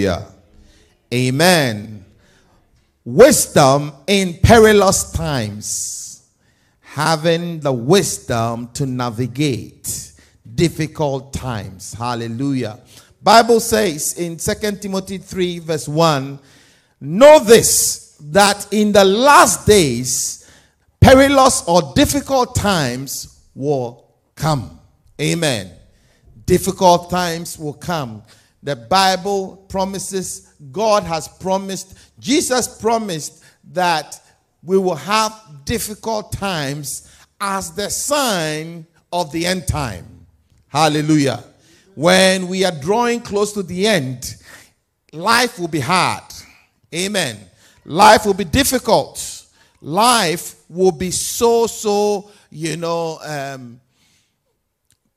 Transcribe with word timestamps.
Yeah. 0.00 0.26
Amen. 1.12 2.04
Wisdom 3.04 3.92
in 4.06 4.38
perilous 4.40 5.10
times. 5.10 6.22
Having 6.80 7.60
the 7.60 7.72
wisdom 7.72 8.68
to 8.74 8.86
navigate 8.86 10.12
difficult 10.54 11.32
times. 11.32 11.94
Hallelujah. 11.94 12.78
Bible 13.20 13.58
says 13.58 14.16
in 14.16 14.38
Second 14.38 14.80
Timothy 14.80 15.18
3 15.18 15.58
verse 15.58 15.88
1, 15.88 16.38
know 17.00 17.40
this 17.40 18.16
that 18.20 18.72
in 18.72 18.92
the 18.92 19.04
last 19.04 19.66
days 19.66 20.48
perilous 21.00 21.64
or 21.66 21.92
difficult 21.96 22.54
times 22.54 23.40
will 23.52 24.14
come. 24.36 24.78
Amen. 25.20 25.72
Difficult 26.46 27.10
times 27.10 27.58
will 27.58 27.74
come. 27.74 28.22
The 28.62 28.76
Bible 28.76 29.64
promises, 29.68 30.54
God 30.72 31.04
has 31.04 31.28
promised, 31.28 31.96
Jesus 32.18 32.80
promised 32.80 33.44
that 33.72 34.20
we 34.62 34.78
will 34.78 34.96
have 34.96 35.32
difficult 35.64 36.32
times 36.32 37.10
as 37.40 37.72
the 37.72 37.88
sign 37.88 38.86
of 39.12 39.30
the 39.32 39.46
end 39.46 39.66
time. 39.68 40.26
Hallelujah. 40.68 41.44
When 41.94 42.48
we 42.48 42.64
are 42.64 42.72
drawing 42.72 43.20
close 43.20 43.52
to 43.52 43.62
the 43.62 43.86
end, 43.86 44.36
life 45.12 45.58
will 45.58 45.68
be 45.68 45.80
hard. 45.80 46.24
Amen. 46.94 47.38
Life 47.84 48.26
will 48.26 48.34
be 48.34 48.44
difficult. 48.44 49.46
Life 49.80 50.56
will 50.68 50.92
be 50.92 51.10
so, 51.10 51.66
so, 51.66 52.30
you 52.50 52.76
know, 52.76 53.18
um, 53.22 53.80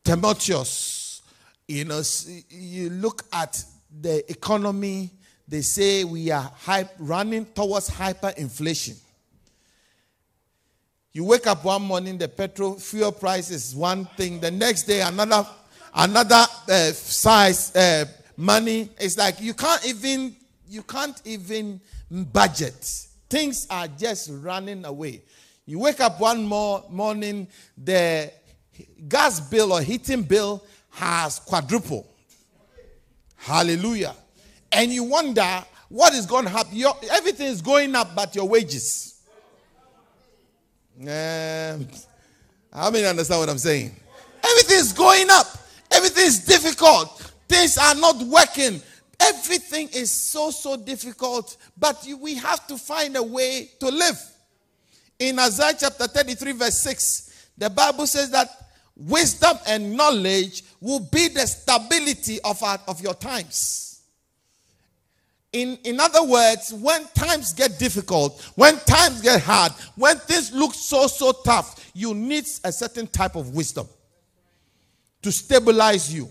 tumultuous 0.04 0.91
you 1.72 1.86
know, 1.86 2.02
you 2.50 2.90
look 2.90 3.24
at 3.32 3.64
the 4.02 4.30
economy, 4.30 5.10
they 5.48 5.62
say 5.62 6.04
we 6.04 6.30
are 6.30 6.52
hype, 6.60 6.92
running 7.00 7.46
towards 7.46 7.90
hyperinflation. 7.90 9.00
You 11.14 11.26
wake 11.26 11.48
up 11.48 11.64
one 11.66 11.82
morning, 11.84 12.18
the 12.18 12.28
petrol 12.28 12.76
fuel 12.76 13.12
price 13.12 13.52
is 13.52 13.76
one 13.76 14.06
thing. 14.18 14.40
The 14.40 14.52
next 14.52 14.84
day, 14.84 15.02
another 15.02 15.46
another 15.94 16.46
uh, 16.70 16.92
size 16.92 17.76
uh, 17.76 18.06
money. 18.38 18.90
It's 18.98 19.18
like 19.18 19.42
you 19.42 19.54
can't 19.54 19.86
even 19.86 20.36
you 20.70 20.84
can't 20.84 21.22
even 21.26 21.82
budget. 22.10 23.08
Things 23.30 23.68
are 23.70 23.88
just 23.88 24.30
running 24.32 24.86
away. 24.86 25.22
You 25.66 25.80
wake 25.80 26.00
up 26.00 26.20
one 26.20 26.46
more 26.46 26.84
morning, 26.90 27.48
the 27.78 28.32
gas 29.08 29.40
bill 29.40 29.74
or 29.74 29.82
heating 29.82 30.24
bill 30.24 30.64
has 30.92 31.40
quadrupled. 31.40 32.06
Hallelujah. 33.38 34.16
And 34.72 34.92
you 34.92 35.04
wonder 35.04 35.64
what 35.90 36.14
is 36.14 36.26
going 36.26 36.46
to 36.46 36.50
happen. 36.50 36.76
Your, 36.76 36.96
everything 37.12 37.48
is 37.48 37.62
going 37.62 37.96
up, 37.96 38.16
but 38.16 38.36
your 38.36 38.48
wages. 38.48 39.22
Um, 41.02 41.88
how 42.72 42.92
many 42.92 43.06
understand 43.06 43.40
what 43.40 43.50
I'm 43.50 43.58
saying? 43.58 43.96
Everything 44.44 44.78
is 44.78 44.94
going 44.94 45.28
up. 45.30 45.48
Everything 45.90 46.26
is 46.26 46.46
difficult. 46.46 47.32
Things 47.48 47.78
are 47.78 47.96
not 47.96 48.22
working. 48.24 48.82
Everything 49.20 49.90
is 49.94 50.10
so, 50.10 50.52
so 50.52 50.78
difficult. 50.78 51.58
But 51.78 52.06
you, 52.06 52.18
we 52.18 52.36
have 52.36 52.66
to 52.68 52.78
find 52.78 53.16
a 53.18 53.24
way 53.24 53.70
to 53.80 53.90
live. 53.90 54.20
In 55.20 55.38
Isaiah 55.40 55.76
chapter 55.78 56.08
33, 56.08 56.54
verse 56.54 56.80
6, 56.82 57.50
the 57.58 57.70
Bible 57.70 58.08
says 58.08 58.32
that 58.32 58.50
wisdom 58.96 59.58
and 59.68 59.96
knowledge 59.96 60.64
will 60.80 61.00
be 61.00 61.28
the 61.28 61.46
stability 61.46 62.40
of, 62.42 62.62
our, 62.64 62.80
of 62.88 63.02
your 63.02 63.14
times. 63.14 64.02
In, 65.54 65.78
in 65.84 66.00
other 66.00 66.24
words, 66.24 66.74
when 66.74 67.06
times 67.14 67.54
get 67.54 67.78
difficult, 67.78 68.42
when 68.56 68.78
times 68.80 69.22
get 69.22 69.42
hard, 69.42 69.74
when 69.96 70.18
things 70.18 70.54
look 70.54 70.74
so, 70.74 71.08
so 71.08 71.34
tough, 71.34 71.92
you 71.94 72.14
need 72.14 72.46
a 72.64 72.72
certain 72.72 73.08
type 73.08 73.36
of 73.36 73.54
wisdom 73.54 73.88
to 75.22 75.32
stabilize 75.32 76.14
you. 76.14 76.30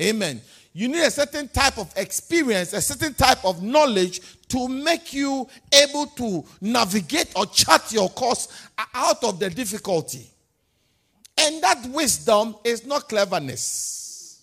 Amen. 0.00 0.40
You 0.74 0.88
need 0.88 1.02
a 1.02 1.10
certain 1.10 1.48
type 1.48 1.78
of 1.78 1.92
experience, 1.96 2.72
a 2.72 2.80
certain 2.80 3.14
type 3.14 3.44
of 3.44 3.62
knowledge 3.62 4.20
to 4.48 4.68
make 4.68 5.12
you 5.12 5.48
able 5.72 6.06
to 6.06 6.44
navigate 6.60 7.32
or 7.34 7.46
chart 7.46 7.90
your 7.92 8.08
course 8.10 8.48
out 8.94 9.24
of 9.24 9.40
the 9.40 9.50
difficulty. 9.50 10.30
And 11.38 11.62
that 11.62 11.86
wisdom 11.90 12.56
is 12.64 12.84
not 12.84 13.08
cleverness. 13.08 14.42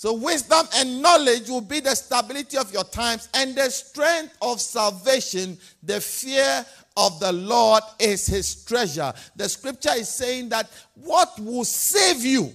So, 0.00 0.14
wisdom 0.14 0.66
and 0.76 1.02
knowledge 1.02 1.50
will 1.50 1.60
be 1.60 1.80
the 1.80 1.94
stability 1.94 2.56
of 2.56 2.72
your 2.72 2.84
times 2.84 3.28
and 3.34 3.54
the 3.54 3.68
strength 3.68 4.34
of 4.40 4.58
salvation. 4.58 5.58
The 5.82 6.00
fear 6.00 6.64
of 6.96 7.20
the 7.20 7.32
Lord 7.32 7.82
is 7.98 8.26
his 8.26 8.64
treasure. 8.64 9.12
The 9.36 9.46
scripture 9.48 9.92
is 9.94 10.08
saying 10.08 10.48
that 10.50 10.70
what 10.94 11.38
will 11.38 11.64
save 11.64 12.24
you, 12.24 12.50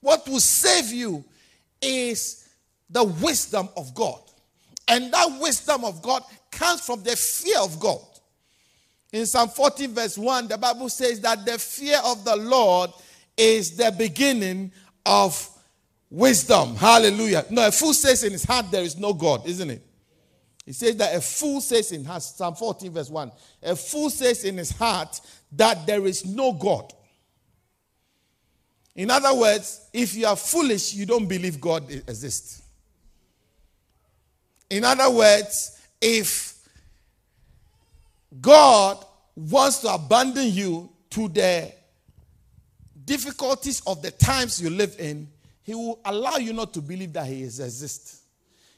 what 0.00 0.26
will 0.26 0.40
save 0.40 0.90
you 0.90 1.24
is 1.80 2.48
the 2.90 3.04
wisdom 3.04 3.68
of 3.76 3.94
God. 3.94 4.20
And 4.88 5.12
that 5.12 5.38
wisdom 5.40 5.84
of 5.84 6.02
God 6.02 6.24
comes 6.50 6.80
from 6.80 7.02
the 7.04 7.14
fear 7.14 7.60
of 7.60 7.78
God. 7.78 8.00
In 9.12 9.26
Psalm 9.26 9.50
40, 9.50 9.88
verse 9.88 10.16
1, 10.16 10.48
the 10.48 10.56
Bible 10.56 10.88
says 10.88 11.20
that 11.20 11.44
the 11.44 11.58
fear 11.58 11.98
of 12.04 12.24
the 12.24 12.34
Lord 12.36 12.90
is 13.36 13.76
the 13.76 13.94
beginning 13.96 14.72
of 15.04 15.48
wisdom. 16.10 16.74
Hallelujah. 16.76 17.44
No, 17.50 17.66
a 17.66 17.70
fool 17.70 17.92
says 17.92 18.24
in 18.24 18.32
his 18.32 18.44
heart 18.44 18.70
there 18.70 18.82
is 18.82 18.96
no 18.96 19.12
God, 19.12 19.46
isn't 19.46 19.70
it? 19.70 19.86
He 20.64 20.72
says 20.72 20.96
that 20.96 21.14
a 21.14 21.20
fool 21.20 21.60
says 21.60 21.92
in 21.92 22.04
his, 22.04 22.24
Psalm 22.24 22.54
14, 22.54 22.92
verse 22.92 23.10
1, 23.10 23.32
a 23.64 23.76
fool 23.76 24.08
says 24.08 24.44
in 24.44 24.56
his 24.56 24.70
heart 24.70 25.20
that 25.52 25.86
there 25.86 26.06
is 26.06 26.24
no 26.24 26.52
God. 26.52 26.92
In 28.94 29.10
other 29.10 29.34
words, 29.34 29.88
if 29.92 30.14
you 30.14 30.26
are 30.26 30.36
foolish, 30.36 30.94
you 30.94 31.04
don't 31.04 31.26
believe 31.26 31.60
God 31.60 31.90
exists. 31.90 32.62
In 34.70 34.84
other 34.84 35.10
words, 35.10 35.78
if 36.00 36.51
God 38.40 39.04
wants 39.34 39.80
to 39.80 39.92
abandon 39.92 40.48
you 40.48 40.90
to 41.10 41.28
the 41.28 41.72
difficulties 43.04 43.82
of 43.86 44.02
the 44.02 44.10
times 44.10 44.60
you 44.60 44.70
live 44.70 44.96
in, 44.98 45.28
He 45.62 45.74
will 45.74 46.00
allow 46.04 46.36
you 46.36 46.52
not 46.52 46.72
to 46.74 46.80
believe 46.80 47.12
that 47.12 47.26
He 47.26 47.44
exists. 47.44 48.22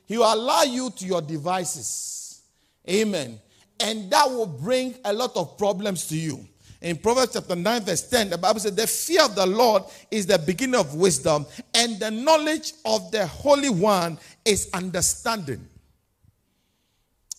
He 0.06 0.18
will 0.18 0.32
allow 0.32 0.62
you 0.62 0.90
to 0.90 1.06
your 1.06 1.22
devices. 1.22 2.42
Amen. 2.88 3.40
And 3.80 4.10
that 4.10 4.28
will 4.28 4.46
bring 4.46 4.94
a 5.04 5.12
lot 5.12 5.36
of 5.36 5.56
problems 5.56 6.06
to 6.08 6.16
you. 6.16 6.46
In 6.80 6.96
Proverbs 6.98 7.32
chapter 7.32 7.56
9, 7.56 7.82
verse 7.82 8.08
10, 8.08 8.30
the 8.30 8.38
Bible 8.38 8.60
says, 8.60 8.74
The 8.74 8.86
fear 8.86 9.24
of 9.24 9.34
the 9.34 9.46
Lord 9.46 9.84
is 10.10 10.26
the 10.26 10.38
beginning 10.38 10.78
of 10.78 10.94
wisdom, 10.94 11.46
and 11.72 11.98
the 11.98 12.10
knowledge 12.10 12.74
of 12.84 13.10
the 13.10 13.26
Holy 13.26 13.70
One 13.70 14.18
is 14.44 14.68
understanding. 14.74 15.66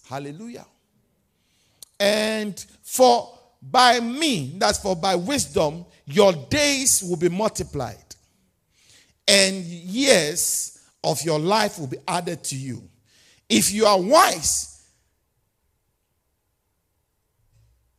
Hallelujah. 0.10 0.66
And 2.06 2.64
for 2.84 3.36
by 3.60 4.00
me, 4.00 4.54
that's 4.58 4.78
for 4.78 4.96
by 4.96 5.16
wisdom, 5.16 5.88
your 6.06 6.34
days 6.34 7.02
will 7.02 7.18
be 7.18 7.30
multiplied, 7.30 7.98
and 9.28 9.56
years 9.66 10.84
of 11.04 11.20
your 11.24 11.40
life 11.40 11.80
will 11.80 11.88
be 11.88 11.98
added 12.08 12.44
to 12.44 12.56
you. 12.56 12.84
If 13.50 13.72
you 13.72 13.88
are 13.88 14.00
wise, 14.00 14.86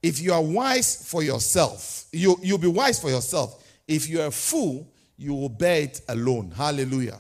if 0.01 0.21
you 0.21 0.33
are 0.33 0.43
wise 0.43 1.11
for 1.11 1.25
yourself, 1.25 2.05
you, 2.13 2.39
you'll 2.43 2.59
be 2.59 2.69
wise 2.69 3.01
for 3.01 3.11
yourself. 3.11 3.61
If 3.89 4.09
you're 4.09 4.27
a 4.27 4.31
fool, 4.31 4.89
you 5.17 5.35
will 5.35 5.49
bear 5.49 5.83
it 5.83 6.01
alone. 6.09 6.53
Hallelujah. 6.53 7.19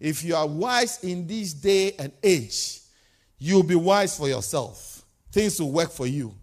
If 0.00 0.24
you 0.24 0.34
are 0.34 0.48
wise 0.48 1.04
in 1.04 1.28
this 1.28 1.52
day 1.52 1.92
and 1.96 2.10
age, 2.24 2.80
you'll 3.38 3.62
be 3.62 3.76
wise 3.76 4.16
for 4.16 4.28
yourself 4.28 4.91
things 5.32 5.60
will 5.60 5.72
work 5.72 5.90
for 5.90 6.06
you. 6.06 6.34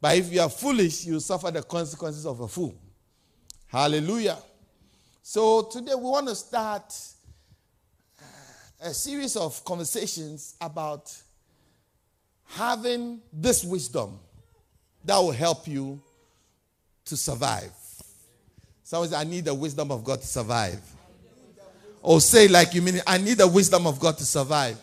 But 0.00 0.18
if 0.18 0.32
you 0.32 0.40
are 0.40 0.50
foolish, 0.50 1.06
you 1.06 1.18
suffer 1.20 1.50
the 1.50 1.62
consequences 1.62 2.26
of 2.26 2.40
a 2.40 2.46
fool. 2.48 2.74
Hallelujah. 3.66 4.38
So 5.22 5.62
today 5.62 5.94
we 5.94 6.04
want 6.04 6.28
to 6.28 6.36
start 6.36 6.94
uh, 8.20 8.24
a 8.82 8.94
series 8.94 9.36
of 9.36 9.64
conversations 9.64 10.54
about 10.60 11.12
having 12.44 13.20
this 13.32 13.64
wisdom 13.64 14.20
that 15.04 15.18
will 15.18 15.32
help 15.32 15.66
you 15.66 16.00
to 17.06 17.16
survive. 17.16 17.72
Someone 18.84 19.08
says, 19.08 19.18
I 19.18 19.24
need 19.24 19.46
the 19.46 19.54
wisdom 19.54 19.90
of 19.90 20.04
God 20.04 20.20
to 20.20 20.26
survive. 20.26 20.80
Or 22.02 22.20
say, 22.20 22.46
like 22.46 22.72
you 22.74 22.82
mean, 22.82 23.00
I 23.04 23.18
need 23.18 23.38
the 23.38 23.48
wisdom 23.48 23.86
of 23.86 23.98
God 23.98 24.16
to 24.18 24.24
survive. 24.24 24.78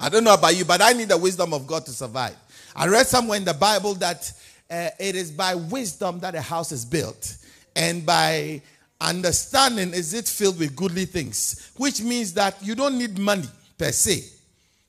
I 0.00 0.08
don't 0.08 0.24
know 0.24 0.34
about 0.34 0.56
you, 0.56 0.64
but 0.64 0.80
I 0.82 0.92
need 0.92 1.10
the 1.10 1.18
wisdom 1.18 1.52
of 1.52 1.66
God 1.66 1.84
to 1.86 1.92
survive. 1.92 2.34
I 2.74 2.88
read 2.88 3.06
somewhere 3.06 3.36
in 3.36 3.44
the 3.44 3.54
Bible 3.54 3.94
that 3.94 4.32
uh, 4.70 4.88
it 4.98 5.14
is 5.14 5.30
by 5.30 5.54
wisdom 5.54 6.18
that 6.20 6.34
a 6.34 6.40
house 6.40 6.72
is 6.72 6.84
built, 6.84 7.36
and 7.76 8.04
by 8.04 8.62
Understanding 9.00 9.94
is 9.94 10.12
it 10.12 10.28
filled 10.28 10.58
with 10.58 10.76
goodly 10.76 11.06
things, 11.06 11.72
which 11.76 12.02
means 12.02 12.34
that 12.34 12.56
you 12.62 12.74
don't 12.74 12.98
need 12.98 13.18
money 13.18 13.48
per 13.78 13.90
se 13.90 14.24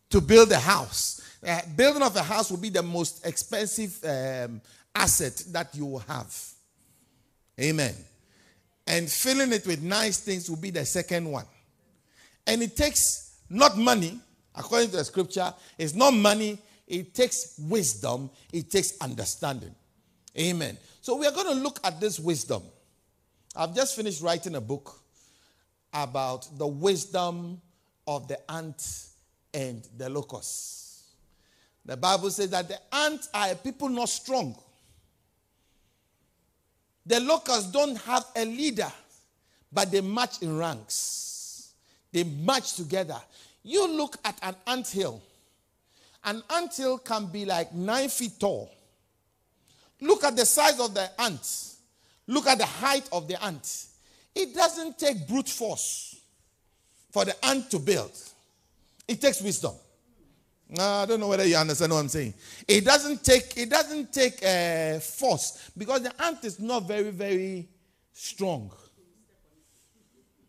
to 0.10 0.20
build 0.20 0.52
a 0.52 0.60
house. 0.60 1.22
Uh, 1.48 1.62
building 1.78 2.04
of 2.04 2.16
a 2.18 2.22
house 2.22 2.52
will 2.52 2.58
be 2.58 2.70
the 2.70 2.84
most 2.84 3.26
expensive 3.26 3.98
um, 4.04 4.60
asset 4.94 5.42
that 5.52 5.74
you 5.74 5.86
will 5.86 6.00
have. 6.00 6.36
Amen. 7.60 7.96
And 8.86 9.10
filling 9.10 9.54
it 9.54 9.66
with 9.66 9.82
nice 9.82 10.20
things 10.20 10.50
will 10.50 10.58
be 10.58 10.72
the 10.72 10.86
second 10.86 11.32
one. 11.32 11.46
And 12.46 12.62
it 12.62 12.76
takes 12.76 13.38
not 13.50 13.78
money, 13.78 14.20
according 14.56 14.90
to 14.92 14.98
the 14.98 15.04
scripture, 15.04 15.54
it's 15.78 15.94
not 15.94 16.12
money, 16.12 16.60
it 16.88 17.14
takes 17.14 17.56
wisdom, 17.60 18.30
it 18.52 18.70
takes 18.70 18.94
understanding. 19.00 19.74
Amen. 20.38 20.78
So 21.02 21.18
we 21.18 21.26
are 21.26 21.32
going 21.32 21.48
to 21.48 21.62
look 21.62 21.80
at 21.84 22.00
this 22.00 22.20
wisdom. 22.20 22.64
I've 23.56 23.76
just 23.76 23.96
finished 23.96 24.22
writing 24.22 24.56
a 24.56 24.62
book 24.62 25.00
about 25.94 26.48
the 26.58 26.68
wisdom 26.68 27.62
of 28.08 28.28
the 28.28 28.52
ant 28.52 29.08
and 29.54 29.88
the 29.98 30.10
locust. 30.10 31.04
The 31.86 31.98
Bible 31.98 32.30
says 32.30 32.50
that 32.52 32.68
the 32.68 32.80
ants 32.94 33.30
are 33.34 33.52
a 33.52 33.56
people 33.56 33.90
not 33.90 34.10
strong. 34.10 34.56
The 37.06 37.20
locusts 37.20 37.72
don't 37.72 37.98
have 37.98 38.26
a 38.36 38.46
leader, 38.46 38.92
but 39.72 39.92
they 39.92 40.02
march 40.02 40.42
in 40.42 40.58
ranks. 40.58 41.74
They 42.12 42.24
march 42.24 42.74
together. 42.76 43.20
You 43.64 43.88
look 43.88 44.18
at 44.26 44.38
an 44.42 44.56
ant 44.68 44.88
hill. 44.88 45.22
An 46.24 46.42
ant 46.54 46.76
hill 46.76 46.98
can 46.98 47.28
be 47.28 47.46
like 47.46 47.74
nine 47.74 48.10
feet 48.10 48.40
tall. 48.40 48.72
Look 50.00 50.24
at 50.24 50.36
the 50.36 50.46
size 50.46 50.80
of 50.80 50.94
the 50.94 51.10
ant. 51.22 51.76
Look 52.28 52.48
at 52.48 52.58
the 52.58 52.66
height 52.66 53.08
of 53.12 53.28
the 53.28 53.44
ant. 53.44 53.86
It 54.34 54.56
doesn't 54.56 54.98
take 54.98 55.28
brute 55.28 55.50
force 55.50 56.20
for 57.12 57.26
the 57.26 57.46
ant 57.46 57.70
to 57.72 57.80
build. 57.80 58.12
It 59.08 59.20
takes 59.20 59.42
wisdom. 59.42 59.74
I 60.80 61.06
don't 61.06 61.20
know 61.20 61.28
whether 61.28 61.46
you 61.46 61.58
understand 61.58 61.92
what 61.92 62.00
I'm 62.00 62.08
saying. 62.08 62.34
It 62.68 62.86
doesn't 62.86 63.24
take 63.26 63.58
it 63.58 63.70
doesn't 63.70 64.14
take 64.14 64.44
uh, 64.44 65.00
force 65.00 65.70
because 65.78 66.04
the 66.04 66.24
ant 66.24 66.46
is 66.46 66.60
not 66.60 66.88
very 66.88 67.10
very 67.10 67.68
strong. 68.14 68.72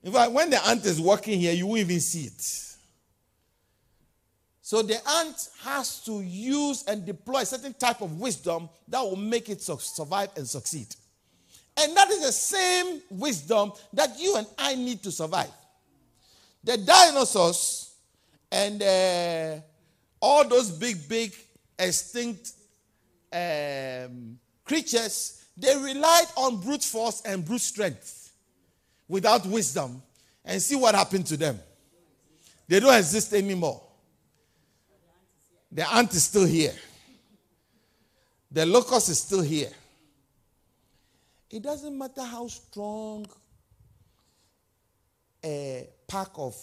In 0.04 0.12
fact, 0.12 0.30
when 0.32 0.50
the 0.50 0.64
ant 0.66 0.84
is 0.84 1.00
working 1.00 1.40
here, 1.40 1.52
you 1.52 1.66
won't 1.66 1.80
even 1.80 2.00
see 2.00 2.24
it. 2.24 2.71
So 4.64 4.80
the 4.80 4.96
ant 5.18 5.48
has 5.64 6.00
to 6.04 6.20
use 6.20 6.84
and 6.86 7.04
deploy 7.04 7.40
a 7.40 7.46
certain 7.46 7.74
type 7.74 8.00
of 8.00 8.20
wisdom 8.20 8.68
that 8.86 9.00
will 9.00 9.16
make 9.16 9.48
it 9.48 9.60
survive 9.60 10.30
and 10.36 10.48
succeed. 10.48 10.86
And 11.76 11.96
that 11.96 12.08
is 12.10 12.24
the 12.24 12.32
same 12.32 13.02
wisdom 13.10 13.72
that 13.92 14.20
you 14.20 14.36
and 14.36 14.46
I 14.56 14.76
need 14.76 15.02
to 15.02 15.10
survive. 15.10 15.50
The 16.62 16.76
dinosaurs 16.76 17.94
and 18.52 18.82
uh, 18.82 19.60
all 20.20 20.46
those 20.46 20.70
big, 20.70 21.08
big, 21.08 21.34
extinct 21.76 22.52
um, 23.32 24.38
creatures, 24.64 25.44
they 25.56 25.76
relied 25.76 26.26
on 26.36 26.60
brute 26.60 26.84
force 26.84 27.20
and 27.24 27.44
brute 27.44 27.62
strength 27.62 28.32
without 29.08 29.44
wisdom. 29.46 30.00
And 30.44 30.62
see 30.62 30.76
what 30.76 30.94
happened 30.94 31.26
to 31.26 31.36
them. 31.36 31.58
They 32.68 32.78
don't 32.78 32.94
exist 32.94 33.32
anymore. 33.32 33.82
The 35.74 35.90
ant 35.90 36.12
is 36.12 36.24
still 36.24 36.44
here. 36.44 36.74
The 38.50 38.66
locust 38.66 39.08
is 39.08 39.20
still 39.20 39.40
here. 39.40 39.70
It 41.50 41.62
doesn't 41.62 41.96
matter 41.96 42.22
how 42.22 42.46
strong 42.48 43.26
a 45.42 45.88
pack 46.06 46.28
of 46.36 46.54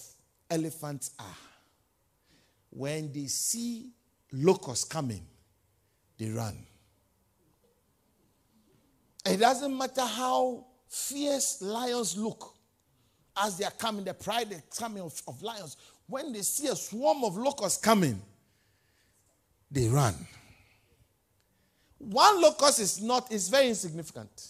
elephants 0.50 1.12
are. 1.18 1.26
When 2.70 3.12
they 3.12 3.26
see 3.26 3.90
locusts 4.32 4.84
coming, 4.84 5.26
they 6.20 6.30
run. 6.30 6.58
It 9.26 9.38
doesn't 9.38 9.76
matter 9.76 10.06
how 10.06 10.66
fierce 10.88 11.64
lions 11.64 12.16
look 12.16 12.54
as 13.36 13.58
they 13.58 13.66
are 13.66 13.72
coming, 13.72 14.06
the 14.06 14.14
pride 14.14 14.62
coming 14.78 15.02
of, 15.02 15.20
of 15.28 15.42
lions. 15.42 15.78
When 16.06 16.32
they 16.32 16.42
see 16.42 16.68
a 16.68 16.76
swarm 16.76 17.24
of 17.24 17.38
locusts 17.38 17.80
coming, 17.80 18.22
they 19.71 19.88
run. 19.88 20.16
One 21.98 22.42
locust 22.42 22.80
is 22.80 23.01
not, 23.01 23.31
is 23.31 23.50
very 23.50 23.68
insignificant. 23.69 24.48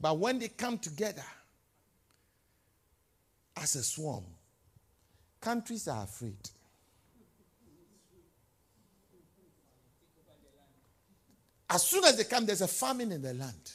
But 0.00 0.18
when 0.18 0.38
they 0.38 0.48
come 0.48 0.78
together 0.78 1.24
as 3.56 3.76
a 3.76 3.82
swarm, 3.82 4.24
countries 5.40 5.88
are 5.88 6.04
afraid. 6.04 6.50
As 11.70 11.82
soon 11.82 12.04
as 12.04 12.16
they 12.16 12.24
come, 12.24 12.44
there's 12.44 12.60
a 12.60 12.68
famine 12.68 13.12
in 13.12 13.22
the 13.22 13.34
land. 13.34 13.72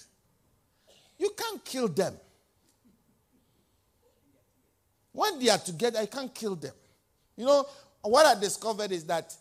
You 1.18 1.32
can't 1.36 1.64
kill 1.66 1.88
them. 1.88 2.14
When 5.12 5.40
they 5.40 5.50
are 5.50 5.58
together, 5.58 6.02
you 6.02 6.08
can't 6.08 6.34
kill 6.34 6.56
them. 6.56 6.74
You 7.36 7.46
know, 7.46 7.66
what 8.02 8.26
I 8.26 8.40
discovered 8.40 8.92
is 8.92 9.04
that 9.06 9.36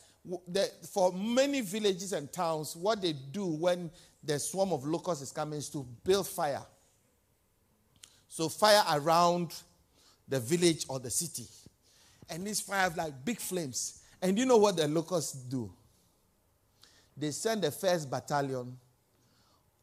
the, 0.47 0.71
for 0.93 1.13
many 1.13 1.61
villages 1.61 2.13
and 2.13 2.31
towns, 2.33 2.77
what 2.77 3.01
they 3.01 3.15
do 3.33 3.47
when 3.47 3.91
the 4.23 4.39
swarm 4.39 4.73
of 4.73 4.85
locusts 4.85 5.23
is 5.23 5.33
coming 5.33 5.59
is 5.59 5.69
to 5.71 5.87
build 6.05 6.27
fire. 6.27 6.63
So 8.29 8.49
fire 8.49 8.83
around 8.93 9.55
the 10.29 10.39
village 10.39 10.85
or 10.89 10.99
the 10.99 11.11
city. 11.11 11.47
And 12.29 12.47
these 12.47 12.61
fires 12.61 12.97
like 12.97 13.13
big 13.25 13.39
flames. 13.39 14.03
And 14.21 14.39
you 14.39 14.45
know 14.45 14.59
what 14.59 14.77
the 14.77 14.87
locusts 14.87 15.33
do? 15.33 15.73
They 17.17 17.31
send 17.31 17.63
the 17.63 17.71
first 17.71 18.11
battalion 18.11 18.77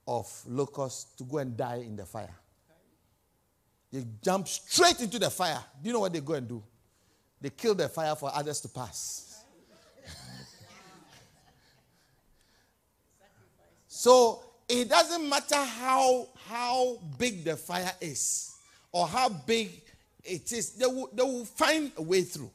of 0.07 0.44
locusts 0.48 1.15
to 1.15 1.24
go 1.24 1.39
and 1.39 1.57
die 1.57 1.83
in 1.86 1.95
the 1.95 2.06
fire. 2.06 2.36
They 3.91 4.06
jump 4.21 4.48
straight 4.48 5.00
into 5.01 5.18
the 5.18 5.30
fire. 5.30 5.63
Do 5.81 5.88
you 5.88 5.94
know 5.94 6.01
what 6.01 6.13
they 6.13 6.21
go 6.21 6.33
and 6.33 6.48
do? 6.48 6.62
They 7.41 7.50
kill 7.50 7.75
the 7.75 7.89
fire 7.89 8.15
for 8.15 8.30
others 8.33 8.62
to 8.62 8.68
pass. 8.68 9.25
So 14.06 14.44
it 14.69 14.88
doesn't 14.88 15.28
matter 15.28 15.56
how, 15.56 16.28
how 16.48 17.00
big 17.18 17.44
the 17.44 17.56
fire 17.56 17.92
is 18.00 18.56
or 18.92 19.07
how 19.07 19.30
big 19.30 19.81
it 20.24 20.52
is, 20.52 20.74
they 20.74 20.86
will, 20.86 21.10
they 21.12 21.24
will 21.24 21.44
find 21.44 21.92
a 21.98 22.04
way 22.04 22.22
through. 22.22 22.52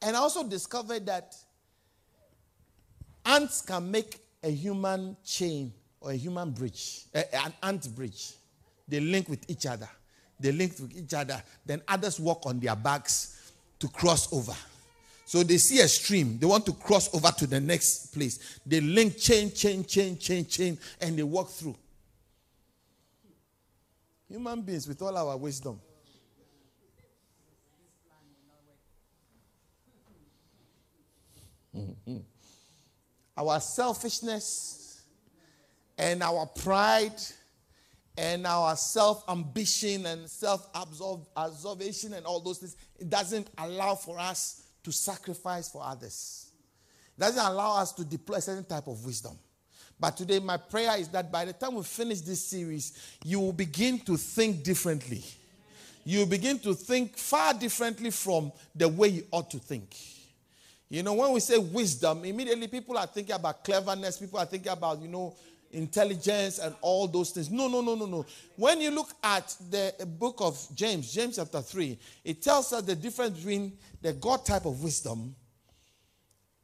And 0.00 0.16
I 0.16 0.20
also 0.20 0.44
discovered 0.48 1.06
that 1.06 1.34
ants 3.26 3.62
can 3.62 3.90
make 3.90 4.20
a 4.44 4.48
human 4.48 5.16
chain 5.24 5.72
or 6.00 6.12
a 6.12 6.16
human 6.16 6.52
bridge, 6.52 7.06
an 7.12 7.52
ant 7.64 7.92
bridge. 7.96 8.34
They 8.86 9.00
link 9.00 9.28
with 9.28 9.50
each 9.50 9.66
other. 9.66 9.88
They 10.38 10.52
link 10.52 10.74
with 10.78 10.96
each 10.96 11.14
other. 11.14 11.42
Then 11.66 11.82
others 11.88 12.20
walk 12.20 12.46
on 12.46 12.60
their 12.60 12.76
backs 12.76 13.54
to 13.80 13.88
cross 13.88 14.32
over. 14.32 14.54
So 15.32 15.42
they 15.42 15.56
see 15.56 15.80
a 15.80 15.88
stream, 15.88 16.36
they 16.38 16.44
want 16.44 16.66
to 16.66 16.74
cross 16.74 17.08
over 17.14 17.30
to 17.38 17.46
the 17.46 17.58
next 17.58 18.12
place. 18.12 18.60
They 18.66 18.82
link 18.82 19.16
chain, 19.16 19.50
chain, 19.50 19.82
chain, 19.82 20.18
chain, 20.18 20.44
chain, 20.44 20.78
and 21.00 21.16
they 21.16 21.22
walk 21.22 21.48
through. 21.48 21.74
Human 24.28 24.60
beings 24.60 24.86
with 24.86 25.00
all 25.00 25.16
our 25.16 25.34
wisdom. 25.38 25.80
Mm-hmm. 31.74 32.18
Our 33.34 33.58
selfishness 33.60 35.00
and 35.96 36.22
our 36.22 36.44
pride 36.44 37.22
and 38.18 38.46
our 38.46 38.76
self 38.76 39.24
ambition 39.30 40.04
and 40.04 40.28
self 40.28 40.68
absorption 40.74 42.12
and 42.12 42.26
all 42.26 42.40
those 42.40 42.58
things, 42.58 42.76
it 42.98 43.08
doesn't 43.08 43.48
allow 43.56 43.94
for 43.94 44.18
us 44.18 44.61
to 44.82 44.92
sacrifice 44.92 45.68
for 45.68 45.82
others. 45.84 46.46
It 47.16 47.20
doesn't 47.20 47.44
allow 47.44 47.78
us 47.78 47.92
to 47.92 48.04
deploy 48.04 48.36
a 48.36 48.40
certain 48.40 48.64
type 48.64 48.86
of 48.86 49.04
wisdom. 49.04 49.38
But 49.98 50.16
today, 50.16 50.40
my 50.40 50.56
prayer 50.56 50.98
is 50.98 51.08
that 51.08 51.30
by 51.30 51.44
the 51.44 51.52
time 51.52 51.74
we 51.74 51.82
finish 51.84 52.20
this 52.22 52.44
series, 52.44 53.16
you 53.24 53.38
will 53.38 53.52
begin 53.52 54.00
to 54.00 54.16
think 54.16 54.64
differently. 54.64 55.22
You 56.04 56.26
begin 56.26 56.58
to 56.60 56.74
think 56.74 57.16
far 57.16 57.54
differently 57.54 58.10
from 58.10 58.50
the 58.74 58.88
way 58.88 59.08
you 59.08 59.26
ought 59.30 59.50
to 59.50 59.58
think. 59.58 59.94
You 60.88 61.02
know, 61.02 61.14
when 61.14 61.32
we 61.32 61.40
say 61.40 61.56
wisdom, 61.56 62.24
immediately 62.24 62.66
people 62.68 62.98
are 62.98 63.06
thinking 63.06 63.34
about 63.34 63.64
cleverness, 63.64 64.18
people 64.18 64.38
are 64.38 64.44
thinking 64.44 64.72
about, 64.72 65.00
you 65.00 65.08
know, 65.08 65.34
intelligence 65.72 66.58
and 66.58 66.74
all 66.80 67.08
those 67.08 67.30
things. 67.30 67.50
No, 67.50 67.68
no, 67.68 67.80
no, 67.80 67.94
no, 67.94 68.06
no. 68.06 68.26
When 68.56 68.80
you 68.80 68.90
look 68.90 69.10
at 69.22 69.54
the 69.70 70.06
book 70.18 70.36
of 70.40 70.66
James, 70.74 71.12
James 71.12 71.36
chapter 71.36 71.60
3, 71.60 71.98
it 72.24 72.42
tells 72.42 72.72
us 72.72 72.82
the 72.82 72.94
difference 72.94 73.38
between 73.38 73.72
the 74.00 74.12
God 74.12 74.44
type 74.44 74.66
of 74.66 74.82
wisdom 74.82 75.34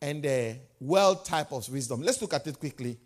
and 0.01 0.23
the 0.23 0.57
world 0.81 1.25
type 1.25 1.53
of 1.53 1.69
wisdom. 1.69 2.03
Let's 2.03 2.21
look 2.23 2.35
at 2.35 2.47
it 2.47 2.59
quickly. 2.59 2.99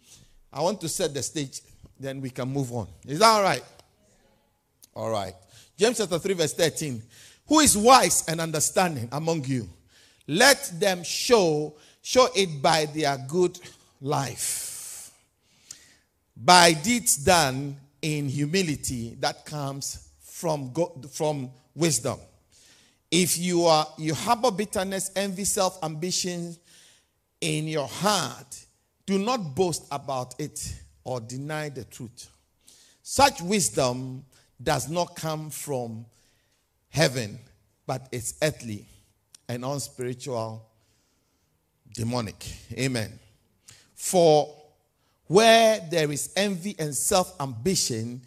I 0.53 0.61
want 0.61 0.81
to 0.83 0.89
set 0.89 1.15
the 1.15 1.23
stage 1.23 1.61
then 1.99 2.21
we 2.21 2.31
can 2.31 2.49
move 2.49 2.73
on. 2.73 2.89
Is 3.07 3.21
that 3.21 3.29
all 3.29 3.43
right? 3.43 3.63
All 4.95 5.11
right. 5.11 5.35
James 5.79 5.99
chapter 5.99 6.19
3, 6.19 6.35
verse 6.35 6.53
13. 6.53 7.03
Who 7.47 7.61
is 7.61 7.77
wise 7.77 8.25
and 8.29 8.41
understanding 8.41 9.09
among 9.13 9.45
you? 9.45 9.69
Let 10.27 10.73
them 10.79 11.03
show 11.05 11.75
show 12.03 12.29
it 12.35 12.61
by 12.61 12.87
their 12.87 13.17
good 13.29 13.59
life. 14.01 14.72
By 16.45 16.73
deeds 16.73 17.17
done 17.17 17.77
in 18.01 18.29
humility 18.29 19.17
that 19.21 19.45
comes 19.45 20.09
from 20.21 20.73
God, 20.73 21.09
from 21.13 21.51
wisdom. 21.75 22.19
If 23.11 23.39
you 23.39 23.67
are 23.67 23.87
you 23.97 24.15
harbor 24.15 24.51
bitterness, 24.51 25.13
envy, 25.15 25.45
self-ambition 25.45 26.57
in 27.41 27.69
your 27.69 27.87
heart, 27.87 28.67
do 29.07 29.19
not 29.19 29.55
boast 29.55 29.87
about 29.93 30.35
it 30.41 30.75
or 31.05 31.21
deny 31.21 31.69
the 31.69 31.85
truth. 31.85 32.29
Such 33.03 33.41
wisdom 33.41 34.25
does 34.61 34.89
not 34.89 35.15
come 35.15 35.51
from 35.51 36.07
heaven, 36.89 37.39
but 37.87 38.09
it's 38.11 38.35
earthly 38.43 38.87
and 39.49 39.65
unspiritual, 39.65 40.67
demonic. 41.95 42.47
Amen. 42.73 43.19
For 43.95 44.62
where 45.33 45.81
there 45.91 46.13
is 46.13 46.31
envy 46.37 46.77
and 46.79 46.95
self 46.95 47.41
ambition, 47.41 48.21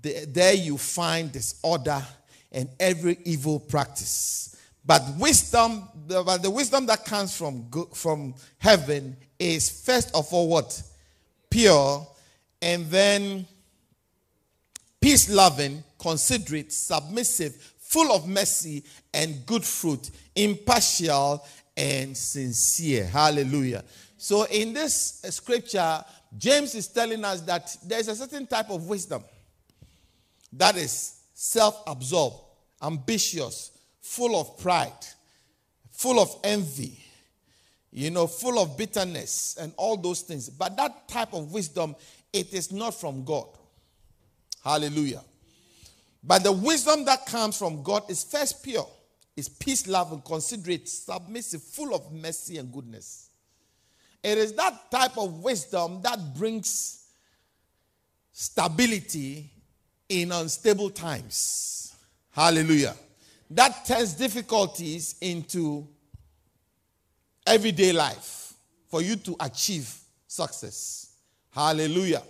there 0.00 0.54
you 0.54 0.78
find 0.78 1.30
disorder 1.30 2.02
and 2.50 2.70
every 2.80 3.18
evil 3.24 3.60
practice. 3.60 4.56
But 4.84 5.02
wisdom, 5.18 5.86
but 6.06 6.38
the 6.42 6.50
wisdom 6.50 6.86
that 6.86 7.04
comes 7.04 7.36
from, 7.36 7.66
from 7.92 8.34
heaven 8.56 9.14
is 9.38 9.68
first 9.84 10.14
of 10.14 10.32
all 10.32 10.48
what? 10.48 10.82
Pure, 11.50 12.06
and 12.62 12.86
then 12.86 13.46
peace 15.00 15.28
loving, 15.28 15.84
considerate, 15.98 16.72
submissive, 16.72 17.74
full 17.78 18.10
of 18.10 18.26
mercy 18.26 18.84
and 19.12 19.44
good 19.44 19.64
fruit, 19.64 20.10
impartial 20.34 21.44
and 21.76 22.16
sincere. 22.16 23.04
Hallelujah. 23.04 23.84
So, 24.16 24.44
in 24.44 24.72
this 24.72 25.20
scripture, 25.30 26.04
James 26.36 26.74
is 26.74 26.88
telling 26.88 27.24
us 27.24 27.40
that 27.42 27.74
there's 27.84 28.08
a 28.08 28.16
certain 28.16 28.46
type 28.46 28.70
of 28.70 28.86
wisdom 28.88 29.24
that 30.52 30.76
is 30.76 31.20
self 31.34 31.82
absorbed, 31.86 32.36
ambitious, 32.82 33.72
full 34.00 34.38
of 34.38 34.58
pride, 34.58 34.92
full 35.90 36.20
of 36.20 36.34
envy, 36.44 36.98
you 37.92 38.10
know, 38.10 38.26
full 38.26 38.58
of 38.58 38.76
bitterness 38.76 39.56
and 39.60 39.72
all 39.76 39.96
those 39.96 40.22
things. 40.22 40.48
But 40.48 40.76
that 40.76 41.08
type 41.08 41.32
of 41.32 41.52
wisdom, 41.52 41.96
it 42.32 42.52
is 42.52 42.70
not 42.70 42.94
from 42.94 43.24
God. 43.24 43.46
Hallelujah. 44.62 45.22
But 46.22 46.42
the 46.42 46.52
wisdom 46.52 47.04
that 47.06 47.26
comes 47.26 47.56
from 47.56 47.82
God 47.82 48.10
is 48.10 48.24
first 48.24 48.62
pure, 48.62 48.86
is 49.36 49.48
peace, 49.48 49.86
love, 49.86 50.12
and 50.12 50.24
considerate, 50.24 50.88
submissive, 50.88 51.62
full 51.62 51.94
of 51.94 52.12
mercy 52.12 52.58
and 52.58 52.72
goodness. 52.72 53.27
It 54.22 54.38
is 54.38 54.52
that 54.54 54.90
type 54.90 55.16
of 55.16 55.42
wisdom 55.42 56.00
that 56.02 56.34
brings 56.34 57.06
stability 58.32 59.50
in 60.08 60.32
unstable 60.32 60.90
times. 60.90 61.96
Hallelujah. 62.30 62.94
That 63.50 63.84
turns 63.84 64.14
difficulties 64.14 65.16
into 65.20 65.86
everyday 67.46 67.92
life 67.92 68.54
for 68.88 69.02
you 69.02 69.16
to 69.16 69.36
achieve 69.40 69.92
success. 70.26 71.16
Hallelujah. 71.50 72.22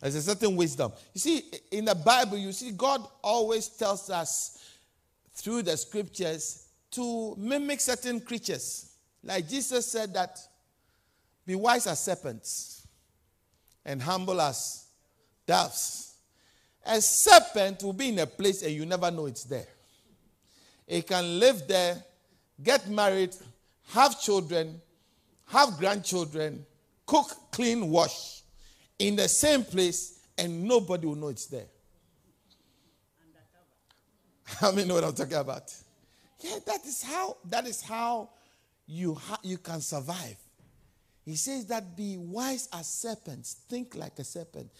There's 0.00 0.16
a 0.16 0.22
certain 0.22 0.56
wisdom. 0.56 0.92
You 1.14 1.20
see, 1.20 1.44
in 1.70 1.84
the 1.84 1.94
Bible, 1.94 2.36
you 2.36 2.52
see, 2.52 2.72
God 2.72 3.06
always 3.22 3.68
tells 3.68 4.10
us 4.10 4.58
through 5.34 5.62
the 5.62 5.76
scriptures 5.76 6.66
to 6.90 7.34
mimic 7.38 7.80
certain 7.80 8.20
creatures. 8.20 8.92
Like 9.22 9.48
Jesus 9.48 9.86
said 9.86 10.12
that 10.14 10.38
be 11.46 11.54
wise 11.54 11.86
as 11.86 12.00
serpents 12.00 12.86
and 13.84 14.00
humble 14.00 14.40
as 14.40 14.86
doves. 15.46 16.14
A 16.84 17.00
serpent 17.00 17.82
will 17.82 17.92
be 17.92 18.08
in 18.08 18.18
a 18.18 18.26
place 18.26 18.62
and 18.62 18.72
you 18.72 18.86
never 18.86 19.10
know 19.10 19.26
it's 19.26 19.44
there. 19.44 19.66
It 20.86 21.06
can 21.06 21.38
live 21.38 21.66
there, 21.68 22.02
get 22.62 22.88
married, 22.88 23.34
have 23.88 24.20
children, 24.20 24.80
have 25.46 25.78
grandchildren, 25.78 26.64
cook, 27.06 27.30
clean, 27.50 27.88
wash 27.90 28.42
in 28.98 29.16
the 29.16 29.28
same 29.28 29.64
place 29.64 30.20
and 30.38 30.64
nobody 30.64 31.06
will 31.06 31.16
know 31.16 31.28
it's 31.28 31.46
there. 31.46 31.66
How 34.44 34.70
many 34.70 34.86
know 34.86 34.94
what 34.94 35.04
I'm 35.04 35.14
talking 35.14 35.34
about? 35.34 35.74
Yeah, 36.40 36.58
that 36.66 36.84
is 36.84 37.02
how 37.02 37.36
that 37.48 37.66
is 37.66 37.80
how 37.80 38.30
you 38.86 39.14
ha- 39.14 39.38
you 39.42 39.58
can 39.58 39.80
survive. 39.80 40.36
He 41.24 41.36
says 41.36 41.66
that 41.66 41.96
be 41.96 42.16
wise 42.16 42.68
as 42.72 42.86
serpents, 42.86 43.62
think 43.68 43.94
like 43.94 44.18
a 44.18 44.24
serpent. 44.24 44.70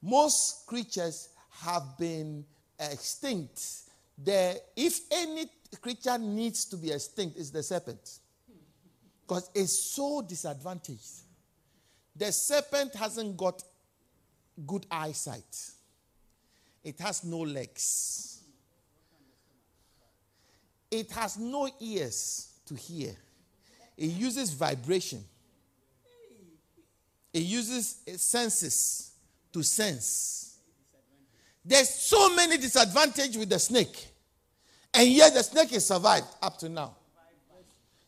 Most 0.00 0.66
creatures 0.66 1.28
have 1.60 1.98
been 1.98 2.44
extinct. 2.78 3.62
There, 4.16 4.56
if 4.76 5.00
any 5.10 5.46
creature 5.80 6.18
needs 6.18 6.64
to 6.66 6.76
be 6.76 6.90
extinct, 6.92 7.36
is 7.36 7.50
the 7.50 7.62
serpent. 7.62 8.18
Because 9.22 9.50
it's 9.54 9.94
so 9.94 10.22
disadvantaged. 10.22 11.22
The 12.16 12.32
serpent 12.32 12.94
hasn't 12.94 13.36
got 13.36 13.62
good 14.66 14.86
eyesight, 14.90 15.70
it 16.84 17.00
has 17.00 17.24
no 17.24 17.38
legs, 17.38 18.42
it 20.90 21.10
has 21.12 21.38
no 21.38 21.70
ears 21.80 22.52
to 22.66 22.74
hear, 22.74 23.16
it 23.96 24.06
uses 24.06 24.50
vibration, 24.50 25.24
it 27.32 27.42
uses 27.42 28.00
senses 28.16 29.12
to 29.52 29.62
sense. 29.62 30.58
There's 31.64 31.88
so 31.88 32.34
many 32.34 32.58
disadvantages 32.58 33.38
with 33.38 33.48
the 33.48 33.58
snake, 33.58 34.08
and 34.92 35.08
yet 35.08 35.32
the 35.32 35.42
snake 35.42 35.70
has 35.70 35.86
survived 35.86 36.26
up 36.42 36.58
to 36.58 36.68
now. 36.68 36.96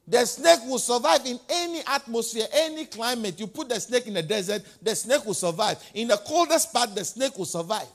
The 0.07 0.27
snake 0.27 0.61
will 0.67 0.79
survive 0.79 1.25
in 1.25 1.41
any 1.49 1.81
atmosphere, 1.87 2.47
any 2.53 2.85
climate. 2.85 3.41
You 3.41 3.47
put 3.47 3.71
the 3.71 3.81
snake 3.81 4.07
in 4.07 4.15
the 4.15 4.23
desert, 4.23 4.63
the 4.83 4.95
snake 4.95 5.25
will 5.25 5.35
survive. 5.35 5.79
In 5.95 6.09
the 6.09 6.19
coldest 6.19 6.73
part, 6.75 6.95
the 6.95 7.05
snake 7.05 7.39
will 7.39 7.47
survive. 7.47 7.87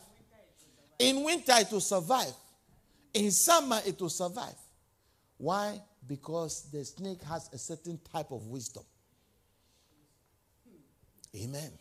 In 0.98 1.24
winter, 1.24 1.54
it 1.58 1.72
will 1.72 1.82
survive. 1.82 2.34
In 3.14 3.30
summer, 3.32 3.80
it 3.86 4.02
will 4.02 4.10
survive. 4.10 4.56
Why? 5.38 5.80
Because 6.08 6.64
the 6.72 6.84
snake 6.84 7.22
has 7.24 7.50
a 7.54 7.58
certain 7.58 8.00
type 8.12 8.32
of 8.32 8.48
wisdom. 8.48 8.84
Amen. 11.36 11.72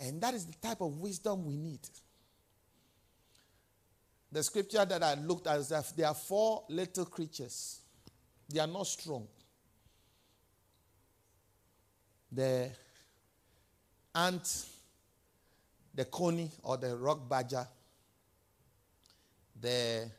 And 0.00 0.20
that 0.20 0.34
is 0.34 0.46
the 0.46 0.54
type 0.54 0.80
of 0.80 0.98
wisdom 0.98 1.44
we 1.46 1.56
need 1.56 1.80
the 4.32 4.42
scripture 4.42 4.84
that 4.86 5.02
I 5.02 5.14
looked 5.14 5.46
at 5.46 5.58
is 5.58 5.68
there 5.68 6.08
are 6.08 6.14
four 6.14 6.64
little 6.70 7.04
creatures. 7.04 7.80
They 8.48 8.60
are 8.60 8.66
not 8.66 8.86
strong. 8.86 9.28
The 12.32 12.70
ant, 14.14 14.66
the 15.94 16.06
coney 16.06 16.50
or 16.62 16.78
the 16.78 16.96
rock 16.96 17.28
badger, 17.28 17.66
the 19.60 20.10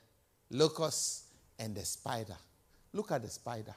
locust, 0.51 1.24
and 1.58 1.75
the 1.75 1.84
spider. 1.84 2.38
Look 2.93 3.12
at 3.12 3.24
the 3.24 3.29
spider. 3.29 3.74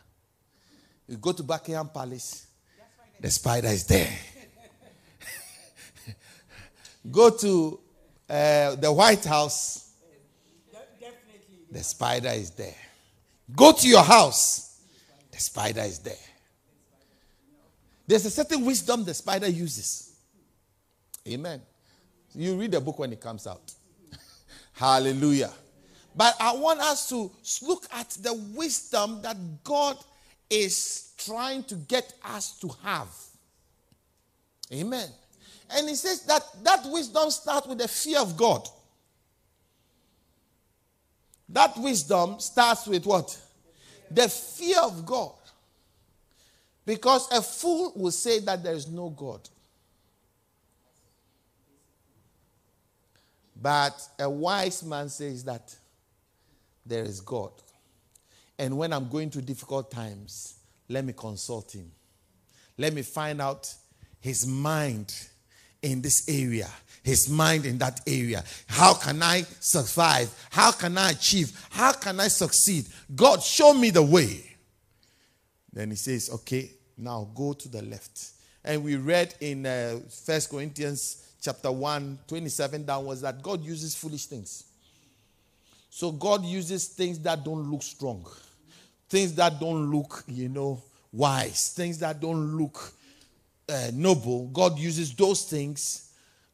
You 1.09 1.17
go 1.17 1.33
to 1.33 1.43
Buckingham 1.43 1.89
Palace, 1.89 2.47
the 3.21 3.31
spider 3.31 3.69
is 3.69 3.85
there. 3.87 4.11
go 7.11 7.31
to 7.31 7.81
uh, 8.29 8.75
the 8.75 8.93
White 8.93 9.25
House, 9.25 9.93
the 11.71 11.83
spider 11.83 12.31
is 12.31 12.51
there. 12.51 12.75
Go 13.55 13.73
to 13.73 13.87
your 13.89 14.03
house, 14.03 14.81
the 15.31 15.39
spider 15.39 15.83
is 15.83 16.01
there. 16.01 16.15
There's 18.07 18.25
a 18.25 18.31
certain 18.31 18.65
wisdom 18.65 19.05
the 19.05 19.15
spider 19.15 19.49
uses. 19.49 20.17
Amen. 21.29 21.61
You 22.35 22.57
read 22.57 22.73
the 22.73 22.81
book 22.81 22.99
when 22.99 23.13
it 23.13 23.21
comes 23.21 23.47
out. 23.47 23.73
Hallelujah. 24.73 25.53
But 26.15 26.35
I 26.41 26.55
want 26.55 26.81
us 26.81 27.09
to 27.11 27.31
look 27.63 27.87
at 27.93 28.11
the 28.23 28.33
wisdom 28.55 29.21
that 29.23 29.37
God 29.65 29.97
is 30.49 31.13
trying 31.19 31.65
to 31.65 31.75
get 31.75 32.13
us 32.25 32.59
to 32.61 32.71
have. 32.83 33.09
Amen. 34.73 35.09
And 35.71 35.89
he 35.89 35.95
says 35.95 36.23
that 36.23 36.43
that 36.63 36.85
wisdom 36.87 37.31
starts 37.31 37.67
with 37.67 37.79
the 37.79 37.89
fear 37.89 38.21
of 38.21 38.37
God. 38.37 38.69
That 41.49 41.77
wisdom 41.77 42.41
starts 42.41 42.87
with 42.87 43.07
what? 43.07 43.37
The 44.11 44.29
fear 44.29 44.81
of 44.83 45.07
God. 45.07 45.33
Because 46.85 47.31
a 47.33 47.43
fool 47.43 47.93
will 47.97 48.13
say 48.13 48.41
that 48.41 48.63
there 48.63 48.75
is 48.75 48.89
no 48.89 49.11
God. 49.11 49.49
But 53.61 54.01
a 54.19 54.29
wise 54.29 54.85
man 54.85 55.09
says 55.09 55.43
that 55.45 55.75
there 56.85 57.05
is 57.05 57.21
God. 57.21 57.51
And 58.59 58.77
when 58.79 58.93
I'm 58.93 59.09
going 59.09 59.31
through 59.31 59.43
difficult 59.43 59.91
times, 59.91 60.55
let 60.89 61.05
me 61.05 61.13
consult 61.13 61.73
him. 61.73 61.91
Let 62.79 62.93
me 62.93 63.03
find 63.03 63.41
out 63.41 63.73
his 64.21 64.47
mind 64.47 65.15
in 65.83 66.03
this 66.03 66.29
area, 66.29 66.69
his 67.03 67.29
mind 67.29 67.67
in 67.67 67.79
that 67.79 68.01
area. 68.07 68.43
How 68.67 68.95
can 68.95 69.23
I 69.23 69.43
survive? 69.61 70.33
How 70.51 70.73
can 70.73 70.97
I 70.99 71.11
achieve? 71.11 71.53
How 71.71 71.93
can 71.93 72.19
I 72.21 72.29
succeed? 72.29 72.87
God, 73.15 73.43
show 73.43 73.75
me 73.75 73.91
the 73.91 74.03
way. 74.03 74.57
Then 75.73 75.91
he 75.91 75.97
says, 75.97 76.31
Okay, 76.33 76.71
now 76.97 77.29
go 77.35 77.53
to 77.53 77.69
the 77.69 77.83
left. 77.83 78.31
And 78.65 78.83
we 78.83 78.97
read 78.97 79.35
in 79.41 79.65
uh, 79.65 80.01
1 80.25 80.41
Corinthians 80.51 81.27
chapter 81.41 81.71
1, 81.71 82.19
27 82.27 82.85
downwards 82.85 83.21
that 83.21 83.41
God 83.41 83.63
uses 83.63 83.95
foolish 83.95 84.27
things. 84.27 84.65
So 85.89 86.11
God 86.11 86.45
uses 86.45 86.89
things 86.89 87.21
that 87.21 87.45
don't 87.45 87.71
look 87.71 87.83
strong, 87.83 88.27
things 89.09 89.35
that 89.35 89.61
don't 89.61 89.91
look, 89.91 90.25
you 90.27 90.49
know, 90.49 90.83
wise, 91.13 91.73
things 91.73 91.99
that 91.99 92.21
don't 92.21 92.57
look 92.57 92.93
uh, 93.69 93.91
noble. 93.93 94.47
God 94.49 94.79
uses 94.79 95.15
those 95.15 95.45
things 95.45 96.11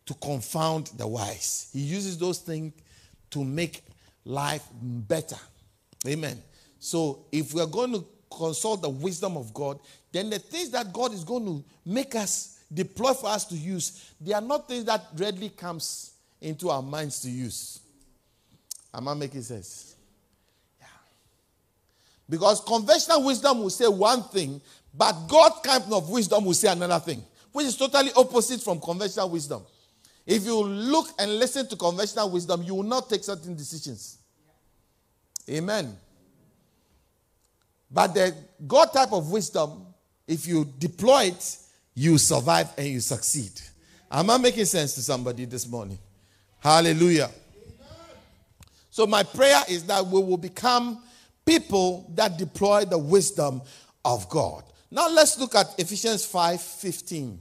to 0.07 0.15
confound 0.15 0.89
the 0.97 1.07
wise. 1.07 1.71
He 1.73 1.81
uses 1.81 2.19
those 2.19 2.39
things 2.39 2.73
to 3.31 3.45
make 3.45 3.83
life 4.25 4.65
better. 4.73 5.37
Amen. 6.07 6.43
So 6.79 7.27
if 7.31 7.55
we're 7.55 7.67
going 7.67 7.93
to 7.93 8.05
consult 8.31 8.83
the 8.83 8.91
wisdom 8.91 9.37
of 9.37 9.53
God, 9.55 9.79
then 10.11 10.31
the 10.31 10.39
things 10.39 10.71
that 10.71 10.93
God 10.93 11.13
is 11.13 11.25
going 11.25 11.45
to 11.45 11.65
make 11.85 12.15
us 12.15 12.61
deploy 12.73 13.13
for 13.13 13.29
us 13.29 13.45
to 13.47 13.55
use, 13.55 14.13
they 14.21 14.33
are 14.33 14.41
not 14.41 14.69
things 14.69 14.85
that 14.85 15.05
readily 15.17 15.51
comes 15.51 16.13
into 16.41 16.71
our 16.71 16.83
minds 16.83 17.21
to 17.21 17.31
use. 17.31 17.81
Am 18.93 19.09
I 19.09 19.15
making 19.15 19.43
sense? 19.43 19.92
Because 22.29 22.61
conventional 22.61 23.25
wisdom 23.25 23.61
will 23.61 23.71
say 23.71 23.89
one 23.89 24.23
thing, 24.25 24.61
but 24.95 25.27
God 25.29 25.53
kind 25.63 25.85
of 25.93 26.09
wisdom 26.09 26.45
will 26.45 26.55
say 26.55 26.69
another 26.69 26.99
thing, 26.99 27.23
which 27.53 27.67
is 27.67 27.77
totally 27.77 28.11
opposite 28.17 28.61
from 28.61 28.81
conventional 28.81 29.29
wisdom. 29.31 29.63
If 30.27 30.45
you 30.45 30.63
look 30.63 31.09
and 31.19 31.39
listen 31.39 31.67
to 31.69 31.77
conventional 31.77 32.31
wisdom, 32.31 32.63
you 32.63 32.75
will 32.77 32.85
not 32.85 33.09
take 33.09 33.25
certain 33.25 33.57
decisions. 33.57 34.19
Amen. 35.51 35.97
But 37.91 38.15
the 38.15 38.35
God 38.67 38.87
type 38.93 39.13
of 39.13 39.31
wisdom, 39.31 39.87
if 40.27 40.47
you 40.47 40.65
deploy 40.79 41.25
it, 41.25 41.59
you 41.95 42.17
survive 42.19 42.69
and 42.79 42.87
you 42.87 43.01
succeed. 43.01 43.53
Am 44.11 44.31
I 44.31 44.39
making 44.39 44.65
sense 44.65 44.95
to 44.95 45.03
somebody 45.03 45.45
this 45.45 45.67
morning? 45.67 45.99
Hallelujah. 46.61 47.31
So, 48.91 49.07
my 49.07 49.23
prayer 49.23 49.63
is 49.69 49.85
that 49.85 50.07
we 50.07 50.23
will 50.23 50.37
become 50.37 51.03
people 51.45 52.11
that 52.15 52.39
deploy 52.39 52.85
the 52.85 52.99
wisdom 52.99 53.63
of 54.05 54.29
God. 54.29 54.65
Now, 54.91 55.09
let's 55.09 55.39
look 55.39 55.55
at 55.55 55.79
Ephesians 55.79 56.27
5:15. 56.27 57.39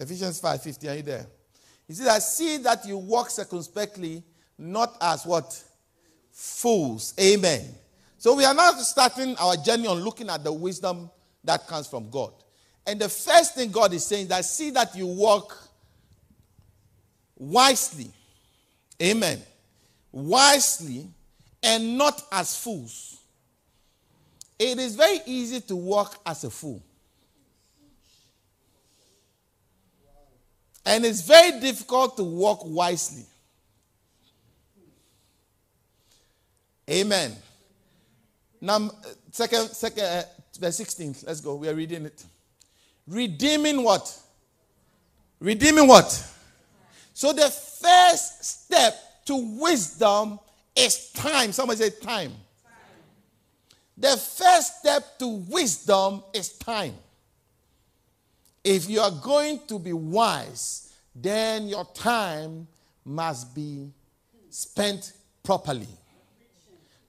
Ephesians 0.00 0.40
5:15 0.40 0.90
Are 0.90 0.94
you 0.94 1.02
there? 1.02 1.26
He 1.86 1.94
says, 1.94 2.06
I 2.06 2.18
see 2.18 2.58
that 2.58 2.86
you 2.86 2.98
walk 2.98 3.30
circumspectly, 3.30 4.22
not 4.56 4.96
as 5.00 5.24
what? 5.24 5.60
Fools. 6.30 7.14
Amen. 7.18 7.74
So 8.18 8.34
we 8.34 8.44
are 8.44 8.54
now 8.54 8.72
starting 8.72 9.36
our 9.38 9.56
journey 9.56 9.86
on 9.86 10.00
looking 10.00 10.28
at 10.28 10.44
the 10.44 10.52
wisdom 10.52 11.10
that 11.48 11.66
comes 11.66 11.86
from 11.86 12.10
God. 12.10 12.32
And 12.86 13.00
the 13.00 13.08
first 13.08 13.54
thing 13.54 13.70
God 13.70 13.92
is 13.94 14.04
saying 14.04 14.24
is 14.24 14.28
that 14.28 14.44
see 14.44 14.70
that 14.70 14.94
you 14.94 15.06
walk 15.06 15.56
wisely. 17.36 18.10
Amen. 19.02 19.40
Wisely 20.12 21.06
and 21.62 21.96
not 21.96 22.22
as 22.30 22.54
fools. 22.56 23.20
It 24.58 24.78
is 24.78 24.94
very 24.94 25.20
easy 25.24 25.60
to 25.62 25.76
walk 25.76 26.20
as 26.26 26.44
a 26.44 26.50
fool. 26.50 26.82
And 30.84 31.04
it's 31.04 31.22
very 31.22 31.60
difficult 31.60 32.16
to 32.18 32.24
walk 32.24 32.60
wisely. 32.64 33.24
Amen. 36.90 37.36
Now, 38.60 38.90
second, 39.30 39.68
second, 39.68 40.26
verse 40.58 40.76
16. 40.76 41.16
Let's 41.26 41.40
go. 41.40 41.54
We 41.54 41.68
are 41.68 41.74
reading 41.74 42.06
it. 42.06 42.24
Redeeming 43.06 43.82
what? 43.82 44.16
Redeeming 45.40 45.86
what? 45.86 46.24
So 47.14 47.32
the 47.32 47.48
first 47.48 48.44
step 48.44 48.94
to 49.26 49.58
wisdom 49.60 50.38
is 50.76 51.10
time. 51.12 51.52
Somebody 51.52 51.78
say 51.78 51.90
time. 51.90 52.30
time. 52.30 52.32
The 53.96 54.16
first 54.16 54.80
step 54.80 55.18
to 55.18 55.28
wisdom 55.48 56.22
is 56.32 56.50
time. 56.50 56.94
If 58.62 58.88
you 58.88 59.00
are 59.00 59.10
going 59.10 59.60
to 59.68 59.78
be 59.78 59.92
wise, 59.92 60.92
then 61.14 61.66
your 61.66 61.84
time 61.86 62.66
must 63.04 63.54
be 63.54 63.90
spent 64.50 65.12
properly. 65.42 65.88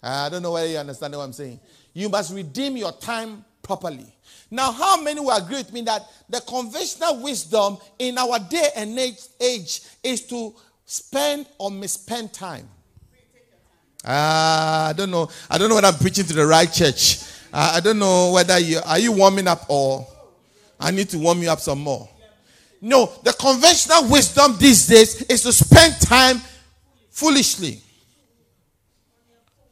I 0.02 0.30
don't 0.30 0.42
know 0.42 0.54
whether 0.54 0.68
you 0.68 0.78
understand 0.78 1.14
what 1.16 1.24
I'm 1.24 1.34
saying. 1.34 1.60
You 2.00 2.08
must 2.08 2.34
redeem 2.34 2.78
your 2.78 2.94
time 2.94 3.44
properly. 3.62 4.06
Now, 4.50 4.72
how 4.72 5.02
many 5.02 5.20
will 5.20 5.36
agree 5.36 5.58
with 5.58 5.74
me 5.74 5.82
that 5.82 6.02
the 6.30 6.40
conventional 6.40 7.22
wisdom 7.22 7.78
in 8.00 8.18
our 8.18 8.40
day 8.40 8.70
and 8.74 8.98
age, 8.98 9.82
is 10.02 10.22
to 10.28 10.56
spend 10.86 11.46
or 11.58 11.70
misspend 11.70 12.32
time? 12.32 12.70
Uh, 14.06 14.88
I 14.90 14.94
don't 14.96 15.12
know. 15.12 15.30
I 15.50 15.58
don't 15.58 15.68
know 15.68 15.76
whether 15.76 15.88
I'm 15.88 15.96
preaching 15.96 16.24
to 16.24 16.34
the 16.34 16.48
right 16.48 16.72
church. 16.72 17.22
Uh, 17.52 17.74
I 17.76 17.82
don't 17.82 18.00
know 18.00 18.32
whether 18.32 18.58
you 18.60 18.80
are 18.86 18.98
you 18.98 19.12
warming 19.12 19.50
up 19.50 19.66
or 19.68 20.08
I 20.80 20.92
need 20.92 21.10
to 21.10 21.18
warm 21.20 21.42
you 21.42 21.50
up 21.50 21.60
some 21.60 21.82
more. 21.82 22.08
No, 22.80 23.12
the 23.24 23.34
conventional 23.34 24.10
wisdom 24.10 24.56
these 24.58 24.88
days 24.88 25.24
is 25.24 25.44
to 25.44 25.52
spend 25.52 26.00
time 26.00 26.42
foolishly. 27.10 27.82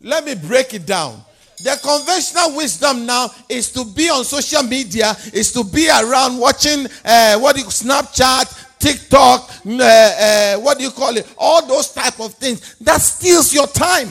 Let 0.02 0.26
me 0.26 0.36
break 0.36 0.74
it 0.74 0.86
down. 0.86 1.24
The 1.60 1.80
conventional 1.82 2.56
wisdom 2.56 3.06
now 3.06 3.32
is 3.50 3.72
to 3.72 3.84
be 3.84 4.10
on 4.10 4.24
social 4.24 4.62
media, 4.64 5.16
is 5.34 5.52
to 5.54 5.64
be 5.64 5.90
around 5.90 6.38
watching 6.38 6.86
uh, 7.04 7.40
what 7.40 7.58
you 7.58 7.64
Snapchat, 7.64 8.78
TikTok, 8.78 9.50
uh, 9.66 9.84
uh, 9.84 10.56
what 10.58 10.78
do 10.78 10.84
you 10.84 10.92
call 10.92 11.18
it? 11.18 11.34
All 11.38 11.66
those 11.66 11.92
type 11.92 12.20
of 12.20 12.34
things 12.36 12.76
that 12.82 13.02
steals 13.02 13.54
your 13.54 13.68
time. 13.68 14.10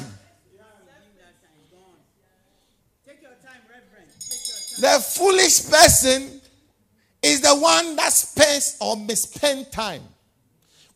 The 4.79 4.99
foolish 5.15 5.71
person 5.71 6.41
is 7.23 7.41
the 7.41 7.55
one 7.57 7.97
that 7.97 8.13
spends 8.13 8.77
or 8.81 8.97
misspend 8.97 9.71
time 9.71 10.03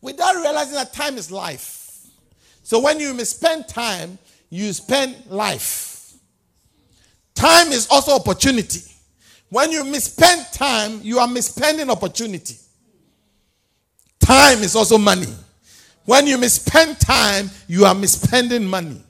without 0.02 0.36
realizing 0.36 0.74
that 0.74 0.92
time 0.92 1.16
is 1.16 1.30
life. 1.30 2.06
So 2.62 2.80
when 2.80 3.00
you 3.00 3.14
misspend 3.14 3.68
time, 3.68 4.18
you 4.50 4.72
spend 4.72 5.16
life. 5.28 5.89
Time 7.34 7.68
is 7.68 7.88
also 7.90 8.12
opportunity. 8.12 8.80
When 9.48 9.72
you 9.72 9.82
misspend 9.84 10.52
time, 10.52 11.00
you 11.02 11.18
are 11.18 11.26
misspending 11.26 11.90
opportunity. 11.90 12.56
Time 14.20 14.58
is 14.58 14.76
also 14.76 14.98
money. 14.98 15.32
When 16.04 16.26
you 16.26 16.36
misspend 16.38 16.98
time, 16.98 17.50
you 17.66 17.84
are 17.84 17.94
misspending 17.94 18.64
money. 18.64 19.02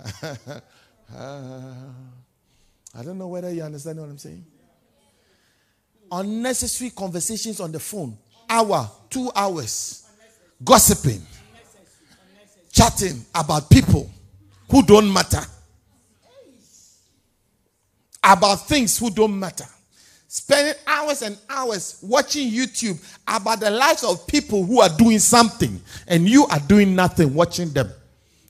I 2.96 3.02
don't 3.02 3.18
know 3.18 3.28
whether 3.28 3.52
you 3.52 3.62
understand 3.62 3.98
what 4.00 4.08
I'm 4.08 4.18
saying 4.18 4.44
unnecessary 6.14 6.90
conversations 6.90 7.60
on 7.60 7.72
the 7.72 7.80
phone, 7.80 8.16
hour, 8.48 8.88
two 9.10 9.30
hours, 9.34 10.04
gossiping, 10.64 11.22
chatting 12.72 13.24
about 13.34 13.68
people 13.70 14.10
who 14.70 14.82
don't 14.82 15.12
matter, 15.12 15.42
about 18.24 18.66
things 18.66 18.98
who 18.98 19.10
don't 19.10 19.38
matter. 19.38 19.66
Spending 20.26 20.74
hours 20.86 21.22
and 21.22 21.38
hours 21.48 21.98
watching 22.02 22.50
YouTube 22.50 22.98
about 23.28 23.60
the 23.60 23.70
lives 23.70 24.02
of 24.02 24.26
people 24.26 24.64
who 24.64 24.80
are 24.80 24.88
doing 24.88 25.20
something, 25.20 25.80
and 26.08 26.28
you 26.28 26.46
are 26.46 26.58
doing 26.60 26.94
nothing 26.94 27.32
watching 27.34 27.70
them 27.70 27.88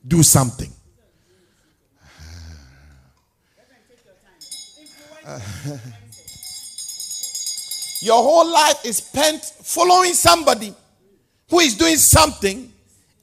do 0.06 0.22
something. 0.22 0.70
Your 8.00 8.22
whole 8.22 8.50
life 8.50 8.84
is 8.84 8.98
spent 8.98 9.42
following 9.42 10.12
somebody 10.12 10.74
who 11.48 11.60
is 11.60 11.74
doing 11.74 11.96
something, 11.96 12.70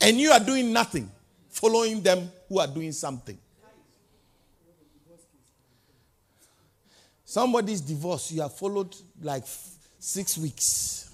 and 0.01 0.19
you 0.19 0.31
are 0.31 0.39
doing 0.39 0.73
nothing, 0.73 1.09
following 1.49 2.01
them 2.01 2.31
who 2.49 2.59
are 2.59 2.67
doing 2.67 2.91
something. 2.91 3.37
Somebody's 7.31 7.79
divorce, 7.79 8.33
you 8.33 8.41
have 8.41 8.53
followed 8.53 8.93
like 9.21 9.45
six 9.97 10.37
weeks. 10.37 11.09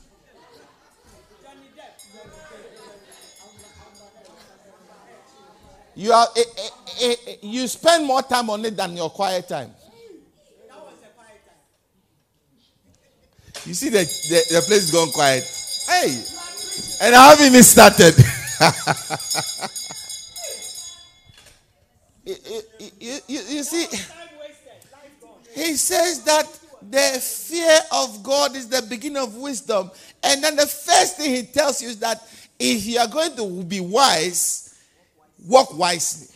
You, 5.94 6.12
are, 6.12 6.28
eh, 6.36 6.42
eh, 7.02 7.16
eh, 7.28 7.36
you 7.44 7.68
spend 7.68 8.08
more 8.08 8.24
time 8.24 8.50
on 8.50 8.66
it 8.66 8.76
than 8.76 8.98
your 8.98 9.12
quiet 9.12 9.48
time. 9.48 9.70
You 13.64 13.76
see, 13.76 13.90
the, 13.90 14.00
the, 14.00 14.56
the 14.56 14.62
place 14.66 14.86
is 14.86 14.92
gone 14.92 15.12
quiet. 15.12 15.44
Hey, 15.88 16.20
and 17.04 17.16
I 17.16 17.30
haven't 17.30 17.46
even 17.46 17.62
started. 17.62 18.16
you, 22.26 22.36
you, 23.00 23.20
you, 23.28 23.42
you 23.50 23.64
see, 23.64 23.86
he 25.58 25.76
says 25.76 26.24
that 26.24 26.46
the 26.90 27.20
fear 27.20 27.80
of 27.92 28.22
God 28.22 28.56
is 28.56 28.70
the 28.70 28.84
beginning 28.84 29.22
of 29.22 29.36
wisdom. 29.36 29.90
And 30.24 30.44
then 30.44 30.56
the 30.56 30.68
first 30.68 31.18
thing 31.18 31.34
he 31.34 31.44
tells 31.44 31.82
you 31.82 31.90
is 31.90 32.00
that 32.00 32.22
if 32.60 32.86
you 32.86 33.00
are 33.00 33.08
going 33.08 33.36
to 33.36 33.64
be 33.64 33.80
wise, 33.80 34.76
walk 35.46 35.76
wisely. 35.76 36.28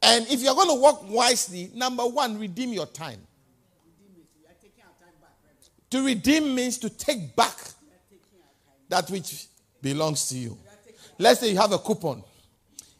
And 0.00 0.26
if 0.28 0.40
you're 0.40 0.54
going 0.54 0.68
to 0.68 0.80
walk 0.80 1.08
wisely, 1.08 1.70
number 1.74 2.04
one, 2.04 2.38
redeem 2.38 2.72
your 2.72 2.86
time. 2.86 3.20
To 5.90 6.06
redeem 6.06 6.54
means 6.54 6.78
to 6.78 6.88
take 6.88 7.36
back 7.36 7.56
that 8.88 9.10
which 9.10 9.46
belongs 9.82 10.28
to 10.28 10.36
you. 10.36 10.56
Let's 11.18 11.40
say 11.40 11.50
you 11.50 11.58
have 11.58 11.72
a 11.72 11.78
coupon 11.78 12.22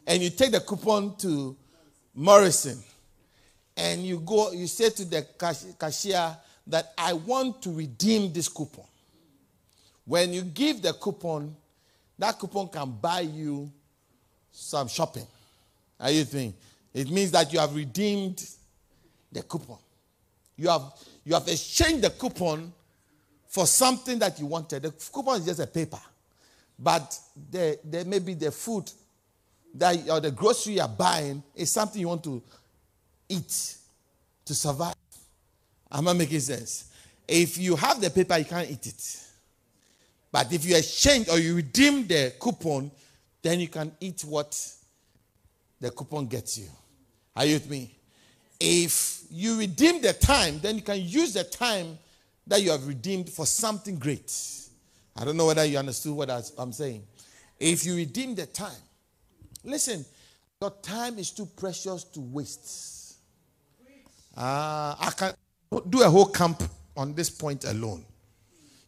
and 0.05 0.21
you 0.21 0.29
take 0.29 0.51
the 0.51 0.59
coupon 0.59 1.15
to 1.17 1.57
Morrison 2.13 2.83
and 3.75 4.05
you 4.05 4.19
go, 4.19 4.51
you 4.51 4.67
say 4.67 4.89
to 4.89 5.05
the 5.05 5.25
cashier 5.79 6.37
that 6.67 6.93
I 6.97 7.13
want 7.13 7.61
to 7.63 7.71
redeem 7.73 8.31
this 8.31 8.47
coupon. 8.47 8.85
When 10.05 10.33
you 10.33 10.43
give 10.43 10.81
the 10.81 10.93
coupon, 10.93 11.55
that 12.19 12.37
coupon 12.37 12.67
can 12.69 12.91
buy 12.91 13.21
you 13.21 13.71
some 14.51 14.87
shopping. 14.87 15.25
Are 15.99 16.11
you 16.11 16.23
think? 16.23 16.55
It 16.93 17.09
means 17.09 17.31
that 17.31 17.51
you 17.51 17.59
have 17.59 17.75
redeemed 17.75 18.47
the 19.31 19.41
coupon. 19.41 19.77
You 20.55 20.69
have 20.69 20.93
you 21.25 21.33
have 21.33 21.47
exchanged 21.47 22.03
the 22.03 22.11
coupon 22.11 22.71
for 23.47 23.65
something 23.65 24.19
that 24.19 24.39
you 24.39 24.45
wanted. 24.45 24.83
The 24.83 24.91
coupon 25.11 25.39
is 25.39 25.45
just 25.45 25.59
a 25.59 25.67
paper, 25.67 25.99
but 26.77 27.17
there, 27.49 27.77
there 27.83 28.05
may 28.05 28.19
be 28.19 28.33
the 28.33 28.51
food 28.51 28.91
that 29.75 30.07
or 30.09 30.19
the 30.19 30.31
grocery 30.31 30.75
you're 30.75 30.87
buying 30.87 31.41
is 31.55 31.71
something 31.71 31.99
you 31.99 32.07
want 32.07 32.23
to 32.25 32.43
eat 33.29 33.77
to 34.45 34.53
survive. 34.53 34.95
Am 35.91 36.07
I 36.07 36.13
making 36.13 36.39
sense? 36.39 36.91
If 37.27 37.57
you 37.57 37.75
have 37.75 38.01
the 38.01 38.09
paper, 38.09 38.37
you 38.37 38.45
can't 38.45 38.69
eat 38.69 38.85
it. 38.87 39.19
But 40.31 40.51
if 40.51 40.65
you 40.65 40.75
exchange 40.75 41.29
or 41.29 41.37
you 41.37 41.55
redeem 41.55 42.07
the 42.07 42.33
coupon, 42.39 42.91
then 43.41 43.59
you 43.59 43.67
can 43.67 43.91
eat 43.99 44.21
what 44.21 44.59
the 45.79 45.91
coupon 45.91 46.27
gets 46.27 46.57
you. 46.57 46.67
Are 47.35 47.45
you 47.45 47.53
with 47.53 47.69
me? 47.69 47.95
If 48.59 49.23
you 49.29 49.59
redeem 49.59 50.01
the 50.01 50.13
time, 50.13 50.59
then 50.59 50.75
you 50.75 50.81
can 50.81 51.01
use 51.01 51.33
the 51.33 51.43
time 51.43 51.97
that 52.47 52.61
you 52.61 52.71
have 52.71 52.87
redeemed 52.87 53.29
for 53.29 53.45
something 53.45 53.97
great. 53.97 54.33
I 55.15 55.25
don't 55.25 55.37
know 55.37 55.45
whether 55.45 55.65
you 55.65 55.77
understood 55.77 56.13
what 56.13 56.29
I'm 56.57 56.71
saying. 56.73 57.03
If 57.59 57.85
you 57.85 57.95
redeem 57.95 58.35
the 58.35 58.45
time, 58.45 58.71
listen, 59.63 60.05
your 60.61 60.71
time 60.81 61.19
is 61.19 61.31
too 61.31 61.45
precious 61.45 62.03
to 62.05 62.19
waste. 62.19 63.01
Uh, 64.35 64.95
I 64.99 65.11
can 65.15 65.33
do 65.89 66.01
a 66.01 66.09
whole 66.09 66.25
camp 66.25 66.63
on 66.97 67.13
this 67.13 67.29
point 67.29 67.65
alone. 67.65 68.03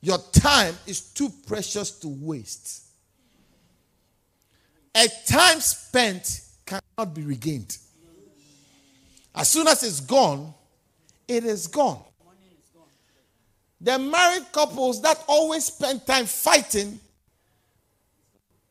Your 0.02 0.18
time 0.32 0.76
is 0.86 1.02
too 1.02 1.30
precious 1.48 1.92
to 2.00 2.08
waste. 2.08 2.84
A 4.96 5.08
time 5.28 5.60
spent 5.60 6.42
cannot 6.66 7.14
be 7.14 7.24
regained. 7.24 7.78
As 9.34 9.50
soon 9.50 9.68
as 9.68 9.84
it's 9.84 10.00
gone, 10.00 10.54
it 11.28 11.44
is 11.44 11.68
gone. 11.68 12.02
The 13.82 14.00
married 14.00 14.52
couples 14.52 15.02
that 15.02 15.24
always 15.28 15.66
spend 15.66 16.06
time 16.08 16.26
fighting 16.26 17.00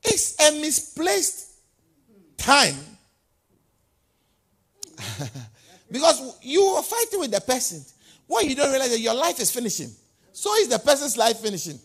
is 0.02 0.37
a 0.40 0.50
misplaced 0.60 1.50
time. 2.37 2.74
because 5.94 6.38
you 6.42 6.61
are 6.61 6.83
fighting 6.83 7.20
with 7.20 7.30
the 7.30 7.40
person. 7.40 7.80
What 8.26 8.44
you 8.44 8.57
don't 8.57 8.70
realize 8.72 8.90
that 8.90 8.98
your 8.98 9.14
life 9.14 9.38
is 9.38 9.52
finishing. 9.52 9.90
So 10.33 10.52
is 10.57 10.66
the 10.66 10.80
person's 10.80 11.16
life 11.16 11.38
finishing. 11.38 11.78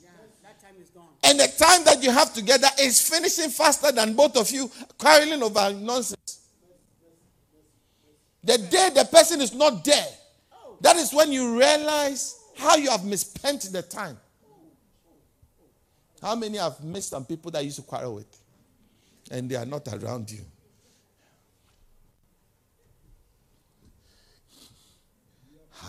and 1.24 1.40
the 1.40 1.48
time 1.60 1.84
that 1.86 2.02
you 2.02 2.10
have 2.10 2.34
together 2.34 2.68
is 2.82 3.00
finishing 3.08 3.52
faster 3.52 3.92
than 3.92 4.16
both 4.16 4.36
of 4.36 4.50
you 4.50 4.72
quarreling 4.98 5.44
over 5.44 5.72
nonsense. 5.74 6.40
The 8.44 8.58
day 8.58 8.90
the 8.96 9.06
person 9.06 9.42
is 9.42 9.54
not 9.54 9.86
there, 9.86 10.08
that 10.82 10.96
is 10.96 11.14
when 11.14 11.32
you 11.32 11.56
realize 11.60 12.36
how 12.58 12.78
you 12.78 12.90
have 12.90 13.06
misspent 13.06 13.62
the 13.72 13.84
time. 13.84 14.18
How 16.20 16.36
many 16.36 16.58
have 16.58 16.84
missed 16.84 17.10
some 17.10 17.26
people 17.26 17.52
that 17.52 17.60
you 17.60 17.66
used 17.66 17.78
to 17.78 17.84
quarrel 17.84 18.16
with 18.16 18.42
and 19.30 19.48
they 19.52 19.56
are 19.56 19.68
not 19.68 19.88
around 19.94 20.32
you? 20.32 20.42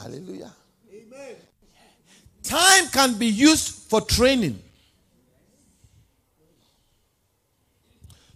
Hallelujah. 0.00 0.52
Amen. 0.92 1.36
Time 2.42 2.88
can 2.88 3.18
be 3.18 3.26
used 3.26 3.68
for 3.88 4.00
training. 4.00 4.58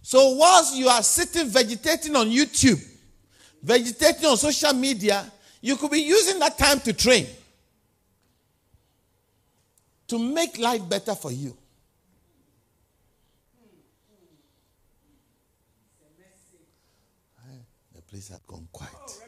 So, 0.01 0.35
whilst 0.35 0.75
you 0.75 0.87
are 0.87 1.01
sitting 1.01 1.47
vegetating 1.47 2.15
on 2.15 2.29
YouTube, 2.29 2.83
vegetating 3.63 4.25
on 4.25 4.37
social 4.37 4.73
media, 4.73 5.31
you 5.61 5.75
could 5.77 5.89
be 5.89 6.01
using 6.01 6.37
that 6.39 6.57
time 6.59 6.79
to 6.81 6.93
train 6.93 7.25
to 10.07 10.19
make 10.19 10.59
life 10.59 10.87
better 10.87 11.15
for 11.15 11.31
you. 11.31 11.57
The 17.95 18.01
place 18.03 18.27
has 18.27 18.39
gone 18.41 18.67
quiet. 18.71 19.24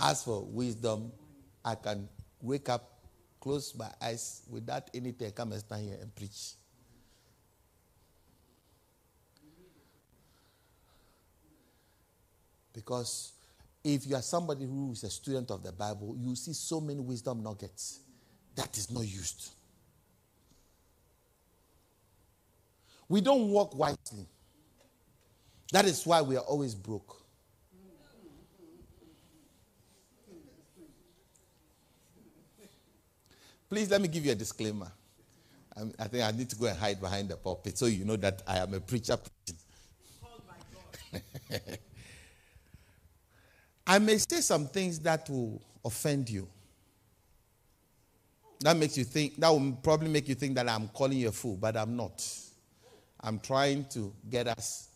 As 0.00 0.24
for 0.24 0.42
wisdom, 0.44 1.12
I 1.62 1.74
can 1.74 2.08
wake 2.40 2.70
up, 2.70 3.00
close 3.38 3.74
my 3.74 3.90
eyes 4.00 4.42
without 4.48 4.88
anything, 4.94 5.30
come 5.32 5.52
and 5.52 5.60
stand 5.60 5.84
here 5.84 5.98
and 6.00 6.14
preach. 6.14 6.54
Because 12.72 13.32
if 13.84 14.06
you 14.06 14.16
are 14.16 14.22
somebody 14.22 14.64
who 14.64 14.92
is 14.92 15.04
a 15.04 15.10
student 15.10 15.50
of 15.50 15.62
the 15.62 15.72
Bible, 15.72 16.16
you 16.18 16.34
see 16.34 16.54
so 16.54 16.80
many 16.80 17.00
wisdom 17.00 17.42
nuggets 17.42 18.00
that 18.54 18.76
is 18.78 18.90
not 18.90 19.06
used. 19.06 19.50
We 23.06 23.20
don't 23.20 23.48
walk 23.48 23.76
wisely. 23.76 24.26
That 25.72 25.84
is 25.84 26.06
why 26.06 26.22
we 26.22 26.36
are 26.36 26.44
always 26.44 26.74
broke. 26.74 27.19
Please 33.70 33.88
let 33.88 34.00
me 34.02 34.08
give 34.08 34.26
you 34.26 34.32
a 34.32 34.34
disclaimer. 34.34 34.90
I 35.98 36.08
think 36.08 36.24
I 36.24 36.32
need 36.32 36.50
to 36.50 36.56
go 36.56 36.66
and 36.66 36.76
hide 36.76 37.00
behind 37.00 37.28
the 37.28 37.36
pulpit 37.36 37.78
so 37.78 37.86
you 37.86 38.04
know 38.04 38.16
that 38.16 38.42
I 38.46 38.58
am 38.58 38.74
a 38.74 38.80
preacher. 38.80 39.16
I 43.86 43.98
may 44.00 44.18
say 44.18 44.40
some 44.40 44.66
things 44.66 44.98
that 45.00 45.30
will 45.30 45.62
offend 45.84 46.28
you. 46.28 46.48
That 48.60 48.76
makes 48.76 48.98
you 48.98 49.04
think, 49.04 49.36
that 49.36 49.48
will 49.48 49.72
probably 49.82 50.08
make 50.08 50.28
you 50.28 50.34
think 50.34 50.56
that 50.56 50.68
I'm 50.68 50.88
calling 50.88 51.18
you 51.18 51.28
a 51.28 51.32
fool, 51.32 51.56
but 51.56 51.76
I'm 51.76 51.96
not. 51.96 52.22
I'm 53.20 53.38
trying 53.38 53.84
to 53.90 54.12
get 54.28 54.48
us 54.48 54.88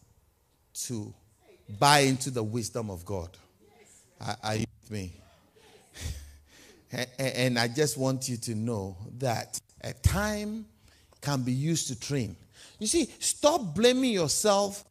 to 0.87 1.15
buy 1.79 2.01
into 2.01 2.31
the 2.31 2.43
wisdom 2.43 2.91
of 2.91 3.05
God. 3.05 3.31
Are, 4.43 4.57
you 4.57 4.67
with 4.83 4.91
me? 4.91 5.13
and 7.19 7.59
I 7.59 7.69
just 7.69 7.97
want 7.97 8.29
you 8.29 8.37
to 8.39 8.55
know 8.55 8.97
that 9.19 9.61
a 9.83 9.93
time 9.93 10.67
can 11.21 11.43
be 11.43 11.53
used 11.53 11.89
to 11.89 11.99
train. 11.99 12.37
You 12.79 12.87
see, 12.87 13.11
stop 13.19 13.75
blaming 13.75 14.13
yourself 14.13 14.85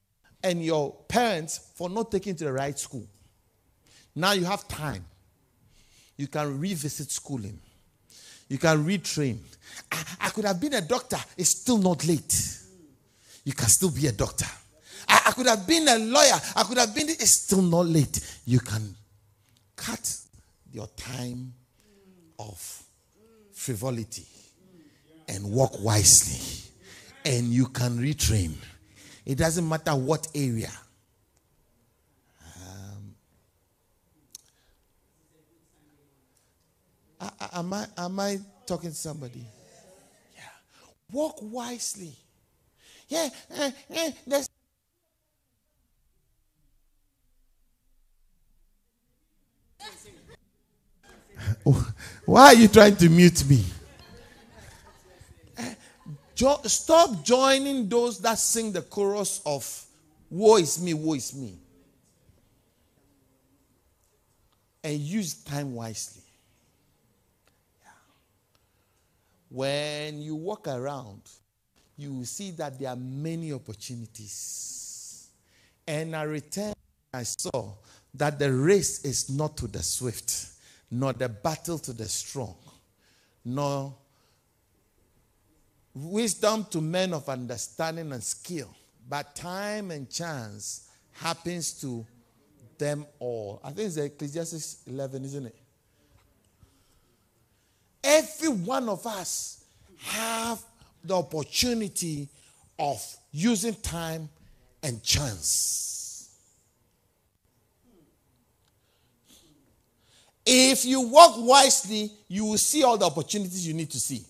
and 0.44 0.64
your 0.64 0.94
parents 1.08 1.72
for 1.76 1.90
not 1.90 2.12
taking 2.12 2.36
to 2.36 2.46
the 2.46 2.54
right 2.54 2.78
school. 2.78 3.08
Now 4.16 4.34
you 4.34 4.46
have 4.46 4.68
time. 4.68 5.06
You 6.18 6.28
can 6.28 6.60
revisit 6.60 7.12
schooling. 7.12 7.60
You 8.48 8.58
can 8.58 8.86
retrain. 8.86 9.38
I, 9.92 10.04
I 10.22 10.30
could 10.30 10.46
have 10.46 10.60
been 10.60 10.74
a 10.74 10.82
doctor. 10.82 11.18
It's 11.38 11.50
still 11.50 11.78
not 11.78 12.06
late. 12.06 12.60
You 13.44 13.54
can 13.54 13.68
still 13.68 13.90
be 13.90 14.08
a 14.08 14.12
doctor. 14.12 14.46
I, 15.08 15.22
I 15.28 15.32
could 15.32 15.48
have 15.48 15.68
been 15.68 15.88
a 15.88 15.98
lawyer. 15.98 16.40
I 16.56 16.64
could 16.64 16.78
have 16.78 16.94
been. 16.94 17.10
It's 17.10 17.32
still 17.32 17.62
not 17.62 17.88
late. 17.88 18.20
You 18.46 18.60
can 18.60 18.96
cut 19.76 20.18
your 20.72 20.88
time 20.96 21.54
of 22.40 22.84
frivolity 23.52 24.26
and 25.28 25.50
walk 25.50 25.80
wisely, 25.82 26.72
and 27.26 27.48
you 27.48 27.68
can 27.68 27.98
retrain. 27.98 28.54
It 29.26 29.38
doesn't 29.38 29.68
matter 29.68 29.92
what 29.96 30.28
area. 30.36 30.72
Um, 32.56 33.16
am 37.54 37.74
I 37.74 37.86
am 37.98 38.20
I 38.20 38.40
talking 38.66 38.90
to 38.90 38.96
somebody? 38.96 39.46
Yeah. 40.36 40.42
Walk 41.12 41.38
wisely. 41.42 42.14
Yeah. 43.08 43.30
Eh, 43.56 43.72
eh, 43.92 44.12
there's 44.28 44.50
Why 52.26 52.46
are 52.48 52.54
you 52.56 52.68
trying 52.68 52.96
to 52.98 53.10
mute 53.10 53.46
me? 53.50 53.64
Eh, 55.58 55.74
jo- 56.36 56.62
stop 56.64 57.24
joining 57.24 57.90
those 57.90 58.20
that 58.20 58.40
sing 58.40 58.72
the 58.72 58.82
chorus 58.82 59.42
of 59.46 59.86
woe 60.30 60.58
is 60.58 60.82
me, 60.82 60.94
woe 60.94 61.14
is 61.14 61.34
me. 61.36 61.58
And 64.84 65.00
use 65.00 65.34
time 65.36 65.76
wisely. 65.76 66.24
Yeah. 67.82 67.90
When 69.50 70.22
you 70.22 70.36
walk 70.36 70.68
around, 70.68 71.22
you 71.98 72.14
will 72.14 72.26
see 72.26 72.52
that 72.52 72.80
there 72.80 72.90
are 72.90 72.96
many 72.96 73.54
opportunities. 73.54 75.30
And 75.88 76.16
I 76.16 76.24
returned, 76.24 76.76
I 77.14 77.24
saw 77.24 77.74
that 78.14 78.40
the 78.40 78.52
race 78.52 79.04
is 79.06 79.30
not 79.30 79.58
to 79.58 79.68
the 79.68 79.84
swift, 79.84 80.48
nor 80.94 81.12
the 81.12 81.28
battle 81.28 81.80
to 81.80 81.92
the 81.92 82.08
strong, 82.08 82.56
nor 83.44 83.96
wisdom 85.96 86.66
to 86.70 86.82
men 86.82 87.16
of 87.16 87.28
understanding 87.30 88.12
and 88.12 88.24
skill, 88.24 88.70
but 89.10 89.36
time 89.36 89.90
and 89.90 90.08
chance 90.08 90.92
happens 91.12 91.74
to 91.82 92.06
them 92.78 93.08
all. 93.18 93.60
I 93.64 93.72
think 93.72 93.88
it's 93.88 93.98
Ecclesiastes 93.98 94.84
11, 94.86 95.26
isn't 95.26 95.46
it? 95.48 95.56
Every 98.04 98.50
one 98.50 98.88
of 98.88 99.04
us 99.08 99.66
have 99.98 100.62
the 101.04 101.16
opportunity 101.16 102.30
of 102.78 103.04
using 103.32 103.74
time 103.76 104.30
and 104.84 105.02
chance. 105.02 105.93
If 110.46 110.86
you 110.86 111.02
walk 111.02 111.36
wisely, 111.38 112.12
you 112.28 112.46
will 112.46 112.58
see 112.58 112.84
all 112.84 112.98
the 112.98 113.06
opportunities 113.06 113.66
you 113.66 113.74
need 113.74 113.90
to 113.92 114.00
see. 114.00 114.26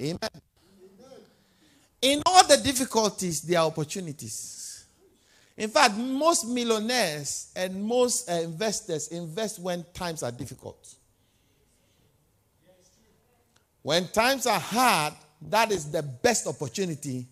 Amen. 0.00 0.18
In 2.02 2.22
all 2.26 2.46
the 2.46 2.58
difficulties, 2.58 3.40
there 3.42 3.60
are 3.60 3.66
opportunities. 3.66 4.84
In 5.56 5.70
fact, 5.70 5.96
most 5.96 6.46
millionaires 6.46 7.50
and 7.56 7.82
most 7.82 8.28
uh, 8.28 8.34
investors 8.34 9.08
invest 9.08 9.58
when 9.58 9.84
times 9.94 10.22
are 10.22 10.30
difficult. 10.30 10.94
When 13.82 14.08
times 14.08 14.46
are 14.46 14.60
hard, 14.60 15.14
that 15.48 15.72
is 15.72 15.90
the 15.90 16.02
best 16.02 16.46
opportunity. 16.46 17.26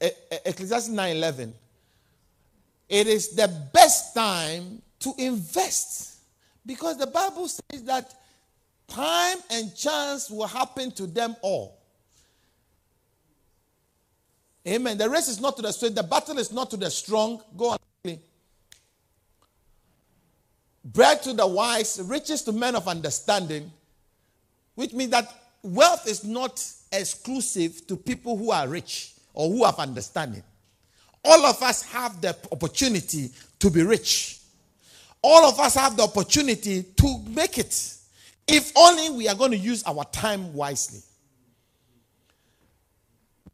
Ecclesiastes 0.00 0.88
9:11. 0.88 1.52
It 2.88 3.06
is 3.06 3.30
the 3.30 3.48
best 3.72 4.14
time 4.14 4.80
to 5.00 5.12
invest 5.18 6.18
because 6.64 6.98
the 6.98 7.06
Bible 7.06 7.48
says 7.48 7.82
that 7.84 8.14
time 8.88 9.38
and 9.50 9.74
chance 9.74 10.30
will 10.30 10.46
happen 10.46 10.90
to 10.92 11.06
them 11.06 11.36
all. 11.42 11.78
Amen. 14.66 14.98
The 14.98 15.08
race 15.08 15.28
is 15.28 15.40
not 15.40 15.56
to 15.56 15.62
the 15.62 15.72
swift, 15.72 15.94
the 15.94 16.02
battle 16.02 16.38
is 16.38 16.52
not 16.52 16.70
to 16.70 16.76
the 16.76 16.90
strong. 16.90 17.40
Go 17.56 17.70
on. 17.70 17.78
Bread 20.84 21.22
to 21.24 21.32
the 21.32 21.46
wise, 21.46 22.00
riches 22.04 22.42
to 22.42 22.52
men 22.52 22.76
of 22.76 22.86
understanding, 22.86 23.72
which 24.76 24.92
means 24.92 25.10
that 25.10 25.32
wealth 25.62 26.06
is 26.06 26.24
not 26.24 26.64
exclusive 26.92 27.86
to 27.88 27.96
people 27.96 28.36
who 28.36 28.52
are 28.52 28.68
rich 28.68 29.14
or 29.34 29.50
who 29.50 29.64
have 29.64 29.78
understanding. 29.80 30.44
All 31.26 31.44
of 31.44 31.60
us 31.62 31.82
have 31.82 32.20
the 32.20 32.36
opportunity 32.52 33.30
to 33.58 33.70
be 33.70 33.82
rich. 33.82 34.38
All 35.22 35.44
of 35.44 35.58
us 35.58 35.74
have 35.74 35.96
the 35.96 36.04
opportunity 36.04 36.82
to 36.82 37.18
make 37.28 37.58
it. 37.58 37.94
If 38.46 38.72
only 38.76 39.10
we 39.10 39.28
are 39.28 39.34
going 39.34 39.50
to 39.50 39.56
use 39.56 39.82
our 39.84 40.04
time 40.04 40.54
wisely. 40.54 41.00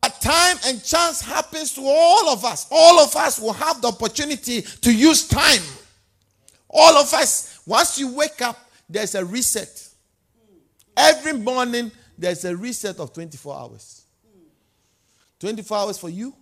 But 0.02 0.20
time 0.20 0.58
and 0.66 0.84
chance 0.84 1.22
happens 1.22 1.72
to 1.74 1.82
all 1.82 2.28
of 2.28 2.44
us. 2.44 2.66
All 2.70 3.00
of 3.00 3.14
us 3.16 3.40
will 3.40 3.52
have 3.54 3.80
the 3.80 3.88
opportunity 3.88 4.60
to 4.60 4.92
use 4.92 5.26
time. 5.26 5.62
All 6.68 6.96
of 6.96 7.12
us, 7.14 7.60
once 7.64 7.98
you 7.98 8.14
wake 8.14 8.42
up, 8.42 8.58
there's 8.88 9.14
a 9.14 9.24
reset. 9.24 9.88
Every 10.96 11.32
morning, 11.32 11.90
there's 12.18 12.44
a 12.44 12.54
reset 12.54 12.98
of 12.98 13.12
24 13.14 13.56
hours. 13.56 14.02
24 15.38 15.76
hours 15.78 15.98
for 15.98 16.10
you, 16.10 16.34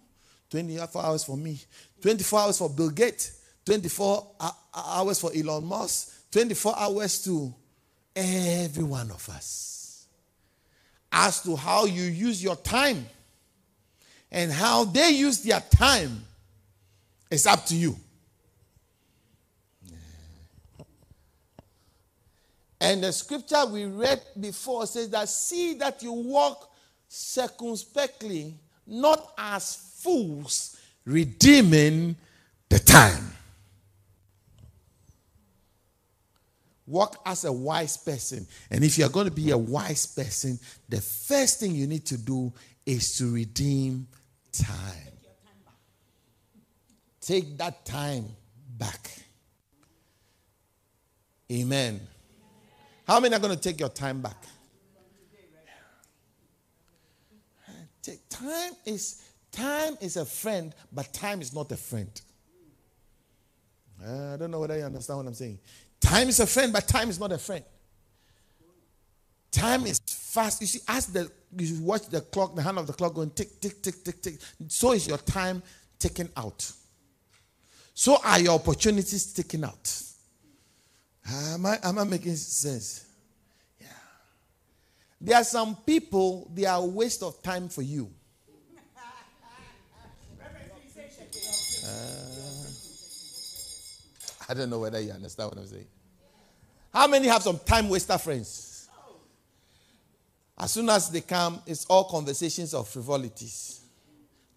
24 0.50 1.04
hours 1.04 1.24
for 1.24 1.36
me, 1.36 1.60
24 2.02 2.40
hours 2.40 2.58
for 2.58 2.68
Bill 2.68 2.90
Gates, 2.90 3.40
24 3.64 4.26
hours 4.74 5.20
for 5.20 5.30
Elon 5.34 5.64
Musk, 5.64 6.30
24 6.32 6.74
hours 6.76 7.24
to 7.24 7.54
every 8.14 8.84
one 8.84 9.10
of 9.10 9.28
us 9.28 10.06
as 11.12 11.42
to 11.42 11.56
how 11.56 11.86
you 11.86 12.02
use 12.02 12.42
your 12.42 12.56
time 12.56 13.06
and 14.30 14.52
how 14.52 14.84
they 14.84 15.10
use 15.10 15.42
their 15.42 15.60
time 15.60 16.24
is 17.30 17.46
up 17.46 17.64
to 17.66 17.74
you. 17.74 17.96
And 22.80 23.02
the 23.02 23.12
scripture 23.12 23.66
we 23.66 23.84
read 23.84 24.22
before 24.38 24.86
says 24.86 25.10
that 25.10 25.28
see 25.28 25.74
that 25.74 26.02
you 26.02 26.12
walk 26.12 26.72
circumspectly, 27.08 28.54
not 28.86 29.32
as 29.38 29.76
fools, 29.98 30.78
redeeming 31.04 32.16
the 32.68 32.78
time. 32.78 33.32
Walk 36.86 37.20
as 37.24 37.44
a 37.44 37.52
wise 37.52 37.96
person. 37.96 38.46
And 38.70 38.82
if 38.82 38.98
you're 38.98 39.08
going 39.08 39.28
to 39.28 39.34
be 39.34 39.50
a 39.50 39.58
wise 39.58 40.06
person, 40.06 40.58
the 40.88 41.00
first 41.00 41.60
thing 41.60 41.74
you 41.74 41.86
need 41.86 42.04
to 42.06 42.18
do 42.18 42.52
is 42.84 43.16
to 43.18 43.32
redeem 43.32 44.08
time. 44.50 44.74
Take 47.20 47.56
that 47.58 47.84
time 47.84 48.26
back. 48.76 49.10
Amen. 51.52 52.00
How 53.06 53.20
many 53.20 53.34
are 53.34 53.40
going 53.40 53.54
to 53.54 53.60
take 53.60 53.78
your 53.78 53.88
time 53.88 54.20
back? 54.20 54.36
Time 58.28 58.72
is 58.84 59.22
time 59.52 59.96
is 60.00 60.16
a 60.16 60.24
friend, 60.24 60.74
but 60.92 61.12
time 61.12 61.40
is 61.40 61.52
not 61.52 61.70
a 61.72 61.76
friend. 61.76 62.20
Ah, 64.02 64.34
I 64.34 64.36
don't 64.36 64.50
know 64.50 64.60
whether 64.60 64.76
you 64.76 64.84
understand 64.84 65.18
what 65.18 65.26
I'm 65.26 65.34
saying. 65.34 65.58
Time 66.00 66.28
is 66.28 66.40
a 66.40 66.46
friend, 66.46 66.72
but 66.72 66.88
time 66.88 67.10
is 67.10 67.20
not 67.20 67.32
a 67.32 67.38
friend. 67.38 67.64
Time 69.50 69.84
is 69.86 70.00
fast. 70.06 70.60
You 70.60 70.66
see, 70.66 70.80
as 70.88 71.06
the 71.06 71.30
you 71.58 71.82
watch 71.82 72.06
the 72.06 72.20
clock, 72.20 72.54
the 72.54 72.62
hand 72.62 72.78
of 72.78 72.86
the 72.86 72.92
clock 72.92 73.14
going 73.14 73.30
tick, 73.30 73.60
tick, 73.60 73.82
tick, 73.82 74.04
tick, 74.04 74.22
tick. 74.22 74.38
So 74.68 74.92
is 74.92 75.06
your 75.06 75.18
time 75.18 75.62
taken 75.98 76.30
out. 76.36 76.70
So 77.94 78.18
are 78.24 78.40
your 78.40 78.54
opportunities 78.54 79.32
taken 79.32 79.64
out. 79.64 80.02
Ah, 81.28 81.54
am 81.54 81.66
I, 81.66 81.78
am 81.82 81.98
I 81.98 82.04
making 82.04 82.36
sense? 82.36 83.04
There 85.20 85.36
are 85.36 85.44
some 85.44 85.76
people, 85.76 86.50
they 86.54 86.64
are 86.64 86.80
a 86.80 86.84
waste 86.84 87.22
of 87.22 87.42
time 87.42 87.68
for 87.68 87.82
you. 87.82 88.10
I 94.48 94.54
don't 94.54 94.68
know 94.68 94.80
whether 94.80 94.98
you 94.98 95.12
understand 95.12 95.50
what 95.50 95.58
I'm 95.58 95.66
saying. 95.66 95.86
How 96.92 97.06
many 97.06 97.28
have 97.28 97.42
some 97.42 97.58
time 97.58 97.88
waster 97.88 98.18
friends? 98.18 98.88
As 100.58 100.72
soon 100.72 100.88
as 100.88 101.08
they 101.08 101.20
come, 101.20 101.62
it's 101.66 101.84
all 101.86 102.04
conversations 102.04 102.74
of 102.74 102.88
frivolities. 102.88 103.80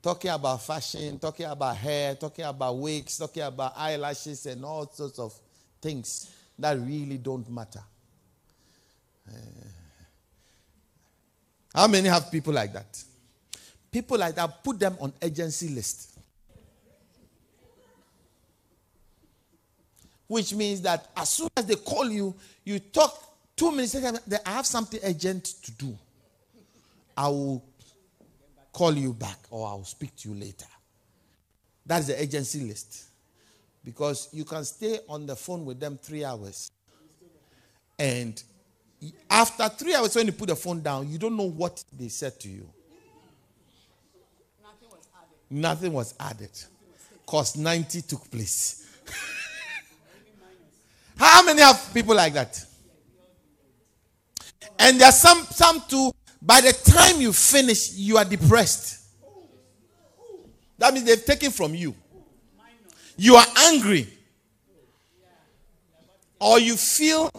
talking 0.03 0.31
about 0.31 0.61
fashion, 0.61 1.17
talking 1.17 1.45
about 1.45 1.77
hair, 1.77 2.13
talking 2.15 2.43
about 2.43 2.77
wigs, 2.77 3.17
talking 3.17 3.43
about 3.43 3.73
eyelashes, 3.77 4.45
and 4.47 4.65
all 4.65 4.85
sorts 4.91 5.17
of 5.17 5.33
things 5.81 6.29
that 6.59 6.77
really 6.77 7.17
don't 7.17 7.49
matter. 7.49 7.81
Uh, 9.27 9.31
how 11.73 11.87
many 11.87 12.07
have 12.07 12.31
people 12.31 12.53
like 12.53 12.73
that? 12.73 13.03
People 13.91 14.17
like 14.17 14.35
that, 14.35 14.63
put 14.63 14.79
them 14.79 14.95
on 14.99 15.13
agency 15.21 15.69
list. 15.69 16.17
Which 20.27 20.53
means 20.53 20.81
that 20.81 21.09
as 21.15 21.29
soon 21.29 21.49
as 21.55 21.65
they 21.65 21.75
call 21.75 22.09
you, 22.09 22.33
you 22.63 22.79
talk 22.79 23.21
two 23.55 23.71
minutes 23.71 23.95
later, 23.95 24.17
I 24.45 24.51
have 24.51 24.65
something 24.65 24.99
urgent 25.03 25.45
to 25.63 25.71
do. 25.71 25.97
I 27.15 27.27
will 27.27 27.63
call 28.71 28.93
you 28.93 29.13
back 29.13 29.37
or 29.51 29.67
I'll 29.67 29.83
speak 29.83 30.15
to 30.17 30.29
you 30.29 30.35
later. 30.35 30.65
That's 31.85 32.07
the 32.07 32.21
agency 32.21 32.61
list. 32.61 33.05
Because 33.83 34.29
you 34.31 34.45
can 34.45 34.63
stay 34.63 34.99
on 35.09 35.25
the 35.25 35.35
phone 35.35 35.65
with 35.65 35.79
them 35.79 35.99
three 36.01 36.23
hours. 36.23 36.71
And 37.99 38.41
after 39.29 39.67
three 39.69 39.95
hours, 39.95 40.15
when 40.15 40.27
you 40.27 40.31
put 40.31 40.49
the 40.49 40.55
phone 40.55 40.81
down, 40.81 41.09
you 41.09 41.17
don't 41.17 41.35
know 41.35 41.49
what 41.49 41.83
they 41.97 42.07
said 42.07 42.39
to 42.41 42.49
you. 42.49 42.69
Nothing 44.61 44.89
was 44.89 45.07
added. 45.15 45.29
Nothing 45.49 45.93
was 45.93 46.13
added. 46.19 46.51
Because 47.25 47.57
90 47.57 48.01
took 48.03 48.29
place. 48.29 48.87
How 51.17 51.43
many 51.43 51.61
have 51.61 51.91
people 51.93 52.15
like 52.15 52.33
that? 52.33 52.63
And 54.79 54.99
there 54.99 55.07
are 55.07 55.11
some, 55.13 55.43
some 55.45 55.81
too, 55.87 56.11
by 56.41 56.61
the 56.61 56.73
time 56.73 57.21
you 57.21 57.31
finish, 57.31 57.93
you 57.93 58.17
are 58.17 58.25
depressed. 58.25 59.01
That 60.77 60.93
means 60.93 61.05
they've 61.05 61.23
taken 61.23 61.51
from 61.51 61.75
you. 61.75 61.95
You 63.15 63.35
are 63.35 63.45
angry. 63.67 64.07
Or 66.39 66.59
you 66.59 66.75
feel 66.75 67.31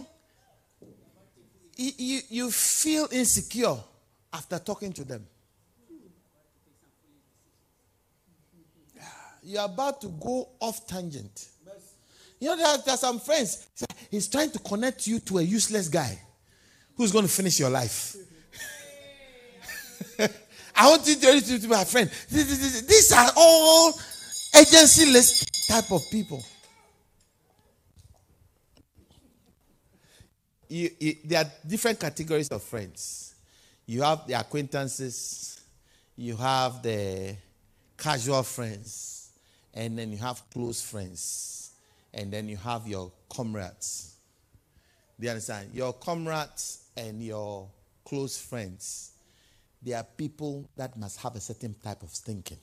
you, 1.77 2.21
you 2.29 2.51
feel 2.51 3.09
insecure 3.11 3.77
after 4.33 4.59
talking 4.59 4.93
to 4.93 5.05
them. 5.05 5.27
Ah, 9.01 9.35
You're 9.43 9.65
about 9.65 10.01
to 10.03 10.09
go 10.09 10.49
off 10.61 10.87
tangent. 10.87 11.49
You 12.41 12.49
know, 12.51 12.57
there 12.57 12.67
are, 12.67 12.79
there 12.79 12.95
are 12.95 12.99
some 12.99 13.21
friends. 13.21 13.69
He's 14.11 14.29
trying 14.29 14.51
to 14.51 14.59
connect 14.59 15.07
you 15.07 15.21
to 15.21 15.39
a 15.39 15.43
useless 15.43 15.89
guy 15.89 16.19
who's 16.97 17.11
going 17.13 17.25
to 17.25 17.31
finish 17.31 17.59
your 17.59 17.71
life. 17.71 18.17
I 20.77 20.91
want 20.91 21.07
you 21.07 21.15
to 21.15 21.27
introduce 21.29 21.51
you 21.51 21.59
to 21.61 21.69
my 21.69 21.85
friend. 21.85 22.11
These 22.31 23.13
are 23.13 23.31
all 23.37 23.93
agency-less 24.57 25.67
type 25.69 25.91
of 25.93 26.03
people. 26.11 26.45
You, 30.69 30.91
you, 30.99 31.17
there 31.25 31.45
are 31.45 31.51
different 31.67 32.01
categories 32.01 32.49
of 32.49 32.63
friends. 32.63 33.35
You 33.87 34.03
have 34.03 34.27
the 34.27 34.35
acquaintances, 34.35 35.61
you 36.17 36.37
have 36.37 36.83
the 36.83 37.37
casual 37.99 38.43
friends, 38.43 39.31
and 39.75 39.99
then 39.99 40.11
you 40.13 40.19
have 40.19 40.43
close 40.53 40.81
friends, 40.81 41.73
and 42.13 42.33
then 42.33 42.49
you 42.49 42.57
have 42.57 42.87
your 42.87 43.13
comrades. 43.29 44.15
Do 45.19 45.25
you 45.25 45.31
understand? 45.31 45.71
Your 45.75 45.93
comrades 45.93 46.85
and 46.97 47.23
your 47.23 47.69
close 48.05 48.39
friends, 48.39 49.13
they 49.83 49.93
are 49.93 50.05
people 50.05 50.69
that 50.77 50.97
must 50.97 51.21
have 51.21 51.37
a 51.37 51.41
certain 51.41 51.75
type 51.83 52.03
of 52.03 52.11
thinking. 52.11 52.59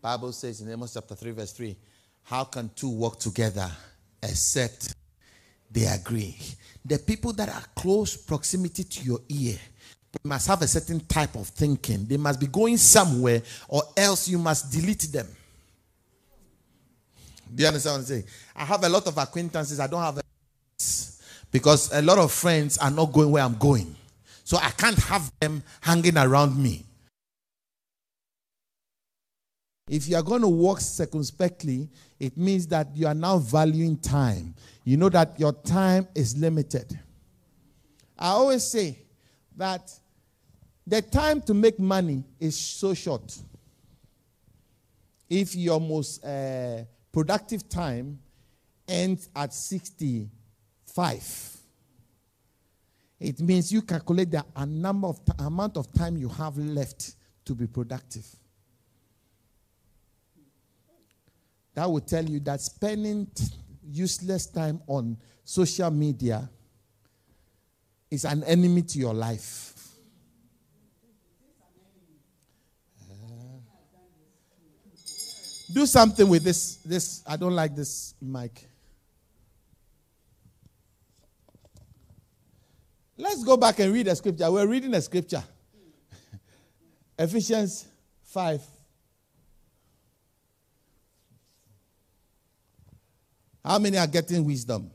Bible 0.00 0.32
says 0.32 0.60
in 0.60 0.70
Amos 0.70 0.94
chapter 0.94 1.14
3, 1.14 1.32
verse 1.32 1.52
3, 1.52 1.76
how 2.24 2.44
can 2.44 2.70
two 2.74 2.88
walk 2.88 3.18
together 3.18 3.70
except 4.22 4.94
they 5.70 5.86
agree? 5.86 6.36
The 6.84 6.98
people 6.98 7.32
that 7.34 7.48
are 7.48 7.64
close 7.74 8.16
proximity 8.16 8.84
to 8.84 9.04
your 9.04 9.20
ear, 9.28 9.58
must 10.24 10.48
have 10.48 10.60
a 10.62 10.66
certain 10.66 11.00
type 11.00 11.36
of 11.36 11.46
thinking. 11.48 12.04
They 12.04 12.16
must 12.16 12.40
be 12.40 12.46
going 12.46 12.76
somewhere, 12.76 13.42
or 13.68 13.82
else 13.96 14.28
you 14.28 14.38
must 14.38 14.72
delete 14.72 15.02
them. 15.12 15.28
Do 17.54 17.62
you 17.62 17.68
understand 17.68 17.94
what 17.94 17.98
I'm 18.00 18.04
saying? 18.06 18.24
I 18.54 18.64
have 18.64 18.82
a 18.84 18.88
lot 18.88 19.06
of 19.06 19.16
acquaintances. 19.18 19.80
I 19.80 19.86
don't 19.86 20.02
have 20.02 20.18
a 20.18 20.22
because 21.52 21.92
a 21.92 22.02
lot 22.02 22.18
of 22.18 22.30
friends 22.30 22.78
are 22.78 22.90
not 22.90 23.12
going 23.12 23.30
where 23.30 23.42
I'm 23.42 23.56
going. 23.56 23.94
So 24.44 24.56
I 24.56 24.70
can't 24.70 24.98
have 24.98 25.30
them 25.40 25.62
hanging 25.80 26.16
around 26.16 26.60
me. 26.60 26.84
If 29.90 30.08
you 30.08 30.16
are 30.16 30.22
going 30.22 30.40
to 30.42 30.48
walk 30.48 30.80
circumspectly, 30.80 31.88
it 32.20 32.36
means 32.36 32.68
that 32.68 32.94
you 32.94 33.08
are 33.08 33.14
now 33.14 33.38
valuing 33.38 33.96
time. 33.96 34.54
You 34.84 34.96
know 34.96 35.08
that 35.08 35.40
your 35.40 35.52
time 35.52 36.06
is 36.14 36.38
limited. 36.38 36.96
I 38.16 38.28
always 38.28 38.62
say 38.62 39.00
that 39.56 39.92
the 40.86 41.02
time 41.02 41.42
to 41.42 41.54
make 41.54 41.80
money 41.80 42.22
is 42.38 42.56
so 42.56 42.94
short. 42.94 43.36
If 45.28 45.56
your 45.56 45.80
most 45.80 46.24
uh, 46.24 46.84
productive 47.10 47.68
time 47.68 48.20
ends 48.86 49.28
at 49.34 49.52
65, 49.52 51.56
it 53.18 53.40
means 53.40 53.72
you 53.72 53.82
calculate 53.82 54.30
the 54.30 54.44
number 54.66 55.08
of 55.08 55.24
t- 55.24 55.32
amount 55.40 55.76
of 55.76 55.92
time 55.92 56.16
you 56.16 56.28
have 56.28 56.56
left 56.58 57.16
to 57.44 57.56
be 57.56 57.66
productive. 57.66 58.24
That 61.74 61.90
will 61.90 62.00
tell 62.00 62.24
you 62.24 62.40
that 62.40 62.60
spending 62.60 63.26
useless 63.90 64.46
time 64.46 64.80
on 64.86 65.16
social 65.44 65.90
media 65.90 66.48
is 68.10 68.24
an 68.24 68.42
enemy 68.44 68.82
to 68.82 68.98
your 68.98 69.14
life. 69.14 69.74
Uh, 73.00 73.14
do 75.72 75.86
something 75.86 76.28
with 76.28 76.42
this. 76.42 76.76
This 76.76 77.22
I 77.26 77.36
don't 77.36 77.54
like 77.54 77.76
this 77.76 78.14
mic. 78.20 78.66
Let's 83.16 83.44
go 83.44 83.56
back 83.56 83.78
and 83.78 83.92
read 83.92 84.08
a 84.08 84.16
scripture. 84.16 84.50
We're 84.50 84.66
reading 84.66 84.94
a 84.94 85.00
scripture. 85.00 85.44
Ephesians 87.18 87.86
5 88.24 88.79
How 93.64 93.78
many 93.78 93.98
are 93.98 94.06
getting 94.06 94.44
wisdom? 94.44 94.90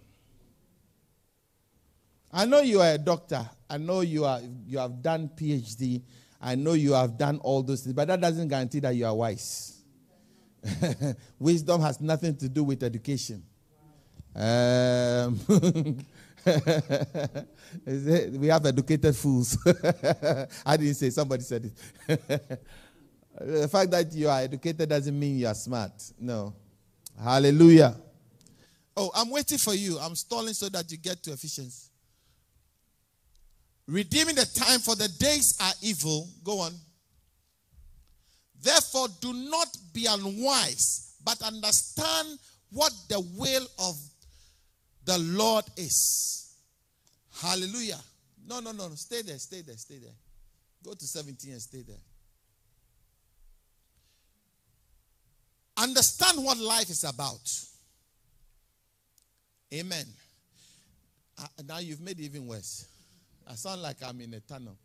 I 2.32 2.46
know 2.46 2.62
you 2.62 2.82
are 2.82 2.92
a 2.92 2.98
doctor. 2.98 3.48
I 3.70 3.78
know 3.78 4.02
you 4.02 4.26
are 4.26 4.42
you 4.68 4.78
have 4.80 5.02
done 5.02 5.30
PhD. 5.36 6.02
I 6.42 6.56
know 6.56 6.74
you 6.74 6.94
have 6.94 7.18
done 7.18 7.40
all 7.40 7.64
those 7.64 7.82
things, 7.82 7.94
but 7.96 8.08
that 8.08 8.20
doesn't 8.20 8.48
guarantee 8.48 8.80
that 8.82 8.96
you 8.96 9.06
are 9.06 9.16
wise. 9.16 9.82
wisdom 11.40 11.82
has 11.82 12.02
nothing 12.02 12.36
to 12.38 12.50
do 12.50 12.64
with 12.64 12.84
education. 12.84 13.42
Um, 14.36 15.40
we 17.86 18.48
have 18.48 18.66
educated 18.66 19.16
fools. 19.16 19.58
I 20.66 20.76
didn't 20.78 20.96
say 20.96 21.10
somebody 21.10 21.44
said 21.44 21.72
it. 22.08 22.60
the 23.40 23.68
fact 23.70 23.92
that 23.92 24.12
you 24.14 24.28
are 24.28 24.42
educated 24.42 24.90
doesn't 24.90 25.18
mean 25.18 25.40
you 25.40 25.48
are 25.48 25.56
smart. 25.56 25.94
No. 26.20 26.54
Hallelujah. 27.24 27.96
Oh, 28.98 29.12
I'm 29.14 29.30
waiting 29.30 29.58
for 29.58 29.74
you. 29.74 29.98
I'm 30.00 30.16
stalling 30.16 30.54
so 30.54 30.70
that 30.70 30.90
you 30.92 30.98
get 30.98 31.22
to 31.24 31.34
Ephesians. 31.34 31.90
Redeeming 33.88 34.36
the 34.36 34.46
time 34.46 34.80
for 34.80 34.96
the 34.96 35.08
days 35.20 35.58
are 35.62 35.74
evil. 35.82 36.28
Go 36.44 36.60
on. 36.60 36.74
Therefore, 38.62 39.08
do 39.22 39.32
not 39.32 39.68
be 39.94 40.08
unwise, 40.10 41.14
but 41.24 41.42
understand 41.44 42.40
what 42.72 42.92
the 43.10 43.20
will 43.38 43.68
of 43.80 43.96
the 45.04 45.18
Lord 45.20 45.66
is. 45.78 46.56
Hallelujah. 47.42 48.00
No, 48.48 48.60
no, 48.60 48.72
no, 48.72 48.88
no. 48.88 48.96
Stay 48.96 49.22
there, 49.22 49.38
stay 49.38 49.62
there, 49.62 49.78
stay 49.78 49.98
there. 49.98 50.14
Go 50.84 50.94
to 50.94 51.06
17 51.06 51.52
and 51.52 51.62
stay 51.62 51.82
there. 51.82 51.98
Understand 55.78 56.44
what 56.44 56.58
life 56.58 56.90
is 56.90 57.04
about. 57.04 57.42
Amen. 59.74 60.06
Now 61.68 61.80
you've 61.80 62.02
made 62.02 62.20
it 62.20 62.24
even 62.24 62.48
worse. 62.48 62.88
I 63.48 63.56
sound 63.56 63.82
like 63.82 63.98
I'm 64.04 64.20
in 64.22 64.34
a 64.34 64.40
tunnel. 64.40 64.78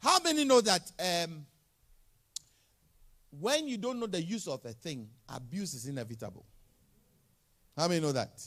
How 0.00 0.18
many 0.20 0.44
know 0.44 0.60
that 0.60 0.92
um, 1.00 1.44
when 3.40 3.66
you 3.66 3.76
don't 3.76 3.98
know 3.98 4.06
the 4.06 4.22
use 4.22 4.46
of 4.46 4.64
a 4.64 4.72
thing, 4.72 5.08
abuse 5.28 5.74
is 5.74 5.86
inevitable? 5.86 6.44
How 7.76 7.88
many 7.88 8.00
know 8.00 8.12
that? 8.12 8.42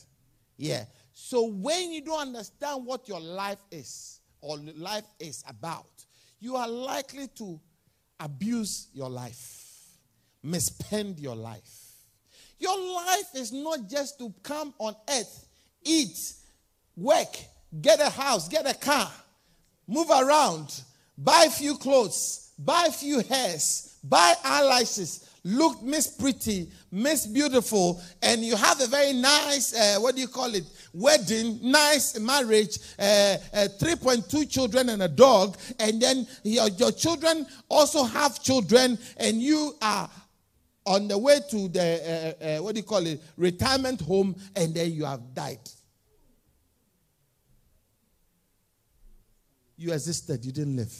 Yeah. 0.57 0.85
So 1.11 1.47
when 1.47 1.91
you 1.91 2.01
don't 2.01 2.21
understand 2.21 2.85
what 2.85 3.07
your 3.07 3.19
life 3.19 3.59
is, 3.71 4.21
or 4.41 4.57
life 4.57 5.03
is 5.19 5.43
about, 5.47 6.05
you 6.39 6.55
are 6.55 6.67
likely 6.67 7.27
to 7.27 7.59
abuse 8.19 8.87
your 8.93 9.09
life, 9.09 9.97
misspend 10.45 11.19
your 11.19 11.35
life. 11.35 11.88
Your 12.59 12.77
life 12.77 13.35
is 13.35 13.51
not 13.53 13.87
just 13.89 14.19
to 14.19 14.33
come 14.43 14.73
on 14.79 14.95
earth, 15.09 15.47
eat, 15.83 16.33
work, 16.95 17.37
get 17.81 18.01
a 18.01 18.09
house, 18.09 18.49
get 18.49 18.69
a 18.69 18.77
car, 18.77 19.09
move 19.87 20.09
around, 20.09 20.83
buy 21.17 21.47
few 21.47 21.77
clothes, 21.77 22.51
buy 22.59 22.89
few 22.91 23.21
hairs, 23.21 23.97
buy 24.03 24.33
eyelashes, 24.43 25.29
look 25.43 25.81
Miss 25.81 26.07
Pretty, 26.07 26.69
Miss 26.91 27.25
Beautiful, 27.25 28.01
and 28.21 28.41
you 28.41 28.57
have 28.57 28.81
a 28.81 28.87
very 28.87 29.13
nice, 29.13 29.73
uh, 29.73 29.99
what 29.99 30.15
do 30.15 30.21
you 30.21 30.27
call 30.27 30.53
it, 30.53 30.65
wedding, 30.93 31.59
nice 31.61 32.19
marriage, 32.19 32.77
uh, 32.99 33.37
uh, 33.53 33.67
3.2 33.79 34.49
children 34.49 34.89
and 34.89 35.03
a 35.03 35.07
dog, 35.07 35.57
and 35.79 36.01
then 36.01 36.27
your, 36.43 36.67
your 36.69 36.91
children 36.91 37.45
also 37.69 38.03
have 38.03 38.43
children, 38.43 38.97
and 39.17 39.41
you 39.41 39.75
are 39.81 40.09
on 40.89 41.07
the 41.07 41.17
way 41.17 41.39
to 41.51 41.67
the, 41.69 42.35
uh, 42.41 42.43
uh, 42.43 42.63
what 42.63 42.73
do 42.73 42.81
you 42.81 42.85
call 42.85 43.05
it, 43.05 43.21
retirement 43.37 44.01
home, 44.01 44.35
and 44.55 44.73
then 44.73 44.91
you 44.91 45.05
have 45.05 45.21
died. 45.35 45.59
You 49.77 49.93
existed, 49.93 50.43
you 50.43 50.51
didn't 50.51 50.75
live. 50.75 50.93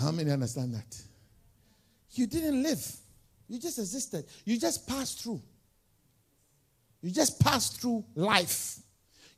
How 0.00 0.10
many 0.10 0.32
understand 0.32 0.74
that? 0.74 1.00
You 2.10 2.26
didn't 2.26 2.60
live. 2.60 2.84
You 3.46 3.60
just 3.60 3.78
existed. 3.78 4.26
You 4.44 4.58
just 4.58 4.86
passed 4.88 5.22
through. 5.22 5.40
You 7.02 7.12
just 7.12 7.38
passed 7.38 7.80
through 7.80 8.04
life. 8.16 8.80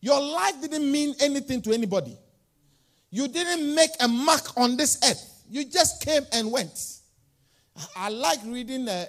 Your 0.01 0.21
life 0.21 0.59
didn't 0.63 0.91
mean 0.91 1.15
anything 1.21 1.61
to 1.63 1.73
anybody. 1.73 2.17
You 3.11 3.29
didn't 3.29 3.75
make 3.75 3.91
a 4.01 4.09
mark 4.09 4.57
on 4.57 4.79
this 4.79 4.99
earth. 5.05 5.38
You 5.49 5.65
just 5.65 6.05
came 6.05 6.23
and 6.33 6.51
went. 6.53 6.99
I 7.97 8.09
like 8.09 8.41
reading 8.45 8.89
uh, 8.89 9.07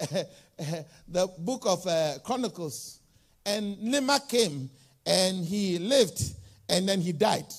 the 1.08 1.28
book 1.38 1.64
of 1.66 1.86
uh, 1.86 2.14
Chronicles. 2.24 3.00
And 3.44 3.76
Nima 3.78 4.26
came 4.28 4.70
and 5.06 5.44
he 5.44 5.78
lived 5.78 6.22
and 6.68 6.88
then 6.88 7.00
he 7.00 7.12
died. 7.12 7.52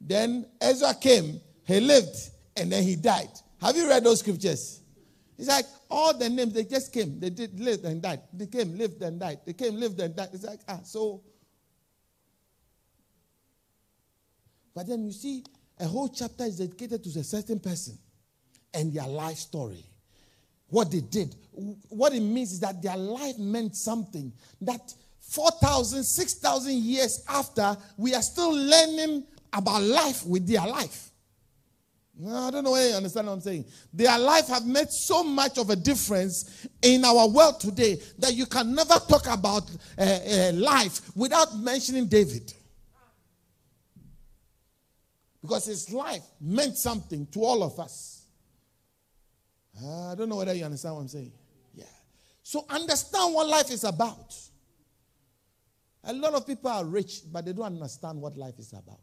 Then 0.00 0.46
Ezra 0.60 0.94
came, 0.94 1.40
he 1.64 1.80
lived 1.80 2.16
and 2.56 2.70
then 2.70 2.82
he 2.82 2.96
died. 2.96 3.30
Have 3.60 3.76
you 3.76 3.88
read 3.88 4.04
those 4.04 4.20
scriptures? 4.20 4.80
It's 5.38 5.48
like 5.48 5.66
all 5.90 6.16
the 6.16 6.28
names, 6.28 6.52
they 6.52 6.64
just 6.64 6.92
came. 6.92 7.18
They 7.20 7.30
did 7.30 7.58
live 7.58 7.84
and 7.84 8.00
died. 8.00 8.20
They 8.32 8.46
came, 8.46 8.76
lived 8.76 9.02
and 9.02 9.20
died. 9.20 9.40
They 9.44 9.52
came, 9.52 9.76
lived 9.76 10.00
and 10.00 10.14
died. 10.14 10.28
It's 10.32 10.44
like, 10.44 10.60
ah, 10.68 10.80
so. 10.84 11.22
But 14.74 14.86
then 14.86 15.04
you 15.04 15.12
see, 15.12 15.42
a 15.78 15.86
whole 15.86 16.08
chapter 16.08 16.44
is 16.44 16.58
dedicated 16.58 17.02
to 17.04 17.18
a 17.18 17.24
certain 17.24 17.60
person 17.60 17.98
and 18.72 18.92
their 18.92 19.06
life 19.06 19.36
story. 19.38 19.84
What 20.68 20.90
they 20.90 21.00
did. 21.00 21.34
What 21.88 22.12
it 22.12 22.20
means 22.20 22.52
is 22.52 22.60
that 22.60 22.82
their 22.82 22.96
life 22.96 23.38
meant 23.38 23.76
something. 23.76 24.32
That 24.60 24.92
4,000, 25.20 26.02
6,000 26.02 26.74
years 26.74 27.24
after, 27.28 27.76
we 27.96 28.14
are 28.14 28.22
still 28.22 28.52
learning 28.52 29.24
about 29.52 29.82
life 29.82 30.24
with 30.26 30.46
their 30.46 30.66
life. 30.66 31.10
I 32.18 32.50
don't 32.50 32.64
know 32.64 32.72
whether 32.72 32.88
you 32.88 32.94
understand 32.94 33.26
what 33.26 33.34
I'm 33.34 33.40
saying. 33.42 33.66
Their 33.92 34.18
life 34.18 34.48
have 34.48 34.64
made 34.66 34.90
so 34.90 35.22
much 35.22 35.58
of 35.58 35.68
a 35.68 35.76
difference 35.76 36.66
in 36.80 37.04
our 37.04 37.28
world 37.28 37.60
today 37.60 38.00
that 38.18 38.32
you 38.32 38.46
can 38.46 38.74
never 38.74 38.94
talk 38.94 39.26
about 39.28 39.70
uh, 39.98 40.02
uh, 40.02 40.52
life 40.54 41.14
without 41.14 41.56
mentioning 41.58 42.06
David. 42.06 42.54
Because 45.46 45.66
his 45.66 45.92
life 45.92 46.24
meant 46.40 46.76
something 46.76 47.24
to 47.26 47.44
all 47.44 47.62
of 47.62 47.78
us. 47.78 48.24
Ah, 49.80 50.10
I 50.10 50.14
don't 50.16 50.28
know 50.28 50.34
whether 50.34 50.52
you 50.52 50.64
understand 50.64 50.96
what 50.96 51.02
I'm 51.02 51.08
saying. 51.08 51.32
Yeah. 51.72 51.84
So 52.42 52.66
understand 52.68 53.32
what 53.32 53.46
life 53.46 53.70
is 53.70 53.84
about. 53.84 54.34
A 56.02 56.12
lot 56.12 56.34
of 56.34 56.48
people 56.48 56.68
are 56.68 56.84
rich, 56.84 57.20
but 57.30 57.44
they 57.44 57.52
don't 57.52 57.66
understand 57.66 58.20
what 58.20 58.36
life 58.36 58.58
is 58.58 58.72
about. 58.72 58.98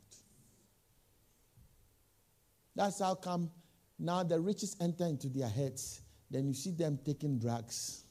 That's 2.75 2.99
how 2.99 3.15
come 3.15 3.49
now 3.97 4.23
the 4.23 4.37
riches 4.37 4.75
enter 4.81 5.05
into 5.05 5.29
their 5.29 5.47
heads. 5.47 6.01
Then 6.29 6.45
you 6.45 6.53
see 6.53 6.71
them 6.71 6.99
taking 7.05 7.39
drugs 7.39 8.03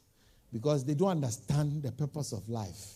because 0.51 0.87
they 0.87 0.95
don't 0.95 1.11
understand 1.11 1.83
the 1.83 1.93
purpose 1.93 2.33
of 2.33 2.49
life. 2.49 2.95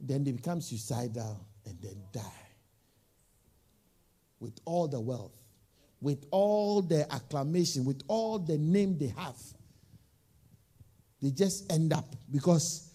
Then 0.00 0.24
they 0.24 0.32
become 0.32 0.62
suicidal 0.62 1.46
and 1.66 1.76
then 1.82 1.96
die. 2.14 2.41
With 4.42 4.58
all 4.64 4.88
the 4.88 5.00
wealth, 5.00 5.40
with 6.00 6.26
all 6.32 6.82
the 6.82 7.10
acclamation, 7.14 7.84
with 7.84 8.02
all 8.08 8.40
the 8.40 8.58
name 8.58 8.98
they 8.98 9.14
have, 9.16 9.36
they 11.22 11.30
just 11.30 11.72
end 11.72 11.92
up 11.92 12.16
because 12.28 12.90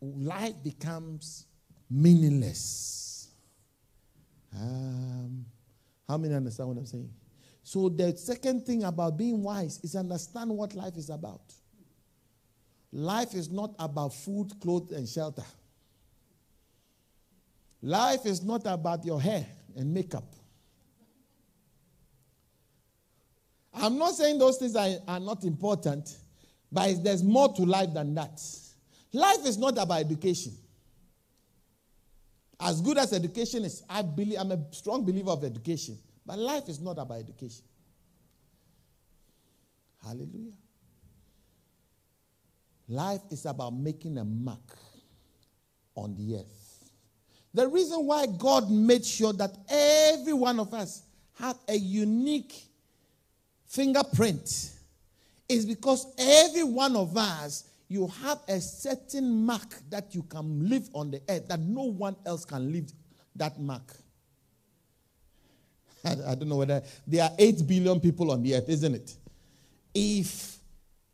life 0.00 0.54
becomes 0.64 1.44
meaningless. 1.90 3.28
Um, 4.58 5.44
how 6.08 6.16
many 6.16 6.34
understand 6.34 6.70
what 6.70 6.78
I'm 6.78 6.86
saying? 6.86 7.10
So, 7.62 7.90
the 7.90 8.16
second 8.16 8.64
thing 8.64 8.84
about 8.84 9.18
being 9.18 9.42
wise 9.42 9.78
is 9.82 9.94
understand 9.94 10.48
what 10.48 10.74
life 10.74 10.96
is 10.96 11.10
about. 11.10 11.52
Life 12.90 13.34
is 13.34 13.50
not 13.50 13.74
about 13.78 14.14
food, 14.14 14.58
clothes, 14.58 14.92
and 14.92 15.06
shelter. 15.06 15.44
Life 17.82 18.24
is 18.24 18.42
not 18.42 18.62
about 18.64 19.04
your 19.04 19.20
hair 19.20 19.44
and 19.76 19.92
makeup. 19.92 20.24
I'm 23.80 23.98
not 23.98 24.14
saying 24.14 24.38
those 24.38 24.56
things 24.58 24.76
are, 24.76 24.88
are 25.06 25.20
not 25.20 25.44
important, 25.44 26.16
but 26.70 27.02
there's 27.02 27.22
more 27.22 27.52
to 27.54 27.62
life 27.62 27.92
than 27.94 28.14
that. 28.14 28.40
Life 29.12 29.46
is 29.46 29.58
not 29.58 29.78
about 29.78 30.00
education. 30.00 30.52
As 32.60 32.80
good 32.80 32.98
as 32.98 33.12
education 33.12 33.64
is, 33.64 33.82
I 33.88 34.02
believe 34.02 34.38
I'm 34.38 34.52
a 34.52 34.58
strong 34.72 35.04
believer 35.04 35.30
of 35.30 35.44
education. 35.44 35.96
But 36.26 36.38
life 36.38 36.68
is 36.68 36.80
not 36.80 36.98
about 36.98 37.18
education. 37.18 37.64
Hallelujah. 40.04 40.52
Life 42.88 43.20
is 43.30 43.46
about 43.46 43.74
making 43.74 44.18
a 44.18 44.24
mark 44.24 44.76
on 45.94 46.14
the 46.14 46.36
earth. 46.36 46.90
The 47.54 47.66
reason 47.68 48.06
why 48.06 48.26
God 48.26 48.70
made 48.70 49.04
sure 49.04 49.32
that 49.34 49.56
every 49.68 50.32
one 50.32 50.60
of 50.60 50.72
us 50.74 51.02
have 51.38 51.56
a 51.68 51.74
unique 51.74 52.67
fingerprint 53.68 54.72
is 55.48 55.64
because 55.64 56.06
every 56.18 56.64
one 56.64 56.96
of 56.96 57.16
us 57.16 57.64
you 57.88 58.06
have 58.22 58.40
a 58.48 58.60
certain 58.60 59.46
mark 59.46 59.74
that 59.88 60.14
you 60.14 60.22
can 60.24 60.68
live 60.68 60.88
on 60.94 61.10
the 61.10 61.22
earth 61.28 61.48
that 61.48 61.60
no 61.60 61.84
one 61.84 62.14
else 62.26 62.44
can 62.44 62.70
leave 62.70 62.92
that 63.34 63.58
mark. 63.58 63.94
I, 66.04 66.12
I 66.28 66.34
don't 66.34 66.48
know 66.48 66.56
whether 66.56 66.82
there 67.06 67.24
are 67.24 67.30
8 67.38 67.66
billion 67.66 67.98
people 67.98 68.30
on 68.30 68.42
the 68.42 68.56
earth, 68.56 68.68
isn't 68.68 68.94
it? 68.94 69.16
If 69.94 70.58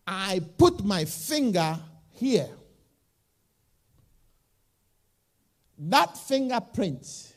I 0.07 0.41
put 0.59 0.85
my 0.85 1.05
finger 1.05 1.79
here, 2.11 2.49
that 5.79 6.17
fingerprint 6.17 7.33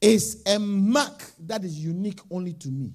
is 0.00 0.42
a 0.46 0.58
mark 0.58 1.30
that 1.40 1.62
is 1.64 1.78
unique 1.78 2.20
only 2.30 2.54
to 2.54 2.68
me. 2.68 2.92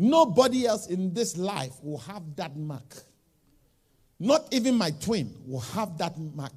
Nobody 0.00 0.64
else 0.64 0.86
in 0.86 1.12
this 1.12 1.36
life 1.36 1.74
will 1.82 1.98
have 1.98 2.22
that 2.36 2.56
mark. 2.56 3.02
Not 4.20 4.46
even 4.52 4.76
my 4.76 4.92
twin 4.92 5.34
will 5.44 5.58
have 5.58 5.98
that 5.98 6.16
mark. 6.16 6.52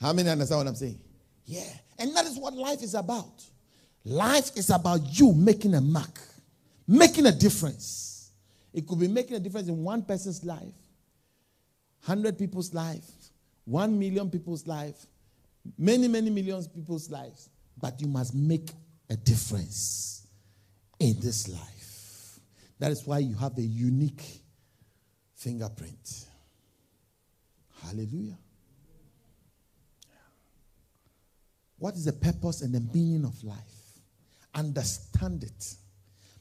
How 0.00 0.12
many 0.12 0.28
understand 0.28 0.58
what 0.58 0.68
I'm 0.68 0.76
saying? 0.76 1.00
Yeah. 1.44 1.64
And 1.98 2.14
that 2.14 2.24
is 2.26 2.38
what 2.38 2.54
life 2.54 2.84
is 2.84 2.94
about. 2.94 3.44
Life 4.04 4.52
is 4.56 4.70
about 4.70 5.00
you 5.18 5.32
making 5.32 5.74
a 5.74 5.80
mark, 5.80 6.20
making 6.86 7.26
a 7.26 7.32
difference. 7.32 8.30
It 8.72 8.86
could 8.86 9.00
be 9.00 9.08
making 9.08 9.34
a 9.34 9.40
difference 9.40 9.66
in 9.66 9.82
one 9.82 10.02
person's 10.02 10.44
life, 10.44 10.60
100 12.06 12.38
people's 12.38 12.72
life, 12.72 13.10
1 13.64 13.98
million 13.98 14.30
people's 14.30 14.68
life, 14.68 15.04
many, 15.76 16.06
many 16.06 16.30
millions 16.30 16.66
of 16.66 16.74
people's 16.76 17.10
lives. 17.10 17.48
But 17.76 18.00
you 18.00 18.06
must 18.06 18.36
make 18.36 18.70
a 19.10 19.16
difference 19.16 20.21
in 21.02 21.20
this 21.20 21.48
life. 21.48 22.38
That 22.78 22.90
is 22.90 23.06
why 23.06 23.18
you 23.18 23.34
have 23.36 23.56
a 23.58 23.62
unique 23.62 24.22
fingerprint. 25.34 26.26
Hallelujah. 27.82 28.38
What 31.78 31.94
is 31.94 32.04
the 32.04 32.12
purpose 32.12 32.62
and 32.62 32.72
the 32.72 32.80
meaning 32.94 33.24
of 33.24 33.42
life? 33.42 33.58
Understand 34.54 35.42
it. 35.42 35.74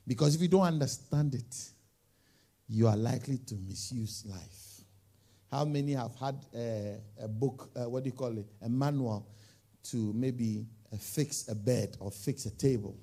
Because 0.06 0.36
if 0.36 0.42
you 0.42 0.48
don't 0.48 0.62
understand 0.62 1.34
it, 1.34 1.70
you 2.68 2.88
are 2.88 2.98
likely 2.98 3.40
to 3.40 3.56
misuse 3.56 4.24
life. 4.28 4.82
How 5.50 5.66
many 5.66 5.94
have 5.94 6.16
had 6.16 6.36
a 6.54 7.28
book, 7.28 7.70
uh, 7.76 7.90
what 7.90 8.04
do 8.04 8.10
you 8.10 8.16
call 8.16 8.38
it, 8.38 8.46
a 8.62 8.70
manual 8.70 9.28
to 9.84 10.14
maybe 10.14 10.68
uh, 10.94 10.98
fix 10.98 11.48
a 11.48 11.56
bed 11.56 11.98
or 12.00 12.12
fix 12.12 12.46
a 12.46 12.52
table, 12.52 12.96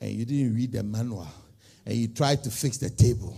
and 0.00 0.10
you 0.10 0.24
didn't 0.24 0.54
read 0.54 0.72
the 0.72 0.82
manual, 0.82 1.28
and 1.86 1.94
you 1.94 2.08
tried 2.08 2.42
to 2.44 2.50
fix 2.50 2.78
the 2.78 2.90
table? 2.90 3.36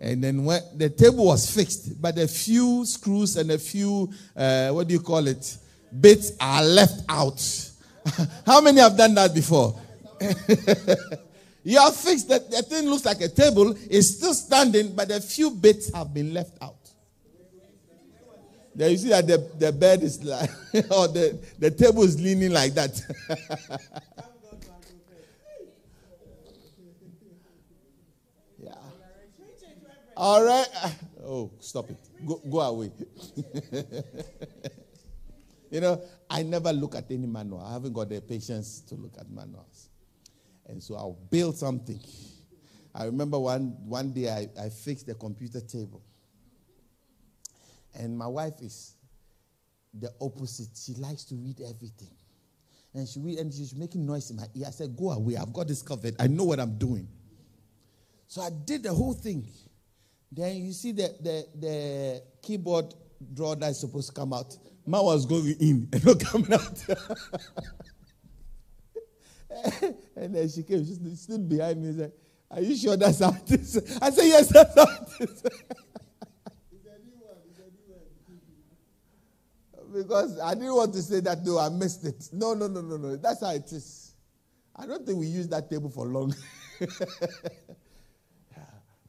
And 0.00 0.22
then 0.22 0.44
when 0.44 0.60
the 0.76 0.90
table 0.90 1.26
was 1.26 1.48
fixed, 1.48 2.00
but 2.00 2.18
a 2.18 2.26
few 2.26 2.84
screws 2.84 3.36
and 3.36 3.50
a 3.52 3.58
few, 3.58 4.12
uh, 4.36 4.70
what 4.70 4.88
do 4.88 4.94
you 4.94 5.00
call 5.00 5.26
it, 5.28 5.56
bits 6.00 6.32
are 6.40 6.62
left 6.62 7.02
out. 7.08 7.70
How 8.46 8.60
many 8.60 8.80
have 8.80 8.96
done 8.96 9.14
that 9.14 9.32
before? 9.32 9.78
you 11.62 11.78
have 11.78 11.94
fixed 11.94 12.28
that 12.28 12.50
the 12.50 12.62
thing 12.62 12.88
looks 12.88 13.04
like 13.04 13.20
a 13.20 13.28
table, 13.28 13.74
it's 13.88 14.16
still 14.16 14.34
standing, 14.34 14.94
but 14.94 15.10
a 15.10 15.20
few 15.20 15.50
bits 15.50 15.92
have 15.94 16.12
been 16.12 16.34
left 16.34 16.56
out. 16.60 16.76
There 18.74 18.88
you 18.88 18.96
see 18.96 19.10
that 19.10 19.26
the, 19.26 19.50
the 19.58 19.72
bed 19.72 20.02
is 20.02 20.24
like, 20.24 20.48
or 20.90 21.08
the, 21.08 21.38
the 21.58 21.70
table 21.70 22.04
is 22.04 22.20
leaning 22.20 22.52
like 22.52 22.72
that. 22.74 23.02
yeah. 28.58 28.72
All 30.16 30.44
right. 30.44 30.68
Oh, 31.24 31.50
stop 31.60 31.90
it. 31.90 31.96
Go, 32.26 32.40
go 32.50 32.60
away. 32.60 32.92
you 35.70 35.80
know, 35.80 36.02
I 36.28 36.42
never 36.42 36.72
look 36.72 36.94
at 36.94 37.10
any 37.10 37.26
manual. 37.26 37.60
I 37.60 37.72
haven't 37.72 37.92
got 37.92 38.08
the 38.08 38.20
patience 38.20 38.80
to 38.88 38.94
look 38.96 39.12
at 39.18 39.30
manuals. 39.30 39.88
And 40.66 40.82
so 40.82 40.96
I'll 40.96 41.18
build 41.30 41.56
something. 41.56 42.00
I 42.94 43.04
remember 43.04 43.38
one, 43.38 43.76
one 43.84 44.12
day 44.12 44.28
I, 44.28 44.48
I 44.60 44.68
fixed 44.68 45.06
the 45.06 45.14
computer 45.14 45.60
table. 45.60 46.02
And 47.94 48.16
my 48.16 48.26
wife 48.26 48.54
is 48.60 48.94
the 49.94 50.10
opposite. 50.20 50.68
She 50.76 50.94
likes 50.94 51.24
to 51.24 51.34
read 51.34 51.60
everything. 51.60 52.10
And 52.94 53.08
she 53.08 53.20
read, 53.20 53.38
and 53.38 53.52
she's 53.52 53.74
making 53.74 54.04
noise 54.04 54.30
in 54.30 54.36
my 54.36 54.46
ear. 54.54 54.66
I 54.68 54.70
said, 54.70 54.94
Go 54.96 55.10
away. 55.12 55.36
I've 55.36 55.52
got 55.52 55.68
this 55.68 55.82
covered. 55.82 56.14
I 56.18 56.26
know 56.26 56.44
what 56.44 56.60
I'm 56.60 56.76
doing. 56.76 57.08
So 58.26 58.42
I 58.42 58.50
did 58.50 58.82
the 58.82 58.92
whole 58.92 59.14
thing. 59.14 59.46
Then 60.34 60.56
you 60.56 60.72
see 60.72 60.92
the, 60.92 61.14
the, 61.20 61.46
the 61.60 62.22
keyboard 62.40 62.94
drawer 63.34 63.54
that 63.56 63.70
is 63.70 63.80
supposed 63.80 64.08
to 64.08 64.14
come 64.14 64.32
out. 64.32 64.56
Man 64.86 65.04
was 65.04 65.26
going 65.26 65.54
in 65.60 65.86
and 65.92 66.02
not 66.06 66.20
coming 66.20 66.54
out. 66.54 66.88
and 70.16 70.34
then 70.34 70.48
she 70.48 70.62
came, 70.62 70.86
she 70.86 70.94
stood 71.16 71.46
behind 71.46 71.82
me 71.82 71.88
and 71.88 71.98
said, 71.98 72.12
Are 72.50 72.62
you 72.62 72.74
sure 72.74 72.96
that's 72.96 73.20
how 73.20 73.28
it 73.30 73.50
is? 73.52 73.76
I 74.00 74.08
said, 74.10 74.24
Yes, 74.24 74.48
that's 74.48 74.74
how 74.74 74.84
it 74.84 75.08
is. 75.20 75.42
It's 75.42 75.52
a 76.86 76.96
new 77.04 77.20
one, 77.20 77.36
it's 77.50 77.58
a 77.58 77.68
new 77.68 77.92
one. 79.84 80.02
Because 80.02 80.40
I 80.40 80.54
didn't 80.54 80.74
want 80.74 80.94
to 80.94 81.02
say 81.02 81.20
that, 81.20 81.44
no, 81.44 81.58
I 81.58 81.68
missed 81.68 82.06
it. 82.06 82.30
No, 82.32 82.54
no, 82.54 82.68
no, 82.68 82.80
no, 82.80 82.96
no. 82.96 83.16
That's 83.16 83.42
how 83.42 83.50
it 83.50 83.70
is. 83.70 84.14
I 84.74 84.86
don't 84.86 85.04
think 85.06 85.18
we 85.18 85.26
use 85.26 85.46
that 85.48 85.68
table 85.68 85.90
for 85.90 86.06
long. 86.06 86.34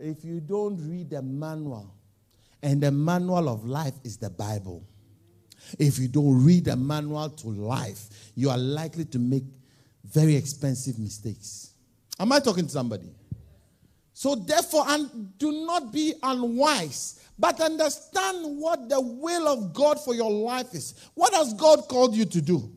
if 0.03 0.23
you 0.23 0.39
don't 0.39 0.77
read 0.89 1.09
the 1.09 1.21
manual, 1.21 1.93
and 2.61 2.81
the 2.81 2.91
manual 2.91 3.49
of 3.49 3.65
life 3.65 3.93
is 4.03 4.17
the 4.17 4.29
Bible, 4.29 4.85
if 5.79 5.97
you 5.99 6.07
don't 6.07 6.43
read 6.43 6.65
the 6.65 6.75
manual 6.75 7.29
to 7.29 7.47
life, 7.47 8.31
you 8.35 8.49
are 8.49 8.57
likely 8.57 9.05
to 9.05 9.19
make 9.19 9.43
very 10.03 10.35
expensive 10.35 10.99
mistakes. 10.99 11.73
Am 12.19 12.31
I 12.31 12.39
talking 12.39 12.65
to 12.65 12.71
somebody? 12.71 13.09
So, 14.13 14.35
therefore, 14.35 14.85
and 14.87 15.37
do 15.37 15.65
not 15.65 15.91
be 15.91 16.13
unwise 16.21 17.19
but 17.37 17.59
understand 17.59 18.59
what 18.59 18.89
the 18.89 19.01
will 19.01 19.47
of 19.47 19.73
God 19.73 19.99
for 19.99 20.13
your 20.13 20.31
life 20.31 20.73
is. 20.73 20.93
What 21.15 21.33
has 21.33 21.53
God 21.53 21.87
called 21.87 22.15
you 22.15 22.25
to 22.25 22.41
do? 22.41 22.71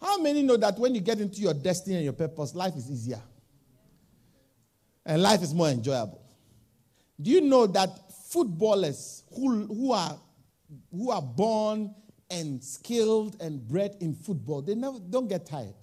How 0.00 0.18
many 0.18 0.42
know 0.42 0.56
that 0.56 0.78
when 0.78 0.94
you 0.94 1.00
get 1.00 1.20
into 1.20 1.40
your 1.40 1.54
destiny 1.54 1.96
and 1.96 2.04
your 2.04 2.12
purpose, 2.12 2.54
life 2.54 2.74
is 2.76 2.90
easier? 2.90 3.20
And 5.08 5.22
life 5.22 5.42
is 5.42 5.54
more 5.54 5.68
enjoyable. 5.70 6.20
Do 7.20 7.30
you 7.30 7.40
know 7.40 7.66
that 7.66 8.12
footballers 8.28 9.24
who, 9.34 9.64
who, 9.64 9.92
are, 9.92 10.20
who 10.92 11.10
are 11.10 11.22
born 11.22 11.94
and 12.30 12.62
skilled 12.62 13.40
and 13.40 13.66
bred 13.66 13.96
in 14.00 14.12
football, 14.14 14.60
they 14.60 14.74
never 14.74 14.98
don't 14.98 15.26
get 15.26 15.46
tired. 15.46 15.74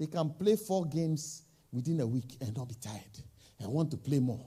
They 0.00 0.06
can 0.06 0.30
play 0.30 0.56
four 0.56 0.86
games 0.86 1.42
within 1.72 2.00
a 2.00 2.06
week 2.06 2.38
and 2.40 2.56
not 2.56 2.70
be 2.70 2.74
tired 2.76 3.02
and 3.60 3.70
want 3.70 3.90
to 3.90 3.98
play 3.98 4.18
more. 4.18 4.46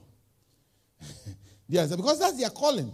yes, 1.68 1.94
because 1.94 2.18
that's 2.18 2.38
their 2.38 2.50
calling. 2.50 2.92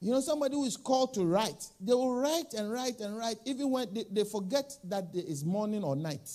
You 0.00 0.12
know, 0.12 0.20
somebody 0.20 0.54
who 0.54 0.64
is 0.64 0.78
called 0.78 1.12
to 1.14 1.24
write, 1.24 1.66
they 1.78 1.92
will 1.92 2.16
write 2.16 2.54
and 2.54 2.72
write 2.72 3.00
and 3.00 3.18
write, 3.18 3.36
even 3.44 3.70
when 3.70 3.92
they, 3.92 4.04
they 4.10 4.24
forget 4.24 4.72
that 4.84 5.12
there 5.12 5.24
is 5.26 5.44
morning 5.44 5.84
or 5.84 5.94
night. 5.94 6.30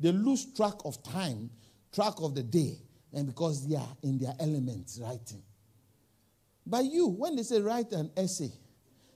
They 0.00 0.10
lose 0.10 0.52
track 0.52 0.74
of 0.84 1.00
time, 1.04 1.50
track 1.92 2.14
of 2.18 2.34
the 2.34 2.42
day, 2.42 2.78
and 3.12 3.26
because 3.26 3.68
they 3.68 3.76
are 3.76 3.96
in 4.02 4.18
their 4.18 4.34
elements 4.40 4.98
writing. 5.02 5.42
But 6.66 6.84
you, 6.84 7.08
when 7.08 7.36
they 7.36 7.42
say 7.42 7.60
write 7.60 7.92
an 7.92 8.10
essay, 8.16 8.50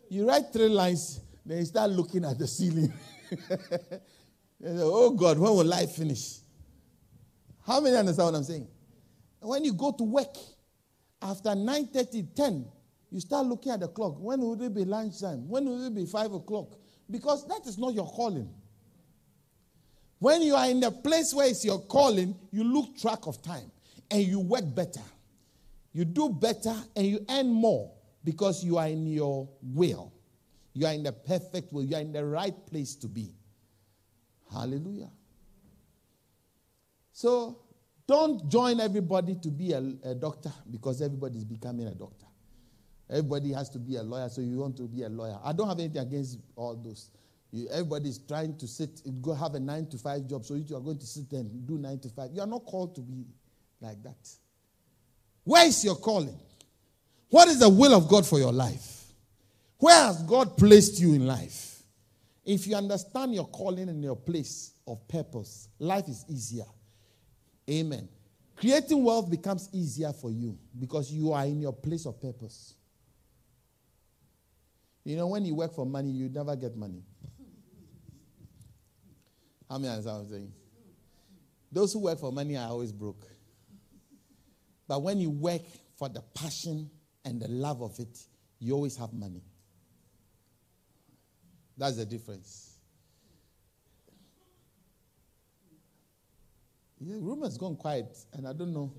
you 0.09 0.29
write 0.29 0.53
three 0.53 0.69
lines, 0.69 1.21
then 1.45 1.59
you 1.59 1.65
start 1.65 1.91
looking 1.91 2.25
at 2.25 2.39
the 2.39 2.47
ceiling. 2.47 2.93
say, 3.31 4.01
oh 4.63 5.11
God, 5.11 5.39
when 5.39 5.51
will 5.51 5.65
life 5.65 5.93
finish? 5.93 6.39
How 7.67 7.81
many 7.81 7.97
understand 7.97 8.27
what 8.27 8.39
I'm 8.39 8.45
saying? 8.45 8.69
When 9.41 9.65
you 9.65 9.73
go 9.73 9.93
to 9.93 10.05
work, 10.05 10.37
after 11.23 11.51
9.30, 11.51 12.35
10, 12.35 12.67
you 13.11 13.21
start 13.21 13.47
looking 13.47 13.73
at 13.73 13.81
the 13.81 13.89
clock. 13.89 14.17
When 14.19 14.41
will 14.41 14.61
it 14.61 14.75
be 14.75 14.85
lunchtime? 14.85 15.49
When 15.49 15.65
will 15.65 15.87
it 15.87 15.95
be 15.95 16.07
5 16.07 16.33
o'clock? 16.33 16.79
Because 17.11 17.47
that 17.49 17.67
is 17.67 17.79
not 17.79 17.95
your 17.95 18.07
calling. 18.07 18.49
When 20.19 20.43
you 20.43 20.55
are 20.55 20.69
in 20.69 20.81
the 20.81 20.91
place 20.91 21.35
where 21.35 21.49
it's 21.49 21.65
your 21.65 21.81
calling, 21.81 22.35
you 22.51 22.65
look 22.65 22.97
track 22.97 23.27
of 23.27 23.43
time 23.43 23.71
and 24.11 24.23
you 24.23 24.41
work 24.41 24.75
better. 24.75 25.03
You 25.93 26.05
do 26.05 26.29
better 26.31 26.75
and 26.95 27.07
you 27.07 27.25
earn 27.29 27.53
more 27.53 27.93
because 28.25 28.65
you 28.65 28.79
are 28.79 28.89
in 28.89 29.07
your 29.07 29.49
will. 29.63 30.13
You 30.73 30.87
are 30.87 30.93
in 30.93 31.03
the 31.03 31.13
perfect 31.13 31.73
will. 31.73 31.85
You 31.85 31.97
are 31.97 32.01
in 32.01 32.13
the 32.13 32.25
right 32.25 32.55
place 32.67 32.95
to 32.97 33.09
be. 33.09 33.35
Hallelujah. 34.53 35.11
So 37.13 37.61
don't 38.07 38.49
join 38.49 38.81
everybody 38.81 39.37
to 39.37 39.49
be 39.49 39.73
a, 39.73 39.79
a 40.05 40.15
doctor 40.15 40.53
because 40.71 41.03
everybody 41.03 41.39
is 41.39 41.45
becoming 41.45 41.87
a 41.89 41.95
doctor. 41.95 42.27
Everybody 43.09 43.53
has 43.53 43.71
to 43.71 43.79
be 43.79 43.97
a 43.97 44.03
lawyer, 44.03 44.29
so 44.29 44.41
you 44.41 44.59
want 44.59 44.77
to 44.79 44.83
be 44.83 45.03
a 45.03 45.09
lawyer. 45.09 45.39
I 45.43 45.53
don't 45.53 45.69
have 45.69 45.79
anything 45.79 46.03
against 46.03 46.39
all 46.57 46.75
those. 46.77 47.11
You, 47.53 47.69
everybody 47.71 48.09
is 48.09 48.19
trying 48.19 48.57
to 48.59 48.67
sit, 48.67 49.01
go 49.23 49.35
have 49.35 49.55
a 49.55 49.61
nine 49.61 49.87
to 49.87 49.99
five 49.99 50.27
job, 50.27 50.45
so 50.45 50.55
you 50.55 50.77
are 50.77 50.81
going 50.81 50.99
to 50.99 51.07
sit 51.07 51.31
and 51.33 51.67
do 51.67 51.79
nine 51.79 51.99
to 52.01 52.09
five. 52.09 52.31
You 52.33 52.41
are 52.41 52.47
not 52.47 52.65
called 52.65 52.95
to 52.97 53.01
be 53.01 53.25
like 53.81 54.03
that. 54.03 54.29
Where 55.45 55.67
is 55.67 55.85
your 55.85 55.97
calling? 55.97 56.39
What 57.31 57.49
is 57.49 57.59
the 57.59 57.69
will 57.69 57.95
of 57.95 58.09
God 58.09 58.27
for 58.27 58.39
your 58.39 58.53
life? 58.53 59.05
Where 59.79 59.95
has 59.95 60.23
God 60.23 60.57
placed 60.57 61.01
you 61.01 61.15
in 61.15 61.27
life? 61.27 61.83
If 62.45 62.67
you 62.67 62.77
understand 62.77 63.35
your 63.35 63.47
calling 63.49 63.89
and 63.89 64.03
your 64.03 64.17
place 64.17 64.73
of 64.87 65.07
purpose, 65.09 65.69
life 65.79 66.09
is 66.09 66.25
easier. 66.29 66.65
Amen. 67.69 68.09
Creating 68.57 69.03
wealth 69.05 69.31
becomes 69.31 69.69
easier 69.73 70.13
for 70.13 70.31
you 70.31 70.57
because 70.79 71.13
you 71.13 71.33
are 71.33 71.45
in 71.45 71.61
your 71.61 71.73
place 71.73 72.07
of 72.07 72.21
purpose. 72.21 72.75
You 75.05 75.17
know, 75.17 75.27
when 75.29 75.45
you 75.45 75.55
work 75.55 75.75
for 75.75 75.85
money, 75.85 76.11
you 76.11 76.29
never 76.29 76.57
get 76.57 76.77
money. 76.77 77.03
How 79.69 79.79
many 79.79 79.89
understand 79.89 80.17
what 80.17 80.25
I'm 80.25 80.31
saying? 80.31 80.53
Those 81.73 81.93
who 81.93 82.01
work 82.01 82.19
for 82.19 82.33
money 82.33 82.57
are 82.57 82.69
always 82.69 82.93
broke. 82.93 83.27
But 84.89 85.03
when 85.03 85.19
you 85.19 85.31
work 85.31 85.63
for 85.97 86.09
the 86.09 86.23
passion 86.35 86.91
and 87.25 87.41
the 87.41 87.49
love 87.49 87.83
of 87.83 87.99
it, 87.99 88.19
you 88.61 88.75
always 88.75 88.97
have 88.97 89.13
money. 89.13 89.43
That's 91.77 91.97
the 91.97 92.07
difference. 92.07 92.79
The 97.01 97.19
room 97.19 97.43
has 97.43 97.59
gone 97.59 97.77
quiet, 97.77 98.17
and 98.33 98.49
I 98.49 98.53
don't 98.53 98.73
know. 98.73 98.93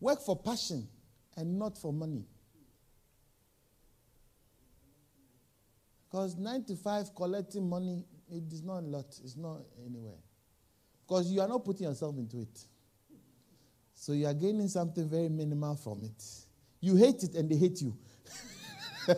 Work 0.00 0.22
for 0.22 0.36
passion 0.36 0.88
and 1.36 1.58
not 1.58 1.76
for 1.76 1.92
money. 1.92 2.26
Because 6.14 6.36
95 6.36 7.12
collecting 7.16 7.68
money, 7.68 8.04
it 8.30 8.44
is 8.52 8.62
not 8.62 8.84
a 8.84 8.86
lot. 8.86 9.06
It's 9.24 9.36
not 9.36 9.62
anywhere. 9.84 10.20
Because 11.04 11.28
you 11.32 11.40
are 11.40 11.48
not 11.48 11.64
putting 11.64 11.88
yourself 11.88 12.16
into 12.16 12.38
it. 12.38 12.66
So 13.94 14.12
you 14.12 14.28
are 14.28 14.34
gaining 14.34 14.68
something 14.68 15.08
very 15.08 15.28
minimal 15.28 15.74
from 15.74 16.04
it. 16.04 16.24
You 16.80 16.94
hate 16.94 17.24
it 17.24 17.34
and 17.34 17.50
they 17.50 17.56
hate 17.56 17.82
you. 17.82 17.96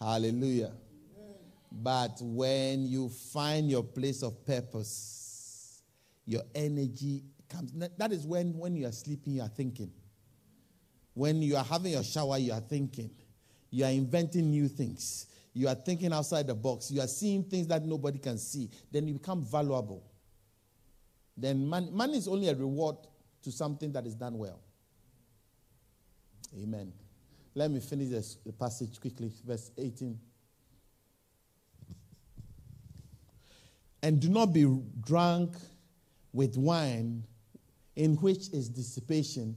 Hallelujah. 0.00 0.70
But 1.72 2.18
when 2.20 2.86
you 2.86 3.08
find 3.08 3.68
your 3.68 3.82
place 3.82 4.22
of 4.22 4.46
purpose, 4.46 5.82
your 6.26 6.42
energy 6.54 7.24
comes. 7.48 7.72
That 7.96 8.12
is 8.12 8.24
when, 8.24 8.56
when 8.56 8.76
you 8.76 8.86
are 8.86 8.92
sleeping, 8.92 9.32
you 9.32 9.42
are 9.42 9.48
thinking. 9.48 9.90
When 11.18 11.42
you 11.42 11.56
are 11.56 11.64
having 11.64 11.90
your 11.90 12.04
shower, 12.04 12.38
you 12.38 12.52
are 12.52 12.60
thinking. 12.60 13.10
You 13.70 13.84
are 13.86 13.90
inventing 13.90 14.52
new 14.52 14.68
things. 14.68 15.26
You 15.52 15.66
are 15.66 15.74
thinking 15.74 16.12
outside 16.12 16.46
the 16.46 16.54
box. 16.54 16.92
You 16.92 17.00
are 17.00 17.08
seeing 17.08 17.42
things 17.42 17.66
that 17.66 17.84
nobody 17.84 18.20
can 18.20 18.38
see. 18.38 18.70
Then 18.92 19.08
you 19.08 19.14
become 19.14 19.44
valuable. 19.44 20.04
Then 21.36 21.66
money, 21.66 21.90
money 21.90 22.18
is 22.18 22.28
only 22.28 22.48
a 22.48 22.54
reward 22.54 22.98
to 23.42 23.50
something 23.50 23.90
that 23.94 24.06
is 24.06 24.14
done 24.14 24.38
well. 24.38 24.60
Amen. 26.56 26.92
Let 27.52 27.72
me 27.72 27.80
finish 27.80 28.10
this, 28.10 28.36
the 28.46 28.52
passage 28.52 29.00
quickly. 29.00 29.32
Verse 29.44 29.72
18. 29.76 30.16
And 34.04 34.20
do 34.20 34.28
not 34.28 34.52
be 34.52 34.72
drunk 35.04 35.56
with 36.32 36.56
wine, 36.56 37.24
in 37.96 38.14
which 38.18 38.50
is 38.52 38.68
dissipation, 38.68 39.56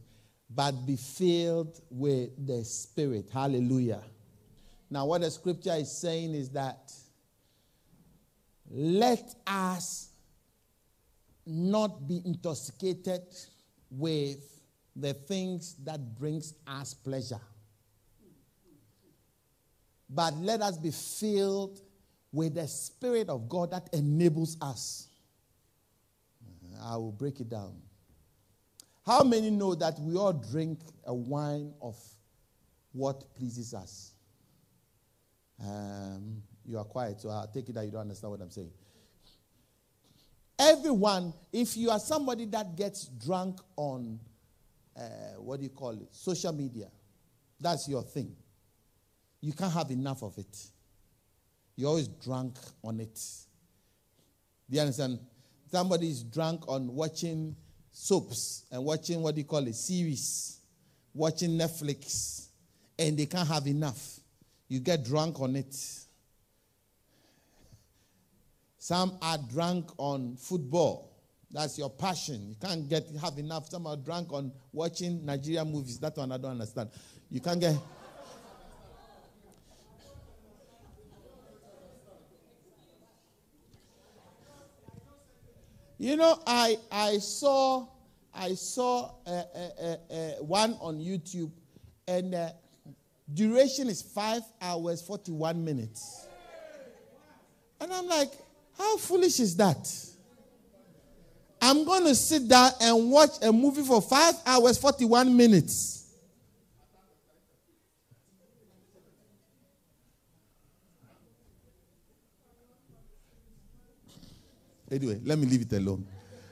but 0.54 0.72
be 0.86 0.96
filled 0.96 1.80
with 1.90 2.30
the 2.46 2.64
Spirit. 2.64 3.30
Hallelujah. 3.32 4.02
Now, 4.90 5.06
what 5.06 5.22
the 5.22 5.32
scripture 5.32 5.74
is 5.74 5.92
saying 5.92 6.36
is 6.36 6.50
that 6.50 6.92
let 8.70 9.36
us 9.48 10.10
not 11.46 12.08
be 12.08 12.22
intoxicated 12.26 13.22
with 13.90 14.62
the 14.96 15.14
things 15.14 15.76
that 15.84 16.16
brings 16.16 16.54
us 16.68 16.94
pleasure 16.94 17.40
but 20.10 20.36
let 20.38 20.62
us 20.62 20.78
be 20.78 20.92
filled 20.92 21.82
with 22.32 22.56
the 22.56 22.68
spirit 22.68 23.30
of 23.30 23.48
god 23.48 23.72
that 23.72 23.90
enables 23.94 24.58
us 24.62 25.08
i 26.84 26.96
will 26.96 27.12
break 27.12 27.40
it 27.40 27.50
down 27.50 27.74
how 29.06 29.24
many 29.24 29.50
know 29.50 29.76
that 29.76 30.00
we 30.00 30.16
all 30.16 30.34
drink 30.34 30.80
a 31.06 31.14
wine 31.14 31.74
of 31.82 31.96
what 32.94 33.34
pleases 33.36 33.74
us 33.74 34.12
um, 35.64 36.42
you 36.66 36.78
are 36.78 36.84
quiet 36.86 37.20
so 37.20 37.30
i'll 37.30 37.48
take 37.48 37.70
it 37.70 37.74
that 37.74 37.86
you 37.86 37.92
don't 37.92 38.02
understand 38.02 38.32
what 38.32 38.42
i'm 38.42 38.50
saying 38.52 38.72
Everyone, 40.62 41.34
if 41.52 41.76
you 41.76 41.90
are 41.90 41.98
somebody 41.98 42.46
that 42.46 42.76
gets 42.76 43.06
drunk 43.08 43.60
on, 43.78 44.20
uh, 44.96 45.02
what 45.40 45.58
do 45.58 45.64
you 45.64 45.72
call 45.72 45.90
it, 45.90 46.08
social 46.12 46.54
media, 46.54 46.86
that's 47.60 47.90
your 47.90 48.04
thing. 48.04 48.36
You 49.42 49.54
can't 49.54 49.74
have 49.74 49.90
enough 49.90 50.22
of 50.22 50.38
it. 50.38 50.56
You're 51.76 51.90
always 51.90 52.08
drunk 52.08 52.58
on 52.84 53.00
it. 53.00 53.20
Do 54.70 54.76
you 54.76 54.82
understand? 54.82 55.18
Somebody 55.72 56.10
is 56.12 56.24
drunk 56.24 56.68
on 56.68 56.94
watching 56.94 57.56
soaps 57.92 58.66
and 58.72 58.84
watching, 58.84 59.22
what 59.22 59.36
do 59.36 59.42
you 59.42 59.46
call 59.46 59.66
it, 59.68 59.76
series, 59.76 60.60
watching 61.14 61.52
Netflix, 61.52 62.48
and 62.98 63.18
they 63.18 63.26
can't 63.26 63.48
have 63.48 63.68
enough. 63.68 64.20
You 64.68 64.80
get 64.80 65.04
drunk 65.04 65.40
on 65.40 65.56
it. 65.56 65.76
Some 68.78 69.18
are 69.22 69.38
drunk 69.38 69.92
on 69.98 70.36
football. 70.38 71.12
That's 71.52 71.78
your 71.78 71.90
passion. 71.90 72.48
You 72.50 72.56
can't 72.56 72.88
get 72.88 73.08
have 73.22 73.38
enough. 73.38 73.70
Some 73.70 73.86
are 73.86 73.98
drunk 73.98 74.32
on 74.32 74.52
watching 74.72 75.26
Nigeria 75.26 75.66
movies. 75.66 76.00
That 76.00 76.16
one 76.16 76.32
I 76.32 76.38
don't 76.38 76.52
understand. 76.52 76.90
You 77.30 77.42
can't 77.42 77.60
get. 77.60 77.76
You 86.02 86.16
know, 86.16 86.36
I 86.48 86.80
I 86.92 87.20
saw 87.20 87.86
I 88.34 88.56
saw 88.56 89.12
uh, 89.24 89.30
uh, 89.30 89.70
uh, 89.80 89.86
uh 90.12 90.18
one 90.40 90.76
on 90.82 90.98
YouTube, 90.98 91.52
and 92.08 92.34
uh, 92.34 92.50
duration 93.32 93.88
is 93.88 94.02
five 94.02 94.42
hours 94.60 95.04
forty 95.04 95.32
one 95.32 95.64
minutes, 95.64 96.26
and 97.80 97.94
I'm 97.94 98.08
like, 98.08 98.32
how 98.76 98.98
foolish 98.98 99.40
is 99.42 99.56
that? 99.58 99.96
I'm 101.62 101.86
going 101.86 102.06
to 102.06 102.16
sit 102.16 102.48
down 102.48 102.72
and 102.82 103.12
watch 103.12 103.34
a 103.44 103.54
movie 103.54 103.84
for 103.84 104.02
5 104.02 104.34
hours 104.48 104.80
41 104.80 105.38
minutes. 105.38 106.01
Anyway, 114.92 115.20
let 115.24 115.40
me 115.40 115.46
leave 115.46 115.62
it 115.62 115.74
alone. 115.74 116.06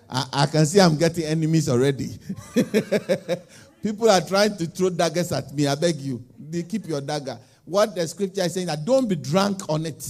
I, 0.10 0.26
I 0.32 0.46
can 0.46 0.66
see 0.66 0.80
I'm 0.80 0.98
getting 0.98 1.26
enemies 1.26 1.68
already. 1.68 2.18
People 3.84 4.10
are 4.10 4.22
trying 4.22 4.58
to 4.58 4.66
throw 4.66 4.90
daggers 4.90 5.32
at 5.32 5.54
me. 5.54 5.68
I 5.68 5.76
beg 5.76 5.98
you, 5.98 6.24
they 6.40 6.64
keep 6.64 6.88
your 6.88 7.02
dagger. 7.02 7.38
What 7.66 7.94
the 7.96 8.08
scripture 8.08 8.42
is 8.42 8.54
saying 8.54 8.68
that 8.68 8.84
don't 8.86 9.08
be 9.08 9.16
drunk 9.16 9.70
on 9.70 9.86
it. 9.86 10.04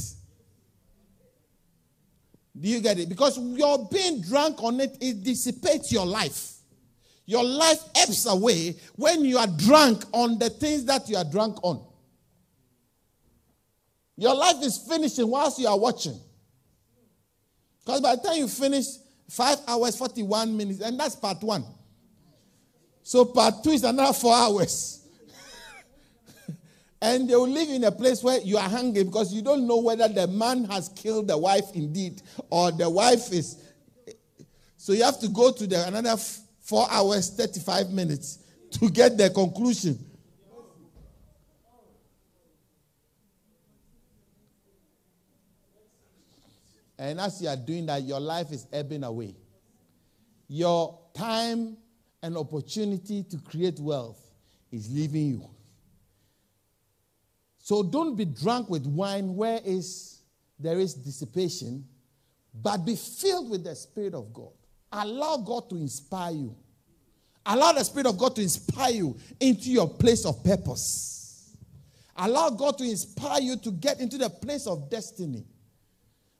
Do 2.58 2.68
you 2.68 2.80
get 2.82 3.00
it? 3.00 3.10
Because 3.10 3.38
you're 3.38 3.88
being 3.92 4.22
drunk 4.22 4.62
on 4.64 4.80
it, 4.80 4.98
it 5.02 5.24
dissipates 5.24 5.92
your 5.92 6.06
life. 6.06 6.54
Your 7.26 7.44
life 7.44 7.80
ebbs 7.96 8.26
away 8.26 8.76
when 8.96 9.24
you 9.24 9.38
are 9.38 9.48
drunk 9.48 10.04
on 10.14 10.40
the 10.40 10.50
things 10.50 10.86
that 10.86 11.08
you 11.10 11.16
are 11.16 11.24
drunk 11.24 11.58
on. 11.64 11.84
Your 14.18 14.36
life 14.36 14.58
is 14.62 14.78
finishing 14.78 15.30
whilst 15.30 15.60
you 15.60 15.68
are 15.68 15.78
watching. 15.78 16.20
Because 17.90 18.02
by 18.02 18.16
the 18.18 18.22
time 18.22 18.38
you 18.38 18.48
finish, 18.48 18.86
five 19.28 19.58
hours, 19.68 19.96
41 19.96 20.56
minutes, 20.56 20.80
and 20.80 21.00
that's 21.00 21.16
part 21.16 21.42
one. 21.42 21.66
So 23.02 23.26
part 23.26 23.64
two 23.64 23.72
is 23.72 23.84
another 23.84 24.14
four 24.14 24.36
hours. 24.36 25.08
And 27.02 27.28
they 27.28 27.36
will 27.36 27.48
live 27.48 27.68
in 27.70 27.86
a 27.86 27.92
place 27.92 28.22
where 28.22 28.40
you 28.42 28.58
are 28.58 28.70
hungry 28.70 29.04
because 29.06 29.34
you 29.34 29.42
don't 29.42 29.66
know 29.66 29.80
whether 29.80 30.08
the 30.08 30.28
man 30.28 30.66
has 30.66 30.90
killed 30.90 31.30
the 31.30 31.38
wife 31.38 31.64
indeed 31.74 32.22
or 32.52 32.72
the 32.72 32.88
wife 32.88 33.32
is. 33.32 33.58
So 34.78 34.94
you 34.94 35.04
have 35.04 35.20
to 35.22 35.30
go 35.30 35.52
to 35.52 35.66
the 35.66 35.88
another 35.88 36.16
four 36.62 36.86
hours, 36.92 37.32
35 37.32 37.90
minutes 37.90 38.38
to 38.72 38.92
get 38.92 39.18
the 39.18 39.32
conclusion. 39.32 39.98
And 47.00 47.18
as 47.22 47.42
you 47.42 47.48
are 47.48 47.56
doing 47.56 47.86
that, 47.86 48.04
your 48.04 48.20
life 48.20 48.52
is 48.52 48.68
ebbing 48.74 49.06
away. 49.06 49.34
Your 50.50 51.00
time 51.14 51.78
and 52.22 52.36
opportunity 52.36 53.24
to 53.24 53.38
create 53.38 53.80
wealth 53.80 54.22
is 54.70 54.92
leaving 54.92 55.28
you. 55.28 55.50
So 57.60 57.84
don't 57.84 58.18
be 58.18 58.26
drunk 58.26 58.70
with 58.70 58.86
wine 58.86 59.36
where 59.36 59.62
is 59.64 60.20
there 60.60 60.78
is 60.78 60.94
dissipation, 60.94 61.86
but 62.54 62.80
be 62.80 62.98
filled 62.98 63.50
with 63.50 63.64
the 63.64 63.76
Spirit 63.76 64.14
of 64.14 64.34
God. 64.34 64.52
Allow 64.92 65.38
God 65.38 65.70
to 65.70 65.78
inspire 65.78 66.34
you. 66.34 66.56
Allow 67.46 67.72
the 67.72 67.84
Spirit 67.86 68.08
of 68.08 68.18
God 68.18 68.36
to 68.36 68.42
inspire 68.42 68.92
you 68.92 69.18
into 69.40 69.70
your 69.70 69.88
place 69.88 70.26
of 70.26 70.44
purpose. 70.44 71.56
Allow 72.18 72.50
God 72.50 72.78
to 72.80 72.84
inspire 72.84 73.40
you 73.40 73.56
to 73.56 73.72
get 73.72 74.02
into 74.02 74.18
the 74.18 74.30
place 74.30 74.68
of 74.68 74.90
destiny. 74.90 75.46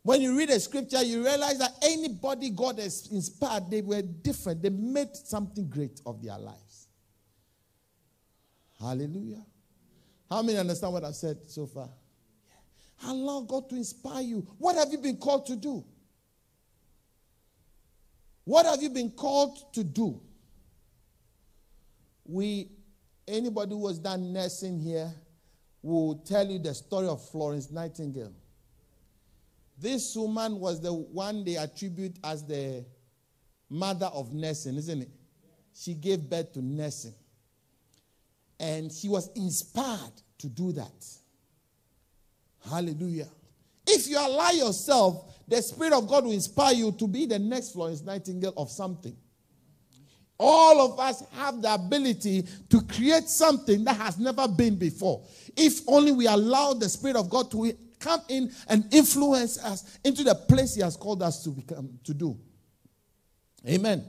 When 0.04 0.22
you 0.22 0.38
read 0.38 0.50
a 0.50 0.60
scripture, 0.60 1.04
you 1.04 1.24
realize 1.24 1.60
that 1.60 1.74
anybody 1.84 2.50
God 2.50 2.80
has 2.80 3.10
inspired, 3.12 3.70
they 3.70 3.82
were 3.82 4.02
different. 4.02 4.62
They 4.62 4.70
made 4.70 5.16
something 5.16 5.70
great 5.70 6.00
of 6.06 6.24
their 6.24 6.38
lives. 6.38 6.88
Hallelujah. 8.80 9.46
How 10.30 10.42
many 10.42 10.58
understand 10.58 10.94
what 10.94 11.04
I've 11.04 11.16
said 11.16 11.38
so 11.48 11.66
far? 11.66 11.90
Allow 13.06 13.42
God 13.42 13.70
to 13.70 13.76
inspire 13.76 14.22
you. 14.22 14.48
What 14.58 14.76
have 14.76 14.92
you 14.92 14.98
been 15.00 15.18
called 15.18 15.46
to 15.48 15.56
do? 15.56 15.84
What 18.46 18.66
have 18.66 18.82
you 18.82 18.90
been 18.90 19.12
called 19.12 19.74
to 19.74 19.84
do? 19.84 20.22
We, 22.26 22.70
anybody 23.28 23.72
who 23.72 23.88
has 23.88 24.00
done 24.00 24.34
nursing 24.34 24.80
here, 24.80 25.14
will 25.82 26.16
tell 26.16 26.48
you 26.48 26.60
the 26.60 26.74
story 26.74 27.08
of 27.08 27.24
Florence 27.30 27.72
Nightingale. 27.72 28.34
This 29.82 30.16
woman 30.16 30.60
was 30.60 30.82
the 30.82 30.92
one 30.92 31.44
they 31.44 31.56
attribute 31.56 32.18
as 32.24 32.46
the 32.46 32.84
mother 33.70 34.08
of 34.08 34.34
nursing, 34.34 34.76
isn't 34.76 35.04
it? 35.04 35.10
She 35.74 35.94
gave 35.94 36.30
birth 36.30 36.54
to 36.54 36.62
nursing. 36.62 37.14
And 38.60 38.92
she 38.92 39.08
was 39.08 39.30
inspired 39.36 40.12
to 40.40 40.48
do 40.48 40.74
that. 40.74 41.06
Hallelujah. 42.70 43.30
If 43.88 44.08
you 44.10 44.18
allow 44.20 44.52
yourself, 44.52 45.34
the 45.48 45.62
Spirit 45.62 45.94
of 45.94 46.08
God 46.08 46.26
will 46.26 46.34
inspire 46.34 46.74
you 46.74 46.92
to 46.92 47.08
be 47.08 47.26
the 47.26 47.40
next 47.40 47.72
Florence 47.72 48.02
Nightingale 48.02 48.54
of 48.58 48.70
something. 48.70 49.16
All 50.38 50.92
of 50.92 51.00
us 51.00 51.24
have 51.32 51.62
the 51.62 51.74
ability 51.74 52.46
to 52.70 52.82
create 52.82 53.28
something 53.28 53.84
that 53.86 53.98
has 53.98 54.18
never 54.18 54.48
been 54.48 54.76
before. 54.76 55.22
If 55.56 55.82
only 55.88 56.12
we 56.12 56.28
allow 56.28 56.74
the 56.74 56.88
Spirit 56.88 57.16
of 57.16 57.30
God 57.30 57.50
to 57.52 57.74
come 58.00 58.22
in 58.30 58.52
and 58.68 58.86
influence 58.94 59.64
us 59.64 60.00
into 60.04 60.24
the 60.24 60.36
place 60.36 60.76
He 60.76 60.82
has 60.82 60.96
called 60.96 61.22
us 61.22 61.44
to 61.44 61.50
become 61.50 62.00
to 62.04 62.14
do. 62.14 62.38
Amen. 63.68 64.04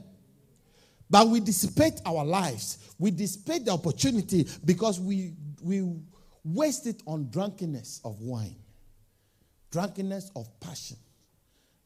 But 1.09 1.27
we 1.27 1.41
dissipate 1.41 1.99
our 2.05 2.23
lives. 2.23 2.93
We 2.97 3.11
dissipate 3.11 3.65
the 3.65 3.71
opportunity 3.71 4.47
because 4.63 4.97
we, 4.97 5.33
we 5.61 5.83
waste 6.45 6.87
it 6.87 7.03
on 7.05 7.29
drunkenness 7.29 7.99
of 8.05 8.21
wine, 8.21 8.55
drunkenness 9.71 10.31
of 10.37 10.47
passion, 10.61 10.95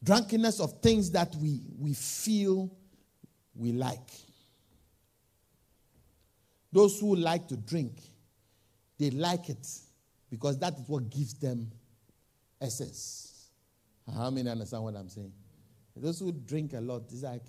drunkenness 0.04 0.60
of 0.60 0.80
things 0.80 1.10
that 1.10 1.34
we, 1.36 1.60
we 1.76 1.92
feel 1.92 2.70
we 3.56 3.72
like. 3.72 4.10
Those 6.72 7.00
who 7.00 7.16
like 7.16 7.48
to 7.48 7.56
drink, 7.56 7.98
they 8.98 9.10
like 9.10 9.48
it 9.48 9.66
because 10.30 10.58
that 10.60 10.74
is 10.74 10.88
what 10.88 11.10
gives 11.10 11.34
them 11.34 11.70
essence. 12.60 13.50
How 14.14 14.30
many 14.30 14.48
understand 14.48 14.84
what 14.84 14.96
I'm 14.96 15.08
saying? 15.08 15.32
Those 15.96 16.20
who 16.20 16.30
drink 16.30 16.74
a 16.74 16.80
lot, 16.80 17.04
it's 17.10 17.22
like 17.22 17.42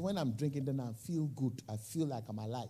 when 0.00 0.18
I'm 0.18 0.32
drinking, 0.32 0.64
then 0.64 0.80
I 0.80 0.92
feel 0.92 1.26
good. 1.26 1.62
I 1.68 1.76
feel 1.76 2.06
like 2.06 2.24
I'm 2.28 2.38
alive. 2.38 2.68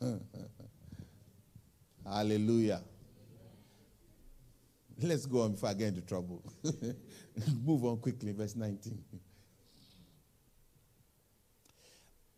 Hallelujah. 2.04 2.82
Let's 5.00 5.26
go 5.26 5.42
on 5.42 5.52
before 5.52 5.68
I 5.68 5.74
get 5.74 5.88
into 5.88 6.00
trouble. 6.00 6.42
Move 7.64 7.84
on 7.84 7.98
quickly, 7.98 8.32
verse 8.32 8.56
19. 8.56 8.98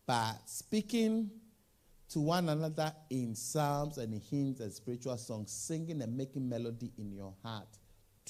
By 0.09 0.32
speaking 0.46 1.30
to 2.09 2.20
one 2.20 2.48
another 2.48 2.94
in 3.11 3.34
psalms 3.34 3.98
and 3.98 4.14
hymns 4.30 4.59
and 4.61 4.72
spiritual 4.72 5.18
songs, 5.18 5.52
singing 5.52 6.00
and 6.00 6.16
making 6.16 6.48
melody 6.48 6.90
in 6.96 7.12
your 7.12 7.34
heart 7.42 7.68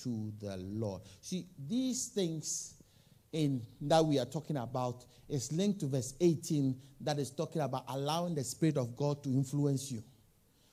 to 0.02 0.32
the 0.40 0.56
Lord. 0.56 1.02
See, 1.20 1.46
these 1.68 2.08
things 2.08 2.74
in 3.32 3.62
that 3.82 4.04
we 4.04 4.18
are 4.18 4.24
talking 4.24 4.56
about 4.56 5.04
is 5.28 5.52
linked 5.52 5.78
to 5.78 5.86
verse 5.86 6.14
18 6.20 6.74
that 7.02 7.20
is 7.20 7.30
talking 7.30 7.62
about 7.62 7.84
allowing 7.86 8.34
the 8.34 8.42
Spirit 8.42 8.76
of 8.76 8.96
God 8.96 9.22
to 9.22 9.28
influence 9.28 9.88
you. 9.92 10.02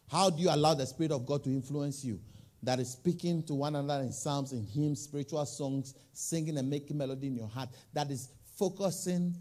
How 0.10 0.32
do 0.32 0.41
you 0.41 0.49
allow 0.49 0.74
the 0.74 0.88
Spirit 0.88 1.12
of 1.12 1.28
God 1.28 1.43
to 1.43 1.51
influence 1.51 2.03
you? 2.03 2.20
That 2.64 2.80
is 2.80 2.93
speaking 2.93 3.43
to 3.43 3.53
one 3.53 3.76
another 3.76 4.01
in 4.01 4.12
psalms 4.12 4.53
and 4.53 4.68
hymns, 4.68 5.03
spiritual 5.03 5.45
songs, 5.45 5.93
singing 6.14 6.58
and 6.58 6.68
making 6.68 6.97
melody 6.97 7.28
in 7.28 7.36
your 7.36 7.47
heart. 7.47 7.70
That 7.93 8.10
is 8.10 8.30
focusing 8.58 9.36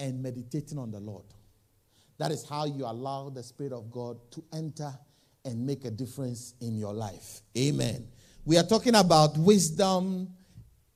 and 0.00 0.22
meditating 0.22 0.78
on 0.78 0.90
the 0.90 0.98
Lord. 0.98 1.24
That 2.18 2.32
is 2.32 2.46
how 2.48 2.64
you 2.64 2.84
allow 2.84 3.30
the 3.30 3.42
Spirit 3.42 3.72
of 3.72 3.90
God 3.90 4.18
to 4.32 4.44
enter 4.52 4.92
and 5.44 5.64
make 5.64 5.84
a 5.84 5.90
difference 5.90 6.54
in 6.60 6.76
your 6.76 6.92
life. 6.92 7.40
Amen. 7.56 8.06
We 8.44 8.58
are 8.58 8.62
talking 8.64 8.94
about 8.94 9.36
wisdom 9.38 10.28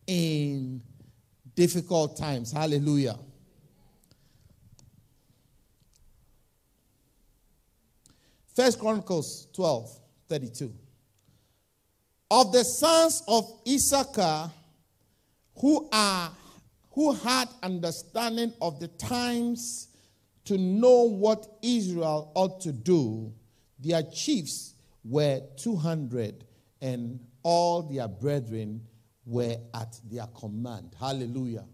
in 0.06 0.82
difficult 1.54 2.16
times. 2.16 2.52
Hallelujah. 2.52 3.18
First 8.54 8.78
Chronicles 8.78 9.48
12 9.54 9.90
32. 10.28 10.72
Of 12.30 12.52
the 12.52 12.64
sons 12.64 13.22
of 13.28 13.60
Issachar 13.68 14.50
who 15.56 15.88
are 15.92 16.30
who 16.94 17.12
had 17.12 17.48
understanding 17.62 18.52
of 18.60 18.78
the 18.78 18.86
times 18.86 19.88
to 20.44 20.56
know 20.56 21.02
what 21.02 21.58
Israel 21.60 22.30
ought 22.34 22.60
to 22.60 22.72
do, 22.72 23.32
their 23.80 24.02
chiefs 24.04 24.74
were 25.04 25.40
200, 25.56 26.44
and 26.80 27.18
all 27.42 27.82
their 27.82 28.06
brethren 28.06 28.80
were 29.26 29.56
at 29.74 29.98
their 30.04 30.26
command. 30.38 30.94
Hallelujah. 30.98 31.64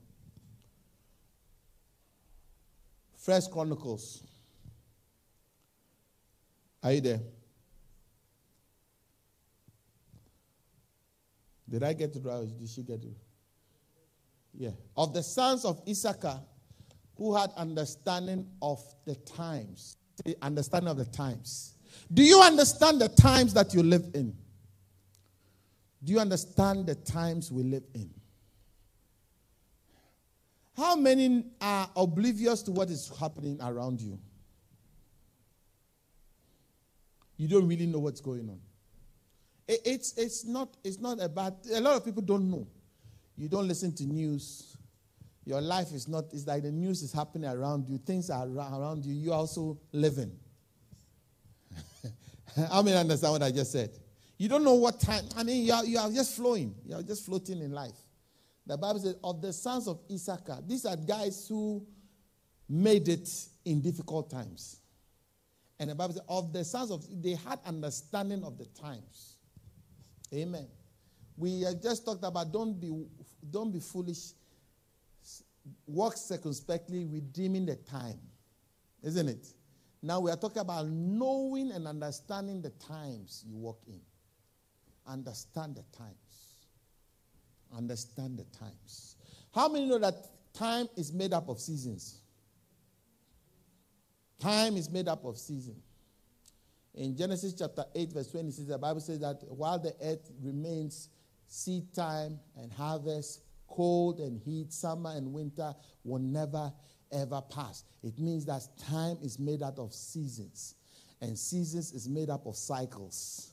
First 3.19 3.51
Chronicles. 3.51 4.23
Are 6.83 6.93
you 6.93 7.03
there? 7.03 7.21
Did 11.69 11.83
I 11.83 11.93
get 11.93 12.17
it 12.17 12.25
right? 12.25 12.49
Did 12.59 12.69
she 12.69 12.83
get 12.83 13.05
it? 13.05 13.17
Yeah. 14.57 14.71
Of 14.97 15.15
the 15.15 15.23
sons 15.23 15.65
of 15.65 15.81
Issachar, 15.89 16.41
who 17.17 17.35
had 17.37 17.51
understanding 17.57 18.47
of 18.63 18.83
the 19.05 19.15
times. 19.15 19.97
The 20.25 20.37
understanding 20.43 20.91
of 20.91 20.97
the 20.97 21.05
times. 21.05 21.75
Do 22.13 22.23
you 22.23 22.41
understand 22.41 23.01
the 23.01 23.09
times 23.09 23.55
that 23.55 23.75
you 23.75 23.83
live 23.83 24.11
in? 24.15 24.37
Do 26.03 26.13
you 26.13 26.19
understand 26.19 26.87
the 26.87 26.95
times 26.95 27.53
we 27.53 27.63
live 27.63 27.85
in? 27.95 28.11
How 30.77 30.97
many 30.97 31.45
are 31.61 31.91
oblivious 31.95 32.63
to 32.63 32.71
what 32.71 32.89
is 32.89 33.13
happening 33.21 33.59
around 33.61 34.01
you? 34.01 34.19
You 37.37 37.49
don't 37.49 37.69
really 37.69 37.87
know 37.87 37.99
what's 37.99 38.21
going 38.21 38.49
on. 38.49 38.61
it's, 39.69 40.17
it's, 40.17 40.45
not, 40.45 40.77
it's 40.83 40.99
not 40.99 41.23
about, 41.23 41.55
a 41.73 41.81
lot 41.81 41.97
of 41.97 42.05
people 42.05 42.23
don't 42.23 42.51
know. 42.51 42.67
You 43.41 43.49
don't 43.49 43.67
listen 43.67 43.95
to 43.95 44.05
news. 44.05 44.77
Your 45.47 45.63
life 45.63 45.93
is 45.93 46.07
not, 46.07 46.27
it's 46.35 46.47
like 46.47 46.63
the 46.63 46.71
news 46.71 47.03
is 47.03 47.11
happening 47.11 47.51
around 47.51 47.89
you, 47.89 47.97
things 47.97 48.29
are 48.29 48.47
around 48.47 49.07
you, 49.07 49.15
you're 49.15 49.35
also 49.35 49.81
living. 49.93 50.31
How 52.71 52.83
many 52.83 52.99
understand 52.99 53.33
what 53.33 53.43
I 53.43 53.51
just 53.51 53.73
said? 53.73 53.99
You 54.37 54.51
don't 54.51 54.63
know 54.63 54.75
what 54.75 55.01
time, 55.01 55.25
I 55.39 55.43
mean, 55.43 55.65
you 55.65 55.73
are, 55.73 55.85
you 55.87 55.99
are 55.99 56.11
just 56.11 56.37
flowing, 56.37 56.75
you 56.85 56.95
are 56.95 57.03
just 57.03 57.25
floating 57.25 57.63
in 57.63 57.73
life. 57.73 57.97
The 58.67 58.77
Bible 58.77 59.01
says, 59.01 59.17
of 59.25 59.41
the 59.41 59.55
sons 59.55 59.89
of 59.89 60.01
Issachar, 60.13 60.59
these 60.67 60.85
are 60.85 60.97
guys 60.97 61.47
who 61.49 61.83
made 62.69 63.09
it 63.09 63.29
in 63.65 63.81
difficult 63.81 64.29
times. 64.31 64.77
And 65.79 65.89
the 65.89 65.95
Bible 65.95 66.13
says, 66.13 66.25
of 66.29 66.53
the 66.53 66.63
sons 66.63 66.91
of, 66.91 67.07
they 67.23 67.37
had 67.37 67.59
understanding 67.65 68.45
of 68.45 68.59
the 68.59 68.67
times. 68.67 69.37
Amen. 70.35 70.69
We 71.41 71.63
have 71.63 71.81
just 71.81 72.05
talked 72.05 72.23
about 72.23 72.53
don't 72.53 72.79
be, 72.79 72.93
don't 73.51 73.73
be 73.73 73.81
foolish 73.81 74.33
walk 75.87 76.19
circumspectly, 76.19 77.07
redeeming 77.07 77.65
the 77.65 77.77
time. 77.77 78.21
Isn't 79.03 79.27
it? 79.27 79.47
Now 80.03 80.21
we 80.21 80.31
are 80.31 80.37
talking 80.37 80.61
about 80.61 80.87
knowing 80.89 81.73
and 81.73 81.89
understanding 81.89 82.61
the 82.61 82.69
times 82.71 83.43
you 83.49 83.57
walk 83.57 83.81
in. 83.87 84.03
Understand 85.07 85.77
the 85.77 85.97
times. 85.97 86.67
Understand 87.75 88.39
the 88.39 88.45
times. 88.59 89.17
How 89.55 89.69
many 89.69 89.87
know 89.87 89.99
that 89.99 90.15
time 90.53 90.89
is 90.95 91.11
made 91.11 91.33
up 91.33 91.49
of 91.49 91.59
seasons? 91.59 92.21
Time 94.39 94.77
is 94.77 94.91
made 94.91 95.09
up 95.09 95.25
of 95.25 95.39
seasons. 95.39 95.83
In 96.95 97.17
Genesis 97.17 97.55
chapter 97.55 97.85
8, 97.95 98.13
verse 98.13 98.31
26, 98.31 98.69
the 98.69 98.77
Bible 98.77 99.01
says 99.01 99.21
that 99.21 99.41
while 99.49 99.79
the 99.79 99.95
earth 100.03 100.31
remains 100.43 101.09
seed 101.51 101.93
time 101.93 102.39
and 102.57 102.73
harvest, 102.73 103.43
cold 103.69 104.21
and 104.21 104.41
heat, 104.41 104.73
summer 104.73 105.11
and 105.17 105.33
winter 105.33 105.75
will 106.05 106.21
never 106.21 106.73
ever 107.13 107.43
pass. 107.43 107.85
It 108.05 108.19
means 108.19 108.47
that 108.47 108.63
time 108.79 109.19
is 109.21 109.39
made 109.39 109.63
out 109.63 109.79
of 109.79 109.93
seasons, 109.93 110.77
and 111.21 111.37
seasons 111.37 111.93
is 111.93 112.09
made 112.09 112.31
up 112.31 112.47
of 112.47 112.57
cycles. 112.57 113.51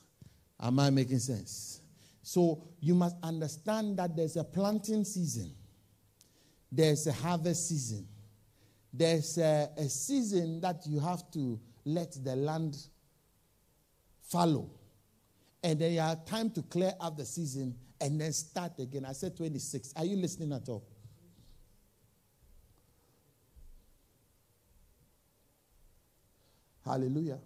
Am 0.61 0.79
I 0.79 0.91
making 0.91 1.19
sense? 1.19 1.81
So 2.21 2.63
you 2.79 2.93
must 2.93 3.15
understand 3.23 3.97
that 3.97 4.15
there's 4.15 4.37
a 4.37 4.43
planting 4.43 5.03
season, 5.03 5.51
there's 6.71 7.07
a 7.07 7.13
harvest 7.13 7.67
season, 7.67 8.07
there's 8.93 9.39
a, 9.39 9.69
a 9.75 9.89
season 9.89 10.61
that 10.61 10.85
you 10.85 10.99
have 10.99 11.29
to 11.31 11.59
let 11.83 12.15
the 12.23 12.35
land 12.35 12.77
follow. 14.21 14.69
And 15.63 15.81
you 15.81 15.99
have 15.99 16.25
time 16.25 16.51
to 16.51 16.61
clear 16.61 16.93
up 17.01 17.17
the 17.17 17.25
season 17.25 17.75
and 17.99 18.19
then 18.19 18.33
start 18.33 18.79
again. 18.79 19.05
I 19.05 19.13
said 19.13 19.35
26. 19.35 19.93
Are 19.95 20.05
you 20.05 20.17
listening 20.17 20.53
at 20.53 20.67
all? 20.69 20.85
Hallelujah. 26.85 27.39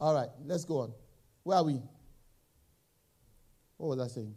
All 0.00 0.14
right, 0.14 0.28
let's 0.44 0.64
go 0.64 0.80
on. 0.80 0.92
Where 1.42 1.58
are 1.58 1.64
we? 1.64 1.80
What 3.76 3.96
was 3.96 4.00
I 4.00 4.12
saying? 4.12 4.34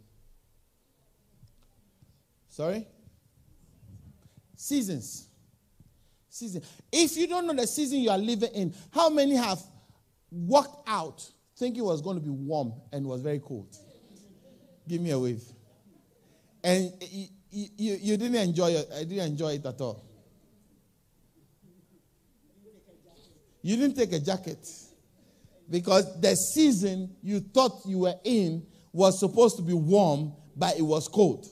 Sorry? 2.48 2.86
Seasons. 4.54 5.28
Season. 6.28 6.62
If 6.92 7.16
you 7.16 7.26
don't 7.26 7.46
know 7.46 7.54
the 7.54 7.66
season 7.66 8.00
you 8.00 8.10
are 8.10 8.18
living 8.18 8.50
in, 8.54 8.74
how 8.92 9.10
many 9.10 9.34
have 9.34 9.60
walked 10.30 10.88
out 10.88 11.28
thinking 11.56 11.82
it 11.82 11.86
was 11.86 12.00
going 12.00 12.16
to 12.16 12.22
be 12.22 12.30
warm 12.30 12.72
and 12.92 13.04
was 13.06 13.20
very 13.22 13.40
cold? 13.40 13.76
Give 14.90 15.00
me 15.00 15.10
a 15.12 15.18
wave. 15.20 15.44
And 16.64 16.92
you, 17.00 17.28
you, 17.52 17.98
you 18.02 18.16
didn't 18.16 18.34
enjoy 18.34 18.70
it. 18.70 18.88
I 18.92 19.04
didn't 19.04 19.24
enjoy 19.24 19.52
it 19.52 19.64
at 19.64 19.80
all. 19.80 20.04
You 23.62 23.76
didn't 23.76 23.94
take 23.96 24.12
a 24.12 24.18
jacket. 24.18 24.68
Because 25.70 26.20
the 26.20 26.34
season 26.34 27.14
you 27.22 27.38
thought 27.38 27.82
you 27.86 27.98
were 27.98 28.16
in 28.24 28.66
was 28.92 29.20
supposed 29.20 29.58
to 29.58 29.62
be 29.62 29.74
warm, 29.74 30.32
but 30.56 30.76
it 30.76 30.82
was 30.82 31.06
cold. 31.06 31.46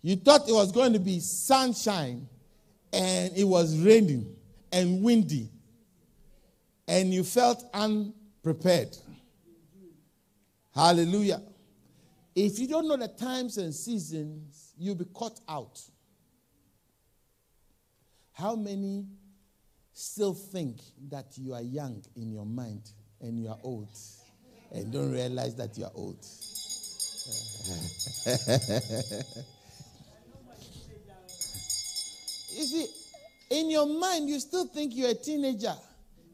You 0.00 0.14
thought 0.14 0.48
it 0.48 0.52
was 0.52 0.70
going 0.70 0.92
to 0.92 1.00
be 1.00 1.18
sunshine, 1.18 2.28
and 2.92 3.36
it 3.36 3.42
was 3.42 3.76
raining 3.80 4.36
and 4.70 5.02
windy, 5.02 5.50
and 6.86 7.12
you 7.12 7.24
felt 7.24 7.64
unprepared. 7.74 8.96
Hallelujah. 10.74 11.42
If 12.34 12.58
you 12.58 12.66
don't 12.66 12.88
know 12.88 12.96
the 12.96 13.08
times 13.08 13.58
and 13.58 13.74
seasons, 13.74 14.72
you'll 14.78 14.94
be 14.94 15.04
caught 15.04 15.38
out. 15.48 15.78
How 18.32 18.56
many 18.56 19.06
still 19.92 20.32
think 20.32 20.80
that 21.10 21.36
you 21.36 21.52
are 21.52 21.60
young 21.60 22.02
in 22.16 22.32
your 22.32 22.46
mind 22.46 22.90
and 23.20 23.38
you 23.38 23.48
are 23.48 23.58
old 23.62 23.90
and 24.72 24.90
don't 24.90 25.12
realize 25.12 25.54
that 25.56 25.76
you 25.76 25.84
are 25.84 25.92
old? 25.94 26.16
you 32.50 32.64
see, 32.64 32.86
in 33.50 33.70
your 33.70 33.86
mind, 33.86 34.30
you 34.30 34.40
still 34.40 34.66
think 34.66 34.96
you're 34.96 35.10
a 35.10 35.14
teenager. 35.14 35.74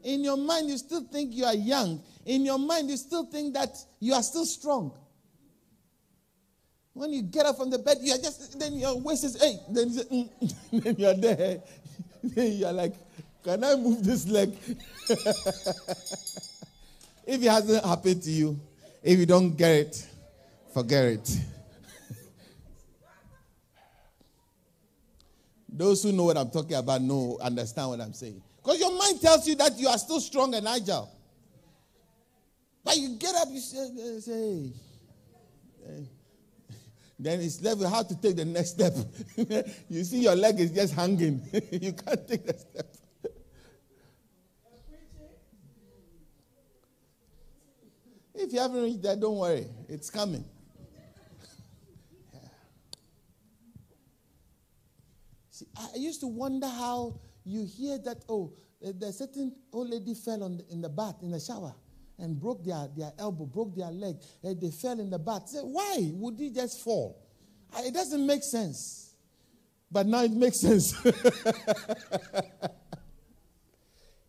In 0.03 0.23
your 0.23 0.37
mind, 0.37 0.69
you 0.69 0.77
still 0.77 1.03
think 1.03 1.33
you 1.33 1.43
are 1.43 1.53
young. 1.53 2.01
In 2.29 2.45
your 2.45 2.59
mind, 2.59 2.91
you 2.91 2.95
still 2.97 3.25
think 3.25 3.55
that 3.55 3.75
you 3.99 4.13
are 4.13 4.21
still 4.21 4.45
strong. 4.45 4.91
When 6.93 7.11
you 7.11 7.23
get 7.23 7.47
up 7.47 7.57
from 7.57 7.71
the 7.71 7.79
bed, 7.79 7.97
you 8.01 8.13
are 8.13 8.19
just, 8.19 8.59
then 8.59 8.75
your 8.75 8.99
waist 8.99 9.23
is, 9.23 9.41
hey, 9.41 9.57
then, 9.67 9.89
you 9.89 10.03
mm, 10.03 10.29
then 10.83 10.95
you're 10.99 11.15
there. 11.15 11.63
then 12.23 12.51
you're 12.51 12.71
like, 12.71 12.93
can 13.43 13.63
I 13.63 13.75
move 13.77 14.05
this 14.05 14.27
leg? 14.27 14.55
if 17.25 17.41
it 17.41 17.49
hasn't 17.49 17.83
happened 17.83 18.21
to 18.21 18.29
you, 18.29 18.59
if 19.01 19.17
you 19.17 19.25
don't 19.25 19.57
get 19.57 19.71
it, 19.71 20.07
forget 20.71 21.05
it. 21.05 21.39
Those 25.67 26.03
who 26.03 26.11
know 26.11 26.25
what 26.25 26.37
I'm 26.37 26.51
talking 26.51 26.75
about 26.75 27.01
know, 27.01 27.39
understand 27.41 27.89
what 27.89 28.01
I'm 28.01 28.13
saying. 28.13 28.39
Because 28.57 28.79
your 28.79 28.95
mind 28.95 29.19
tells 29.19 29.47
you 29.47 29.55
that 29.55 29.79
you 29.79 29.87
are 29.87 29.97
still 29.97 30.19
strong 30.19 30.53
and 30.53 30.67
agile. 30.67 31.15
But 32.83 32.97
you 32.97 33.15
get 33.17 33.35
up, 33.35 33.47
you 33.51 33.59
say, 33.59 34.71
hey. 35.85 36.09
Then 37.21 37.41
it's 37.41 37.59
with 37.59 37.89
how 37.89 38.03
to 38.03 38.15
take 38.21 38.37
the 38.37 38.45
next 38.45 38.69
step. 38.71 38.93
you 39.89 40.05
see 40.05 40.21
your 40.21 40.35
leg 40.35 40.57
is 40.59 40.71
just 40.71 40.93
hanging. 40.93 41.41
you 41.71 41.91
can't 41.91 42.25
take 42.25 42.45
the 42.45 42.57
step. 42.57 42.95
If 48.33 48.53
you 48.53 48.59
haven't 48.59 48.81
reached 48.81 49.01
there, 49.01 49.17
don't 49.17 49.37
worry. 49.37 49.67
It's 49.89 50.09
coming. 50.09 50.45
See, 55.49 55.67
I 55.75 55.97
used 55.97 56.21
to 56.21 56.27
wonder 56.27 56.67
how 56.67 57.19
you 57.43 57.65
hear 57.65 57.97
that, 57.97 58.23
oh, 58.29 58.53
the 58.81 59.11
certain 59.11 59.53
old 59.73 59.89
lady 59.89 60.13
fell 60.13 60.43
on 60.43 60.57
the, 60.57 60.65
in 60.71 60.81
the 60.81 60.87
bath, 60.87 61.15
in 61.21 61.31
the 61.31 61.39
shower, 61.39 61.75
and 62.19 62.39
broke 62.39 62.63
their, 62.63 62.87
their 62.95 63.11
elbow, 63.17 63.45
broke 63.45 63.75
their 63.75 63.91
leg, 63.91 64.17
and 64.43 64.59
they 64.59 64.71
fell 64.71 64.99
in 64.99 65.09
the 65.09 65.19
bath. 65.19 65.49
Say, 65.49 65.59
why 65.59 66.11
would 66.13 66.37
he 66.37 66.49
just 66.49 66.81
fall? 66.81 67.17
It 67.77 67.93
doesn't 67.93 68.25
make 68.25 68.43
sense. 68.43 69.13
But 69.91 70.05
now 70.05 70.23
it 70.23 70.31
makes 70.31 70.59
sense. 70.61 70.93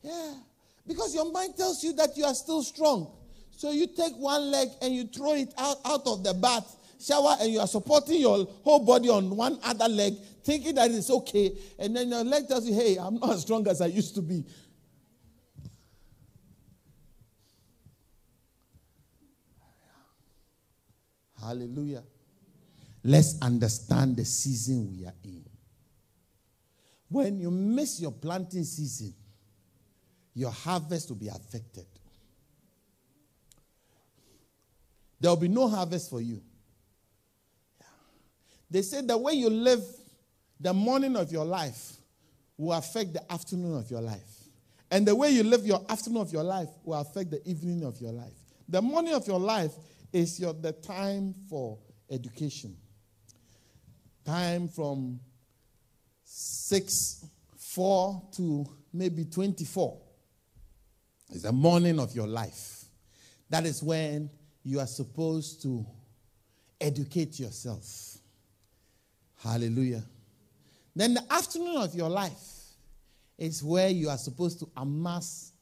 yeah. 0.03 0.34
Because 0.86 1.14
your 1.14 1.30
mind 1.30 1.57
tells 1.57 1.84
you 1.84 1.93
that 1.95 2.16
you 2.16 2.24
are 2.24 2.34
still 2.34 2.62
strong. 2.62 3.12
So 3.51 3.70
you 3.70 3.86
take 3.86 4.14
one 4.16 4.51
leg 4.51 4.68
and 4.80 4.95
you 4.95 5.05
throw 5.05 5.34
it 5.34 5.53
out, 5.59 5.76
out 5.84 6.07
of 6.07 6.24
the 6.24 6.32
bath 6.34 6.76
shower 7.01 7.36
and 7.41 7.53
you 7.53 7.61
are 7.61 7.66
supporting 7.66 8.20
your 8.20 8.47
whole 8.62 8.84
body 8.84 9.09
on 9.09 9.34
one 9.34 9.59
other 9.62 9.88
leg, 9.88 10.14
thinking 10.45 10.74
that 10.74 10.91
it's 10.91 11.11
okay. 11.11 11.53
And 11.78 11.97
then 11.97 12.11
your 12.11 12.24
leg 12.24 12.47
tells 12.47 12.66
you, 12.66 12.74
hey, 12.74 12.97
I'm 13.01 13.18
not 13.18 13.30
as 13.30 13.43
strong 13.43 13.66
as 13.68 13.80
I 13.80 13.86
used 13.86 14.14
to 14.16 14.22
be. 14.22 14.45
Hallelujah. 21.43 22.03
Let's 23.03 23.41
understand 23.41 24.16
the 24.16 24.24
season 24.24 24.91
we 24.91 25.07
are 25.07 25.14
in. 25.24 25.45
When 27.09 27.41
you 27.41 27.51
miss 27.51 28.01
your 28.01 28.12
planting 28.12 28.64
season, 28.64 29.14
your 30.34 30.51
harvest 30.51 31.09
will 31.09 31.16
be 31.16 31.28
affected. 31.28 31.86
There 35.18 35.30
will 35.30 35.36
be 35.36 35.49
no 35.49 35.68
harvest 35.68 36.09
for 36.11 36.20
you. 36.20 36.41
They 38.70 38.82
say 38.82 39.03
the 39.03 39.18
way 39.18 39.32
you 39.32 39.51
live 39.51 39.82
the 40.61 40.72
morning 40.72 41.16
of 41.16 41.32
your 41.32 41.45
life 41.45 41.97
will 42.57 42.72
affect 42.74 43.14
the 43.14 43.32
afternoon 43.32 43.76
of 43.76 43.91
your 43.91 44.01
life. 44.01 44.41
And 44.91 45.07
the 45.07 45.14
way 45.14 45.30
you 45.30 45.43
live 45.43 45.66
your 45.66 45.84
afternoon 45.88 46.22
of 46.22 46.32
your 46.32 46.43
life 46.45 46.68
will 46.84 47.01
affect 47.01 47.30
the 47.30 47.47
evening 47.49 47.84
of 47.84 48.01
your 48.01 48.12
life. 48.12 48.34
The 48.68 48.82
morning 48.82 49.14
of 49.14 49.26
your 49.26 49.41
life 49.41 49.72
is 50.13 50.41
your, 50.41 50.53
the 50.53 50.73
time 50.73 51.35
for 51.49 51.79
education. 52.11 52.77
Time 54.25 54.69
from 54.69 55.21
6, 56.25 57.25
4 57.57 58.23
to 58.37 58.67
maybe 58.93 59.25
24 59.25 60.01
is 61.33 61.43
the 61.43 61.53
morning 61.53 61.99
of 61.99 62.15
your 62.15 62.27
life. 62.27 62.85
That 63.49 63.67
is 63.67 63.83
when 63.83 64.31
you 64.63 64.81
are 64.81 64.87
supposed 64.87 65.63
to 65.63 65.87
educate 66.81 67.39
yourself. 67.39 68.19
Hallelujah. 69.43 70.05
Then 70.95 71.15
the 71.15 71.33
afternoon 71.33 71.77
of 71.77 71.95
your 71.95 72.09
life 72.09 72.61
is 73.39 73.63
where 73.65 73.89
you 73.89 74.11
are 74.11 74.19
supposed 74.19 74.59
to 74.61 74.69
amass 74.77 75.53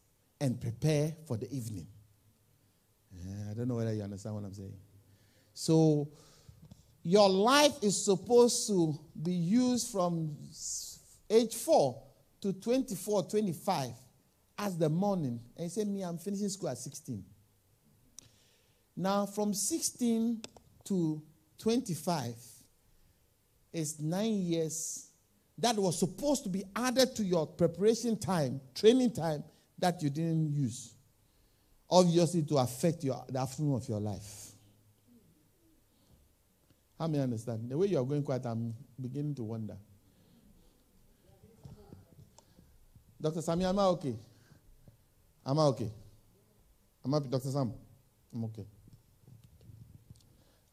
and 0.40 0.60
prepare 0.60 1.14
for 1.26 1.36
the 1.36 1.50
evening. 1.54 1.86
Eh, 3.26 3.50
I 3.50 3.54
don't 3.54 3.68
know 3.68 3.76
whether 3.76 3.92
you 3.92 4.02
understand 4.02 4.34
what 4.34 4.44
I'm 4.44 4.54
saying. 4.54 4.76
So, 5.54 6.08
your 7.02 7.28
life 7.28 7.72
is 7.82 8.04
supposed 8.04 8.66
to 8.68 8.98
be 9.22 9.32
used 9.32 9.90
from 9.90 10.36
age 11.30 11.54
4 11.54 12.02
to 12.42 12.52
24, 12.52 13.24
25 13.24 13.90
as 14.58 14.76
the 14.76 14.88
morning. 14.88 15.40
And 15.56 15.64
you 15.64 15.70
say, 15.70 15.84
Me, 15.84 16.02
I'm 16.02 16.18
finishing 16.18 16.48
school 16.48 16.68
at 16.68 16.78
16. 16.78 17.24
Now, 18.96 19.26
from 19.26 19.54
16 19.54 20.42
to 20.84 21.22
25, 21.58 22.34
is 23.72 24.00
nine 24.00 24.40
years 24.42 25.10
that 25.58 25.76
was 25.76 25.98
supposed 25.98 26.44
to 26.44 26.48
be 26.48 26.64
added 26.74 27.14
to 27.16 27.24
your 27.24 27.46
preparation 27.46 28.18
time, 28.18 28.60
training 28.74 29.12
time 29.12 29.42
that 29.78 30.02
you 30.02 30.10
didn't 30.10 30.52
use. 30.52 30.94
Obviously, 31.90 32.42
to 32.42 32.58
affect 32.58 33.02
your, 33.04 33.24
the 33.28 33.38
afternoon 33.38 33.74
of 33.76 33.88
your 33.88 34.00
life. 34.00 34.52
How 36.98 37.06
many 37.06 37.22
understand? 37.22 37.70
The 37.70 37.78
way 37.78 37.86
you 37.86 37.98
are 37.98 38.04
going 38.04 38.22
quiet, 38.22 38.44
I'm 38.44 38.74
beginning 39.00 39.34
to 39.36 39.44
wonder. 39.44 39.76
Dr. 43.20 43.40
Sami, 43.40 43.64
am 43.64 43.78
I 43.78 43.84
okay? 43.84 44.16
Am 45.46 45.58
I 45.58 45.62
okay? 45.62 45.90
Am 47.04 47.14
I 47.14 47.18
Dr. 47.20 47.50
Sam? 47.50 47.72
I'm 48.34 48.44
okay. 48.44 48.66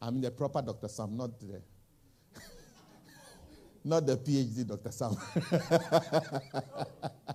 I'm 0.02 0.20
the 0.20 0.30
proper 0.30 0.60
Dr. 0.62 0.88
Sam, 0.88 1.16
not 1.16 1.40
the 1.40 1.62
not 3.84 4.06
the 4.06 4.16
PhD, 4.16 4.66
Dr. 4.66 4.92
Sam. 4.92 5.16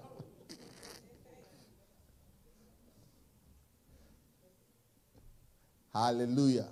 Hallelujah. 5.94 6.68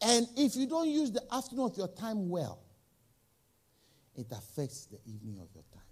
And 0.00 0.26
if 0.36 0.56
you 0.56 0.66
don't 0.66 0.88
use 0.88 1.10
the 1.10 1.22
afternoon 1.32 1.66
of 1.66 1.76
your 1.76 1.88
time 1.88 2.28
well, 2.28 2.60
it 4.16 4.26
affects 4.32 4.86
the 4.86 4.98
evening 5.06 5.38
of 5.40 5.48
your 5.54 5.64
time. 5.72 5.82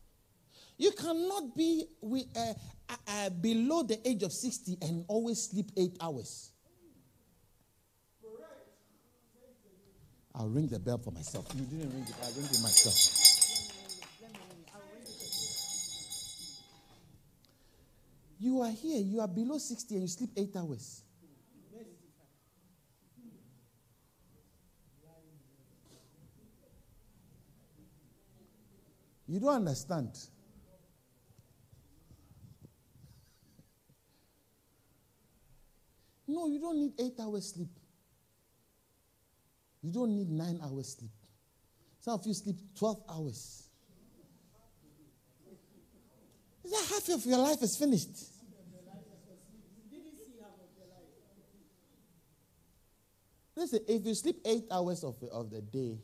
You 0.78 0.92
cannot 0.92 1.56
be 1.56 1.86
we, 2.00 2.26
uh, 2.36 2.52
uh, 2.88 2.96
uh, 3.08 3.30
below 3.30 3.82
the 3.82 3.98
age 4.06 4.22
of 4.22 4.32
60 4.32 4.78
and 4.82 5.04
always 5.08 5.42
sleep 5.42 5.70
eight 5.76 5.96
hours. 6.00 6.50
I'll 10.34 10.48
ring 10.48 10.68
the 10.68 10.78
bell 10.78 10.98
for 10.98 11.12
myself. 11.12 11.46
You 11.54 11.62
didn't 11.62 11.94
ring 11.94 12.02
it, 12.02 12.14
I'll 12.22 12.32
ring 12.32 12.44
it 12.44 12.60
myself. 12.62 13.25
You 18.38 18.60
are 18.60 18.70
here, 18.70 19.00
you 19.00 19.20
are 19.20 19.28
below 19.28 19.58
60 19.58 19.94
and 19.94 20.02
you 20.02 20.08
sleep 20.08 20.30
eight 20.36 20.54
hours. 20.56 21.02
You 29.28 29.40
don't 29.40 29.54
understand. 29.54 30.16
No, 36.28 36.46
you 36.46 36.60
don't 36.60 36.78
need 36.78 36.92
eight 36.98 37.14
hours 37.20 37.52
sleep. 37.54 37.70
You 39.82 39.92
don't 39.92 40.14
need 40.14 40.30
nine 40.30 40.60
hours 40.62 40.96
sleep. 40.98 41.10
Some 42.00 42.14
of 42.14 42.26
you 42.26 42.34
sleep 42.34 42.56
12 42.76 43.02
hours. 43.08 43.65
That 46.70 46.86
half 46.90 47.08
of 47.10 47.24
your 47.26 47.38
life 47.38 47.62
is 47.62 47.76
finished? 47.76 48.08
Listen, 53.54 53.80
if 53.88 54.04
you 54.04 54.14
sleep 54.14 54.36
eight 54.44 54.64
hours 54.70 55.02
of, 55.02 55.16
of 55.32 55.50
the 55.50 55.62
day, 55.62 55.98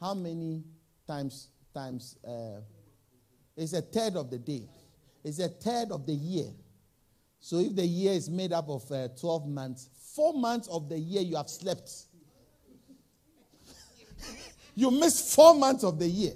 how 0.00 0.14
many 0.14 0.64
times 1.06 1.48
times 1.74 2.16
uh, 2.26 2.60
it's 3.56 3.72
a 3.72 3.82
third 3.82 4.16
of 4.16 4.30
the 4.30 4.38
day. 4.38 4.68
It's 5.24 5.38
a 5.38 5.48
third 5.48 5.90
of 5.90 6.06
the 6.06 6.12
year. 6.12 6.46
So 7.40 7.58
if 7.58 7.74
the 7.76 7.86
year 7.86 8.12
is 8.12 8.30
made 8.30 8.52
up 8.52 8.68
of 8.68 8.90
uh, 8.90 9.08
12 9.20 9.48
months, 9.48 9.88
four 10.14 10.32
months 10.34 10.68
of 10.68 10.88
the 10.88 10.98
year 10.98 11.22
you 11.22 11.36
have 11.36 11.48
slept. 11.48 11.90
you 14.74 14.90
missed 14.90 15.34
four 15.34 15.54
months 15.54 15.84
of 15.84 15.98
the 15.98 16.06
year 16.06 16.32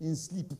in 0.00 0.14
sleep. 0.16 0.52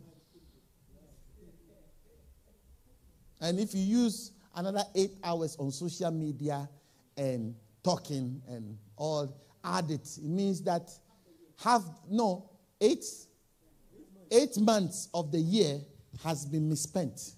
And 3.40 3.58
if 3.58 3.74
you 3.74 3.80
use 3.80 4.32
another 4.54 4.82
eight 4.94 5.12
hours 5.24 5.56
on 5.58 5.70
social 5.70 6.10
media 6.10 6.68
and 7.16 7.54
talking 7.82 8.42
and 8.48 8.76
all, 8.96 9.34
add 9.64 9.90
it. 9.90 10.08
It 10.18 10.24
means 10.24 10.62
that 10.62 10.90
have 11.58 11.82
no 12.08 12.50
eight 12.80 13.04
eight 14.30 14.58
months 14.58 15.08
of 15.12 15.32
the 15.32 15.38
year 15.38 15.80
has 16.22 16.46
been 16.46 16.68
misspent. 16.68 17.34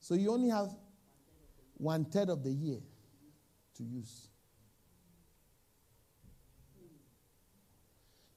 So 0.00 0.14
you 0.14 0.30
only 0.32 0.48
have 0.48 0.68
one 1.74 2.04
third 2.04 2.28
of 2.28 2.42
the 2.44 2.50
year 2.50 2.78
to 3.76 3.82
use. 3.82 4.28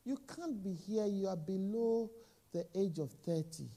You 0.03 0.17
can't 0.35 0.63
be 0.63 0.73
here, 0.73 1.05
you 1.07 1.27
are 1.27 1.35
below 1.35 2.11
the 2.53 2.65
age 2.75 2.99
of 2.99 3.11
30, 3.25 3.67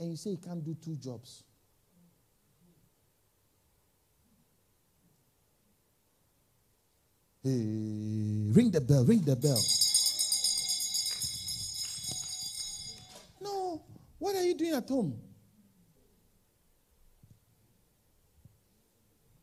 and 0.00 0.10
you 0.10 0.16
say 0.16 0.30
you 0.30 0.38
can't 0.38 0.64
do 0.64 0.74
two 0.82 0.96
jobs. 0.96 1.44
Hey, 7.42 7.50
ring 8.52 8.70
the 8.70 8.80
bell, 8.80 9.04
ring 9.04 9.20
the 9.20 9.36
bell. 9.36 9.62
No, 13.42 13.82
what 14.18 14.34
are 14.36 14.42
you 14.42 14.54
doing 14.54 14.74
at 14.74 14.88
home? 14.88 15.18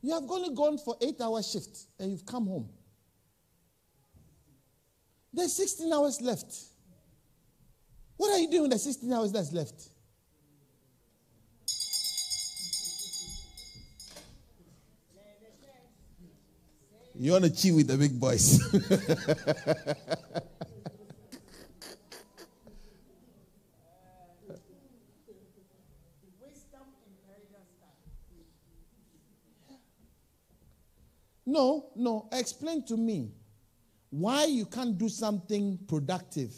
You 0.02 0.14
have 0.14 0.24
only 0.30 0.56
gone 0.56 0.78
for 0.78 0.96
eight 1.02 1.20
hour 1.22 1.42
shift 1.44 1.86
and 2.00 2.12
you've 2.12 2.26
come 2.26 2.48
home. 2.48 2.70
There's 5.34 5.54
16 5.54 5.92
hours 5.92 6.22
left. 6.22 6.56
What 8.16 8.32
are 8.32 8.40
you 8.40 8.50
doing 8.50 8.64
with 8.64 8.72
the 8.72 8.80
16 8.80 9.12
hours 9.12 9.32
that's 9.32 9.52
left? 9.52 9.90
You 17.20 17.32
want 17.32 17.46
to 17.46 17.50
chill 17.50 17.78
with 17.78 17.88
the 17.88 17.98
big 17.98 18.20
boys. 18.20 18.60
no, 31.46 31.88
no. 31.96 32.30
Explain 32.32 32.86
to 32.86 32.96
me 32.96 33.32
why 34.12 34.46
you 34.46 34.68
can't 34.68 34.96
do 34.96 35.10
something 35.10 35.80
productive 35.88 36.54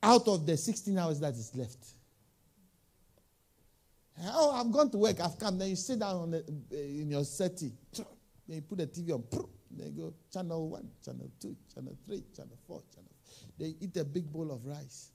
out 0.00 0.28
of 0.28 0.46
the 0.46 0.56
16 0.56 0.96
hours 0.96 1.18
that 1.18 1.34
is 1.34 1.52
left. 1.56 1.88
Oh, 4.26 4.52
I've 4.52 4.70
gone 4.70 4.90
to 4.90 4.98
work, 4.98 5.20
I've 5.20 5.36
come. 5.40 5.58
Then 5.58 5.70
you 5.70 5.76
sit 5.76 5.98
down 5.98 6.30
the, 6.30 6.44
in 6.70 7.10
your 7.10 7.24
settee. 7.24 7.72
Then 8.52 8.58
you 8.58 8.76
put 8.76 8.78
the 8.80 8.86
TV 8.86 9.14
on. 9.14 9.24
Then 9.70 9.94
you 9.96 10.02
go 10.02 10.14
channel 10.30 10.68
one, 10.68 10.86
channel 11.02 11.30
two, 11.40 11.56
channel 11.72 11.96
three, 12.04 12.22
channel 12.36 12.58
four, 12.66 12.82
channel. 12.94 13.10
They 13.58 13.74
eat 13.80 13.96
a 13.96 14.04
big 14.04 14.30
bowl 14.30 14.52
of 14.52 14.66
rice. 14.66 15.12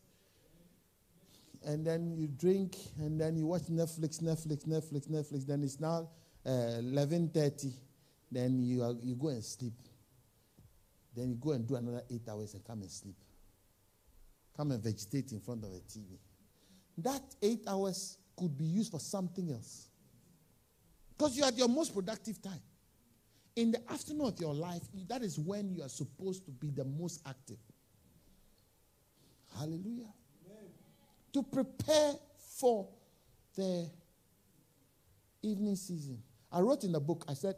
And 1.63 1.85
then 1.85 2.15
you 2.17 2.29
drink, 2.29 2.75
and 2.97 3.21
then 3.21 3.37
you 3.37 3.45
watch 3.45 3.67
Netflix, 3.69 4.23
Netflix, 4.23 4.67
Netflix, 4.67 5.07
Netflix. 5.07 5.45
Then 5.45 5.61
it's 5.61 5.79
now 5.79 6.09
uh, 6.47 6.81
11.30. 6.81 7.73
Then 8.31 8.63
you, 8.63 8.81
are, 8.81 8.95
you 9.03 9.13
go 9.13 9.27
and 9.27 9.43
sleep. 9.43 9.73
Then 11.15 11.29
you 11.29 11.35
go 11.35 11.51
and 11.51 11.67
do 11.67 11.75
another 11.75 12.01
eight 12.09 12.27
hours 12.27 12.55
and 12.55 12.65
come 12.65 12.81
and 12.81 12.89
sleep. 12.89 13.17
Come 14.55 14.71
and 14.71 14.81
vegetate 14.81 15.31
in 15.31 15.41
front 15.41 15.63
of 15.63 15.69
a 15.69 15.81
TV. 15.81 16.17
That 16.97 17.21
eight 17.43 17.65
hours 17.67 18.17
could 18.35 18.57
be 18.57 18.65
used 18.65 18.89
for 18.89 18.99
something 18.99 19.51
else. 19.51 19.89
Because 21.15 21.37
you're 21.37 21.45
at 21.45 21.55
your 21.55 21.69
most 21.69 21.93
productive 21.93 22.41
time. 22.41 22.61
In 23.57 23.71
the 23.71 23.81
afternoon 23.91 24.27
of 24.27 24.39
your 24.39 24.53
life, 24.53 24.83
that 25.09 25.23
is 25.23 25.39
when 25.39 25.71
you 25.71 25.81
are 25.81 25.89
supposed 25.89 26.45
to 26.45 26.51
be 26.51 26.69
the 26.69 26.85
most 26.85 27.21
active. 27.25 27.57
Hallelujah. 29.57 30.13
Amen. 30.45 30.69
To 31.33 31.41
prepare 31.41 32.13
for 32.59 32.87
the 33.55 33.89
evening 35.41 35.75
season. 35.75 36.21
I 36.51 36.59
wrote 36.59 36.83
in 36.83 36.91
the 36.91 36.99
book, 36.99 37.25
I 37.27 37.33
said, 37.33 37.55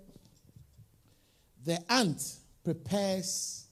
the 1.65 1.77
ant 1.91 2.23
prepares 2.63 3.67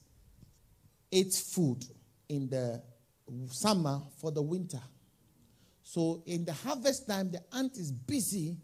its 1.10 1.54
food 1.54 1.82
in 2.28 2.50
the 2.50 2.82
summer 3.50 4.02
for 4.20 4.30
the 4.30 4.42
winter. 4.42 4.82
So 5.82 6.22
in 6.26 6.44
the 6.44 6.52
harvest 6.52 7.08
time, 7.08 7.30
the 7.30 7.40
ant 7.56 7.78
is 7.78 7.90
busy 7.90 8.58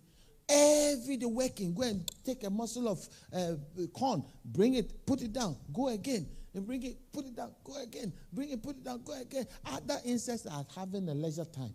Every 0.49 1.17
day 1.17 1.27
working, 1.27 1.75
go 1.75 1.83
and 1.83 2.11
take 2.25 2.45
a 2.45 2.51
muscle 2.51 2.89
of 2.89 3.09
uh, 3.35 3.55
corn, 3.93 4.23
bring 4.45 4.75
it, 4.75 5.07
put 5.07 5.23
it 5.23 5.33
down, 5.33 5.57
go 5.73 5.89
again, 5.89 6.27
and 6.55 6.67
bring 6.67 6.83
it, 6.83 6.97
put 7.13 7.25
it 7.25 7.35
down, 7.35 7.53
go 7.65 7.83
again, 7.83 8.13
bring 8.33 8.51
it, 8.51 8.63
put 8.63 8.77
it 8.77 8.85
down, 8.85 9.03
go 9.05 9.19
again. 9.19 9.47
Other 9.65 9.99
insects 10.05 10.47
are 10.47 10.67
having 10.75 11.09
a 11.09 11.15
leisure 11.15 11.47
time. 11.47 11.75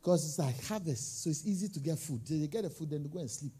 Because 0.00 0.24
it's 0.24 0.38
like 0.38 0.62
harvest, 0.64 1.22
so 1.22 1.30
it's 1.30 1.46
easy 1.46 1.68
to 1.68 1.80
get 1.80 1.98
food. 1.98 2.26
They 2.26 2.46
get 2.46 2.62
the 2.62 2.70
food, 2.70 2.90
then 2.90 3.02
they 3.02 3.08
go 3.08 3.18
and 3.18 3.30
sleep. 3.30 3.52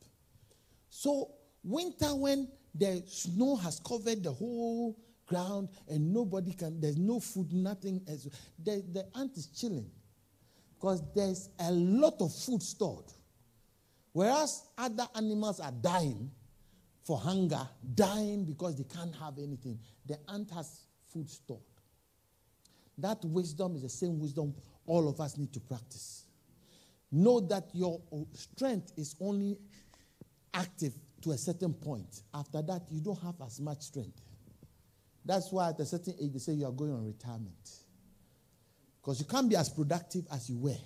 So, 0.89 1.33
winter, 1.63 2.15
when 2.15 2.49
the 2.75 3.03
snow 3.07 3.57
has 3.57 3.81
covered 3.81 4.23
the 4.23 4.33
whole 4.33 4.97
ground 5.27 5.69
and 5.89 6.13
nobody 6.13 6.53
can, 6.53 6.81
there's 6.81 6.97
no 6.97 7.21
food, 7.21 7.53
nothing 7.53 8.03
else, 8.09 8.27
the, 8.63 8.83
the 8.93 9.07
ant 9.19 9.37
is 9.37 9.47
chilling 9.49 9.91
because 10.81 11.03
there's 11.15 11.51
a 11.59 11.71
lot 11.71 12.15
of 12.21 12.33
food 12.35 12.63
stored. 12.63 13.05
Whereas 14.13 14.65
other 14.79 15.07
animals 15.15 15.61
are 15.61 15.73
dying 15.73 16.31
for 17.05 17.19
hunger, 17.19 17.69
dying 17.95 18.45
because 18.45 18.77
they 18.77 18.85
can't 18.85 19.15
have 19.17 19.39
anything, 19.39 19.79
the 20.07 20.19
ant 20.33 20.51
has 20.53 20.87
food 21.13 21.29
stored. 21.29 21.61
That 22.97 23.19
wisdom 23.25 23.77
is 23.77 23.83
the 23.83 23.89
same 23.89 24.19
wisdom 24.19 24.55
all 24.87 25.09
of 25.09 25.21
us 25.21 25.37
need 25.37 25.53
to 25.53 25.61
practice. 25.61 26.25
Know 27.13 27.41
that 27.41 27.69
your 27.73 28.01
strength 28.33 28.93
is 28.97 29.17
only 29.21 29.59
active 30.55 30.95
to 31.23 31.33
a 31.33 31.39
certain 31.39 31.75
point. 31.75 32.23
After 32.33 32.63
that, 32.63 32.83
you 32.91 33.01
don't 33.01 33.21
have 33.21 33.35
as 33.45 33.61
much 33.61 33.83
strength. 33.83 34.21
That's 35.25 35.53
why 35.53 35.69
at 35.69 35.81
a 35.81 35.87
certain 35.87 36.15
age, 36.21 36.33
they 36.33 36.39
say 36.39 36.53
you 36.53 36.67
are 36.67 36.73
going 36.73 36.93
on 36.93 37.05
retirement. 37.05 37.71
Because 39.01 39.21
you 39.21 39.27
can't 39.27 39.49
be 39.49 39.57
as 39.57 39.69
productive 39.69 40.27
as 40.31 40.51
you 40.51 40.59
were. 40.59 40.77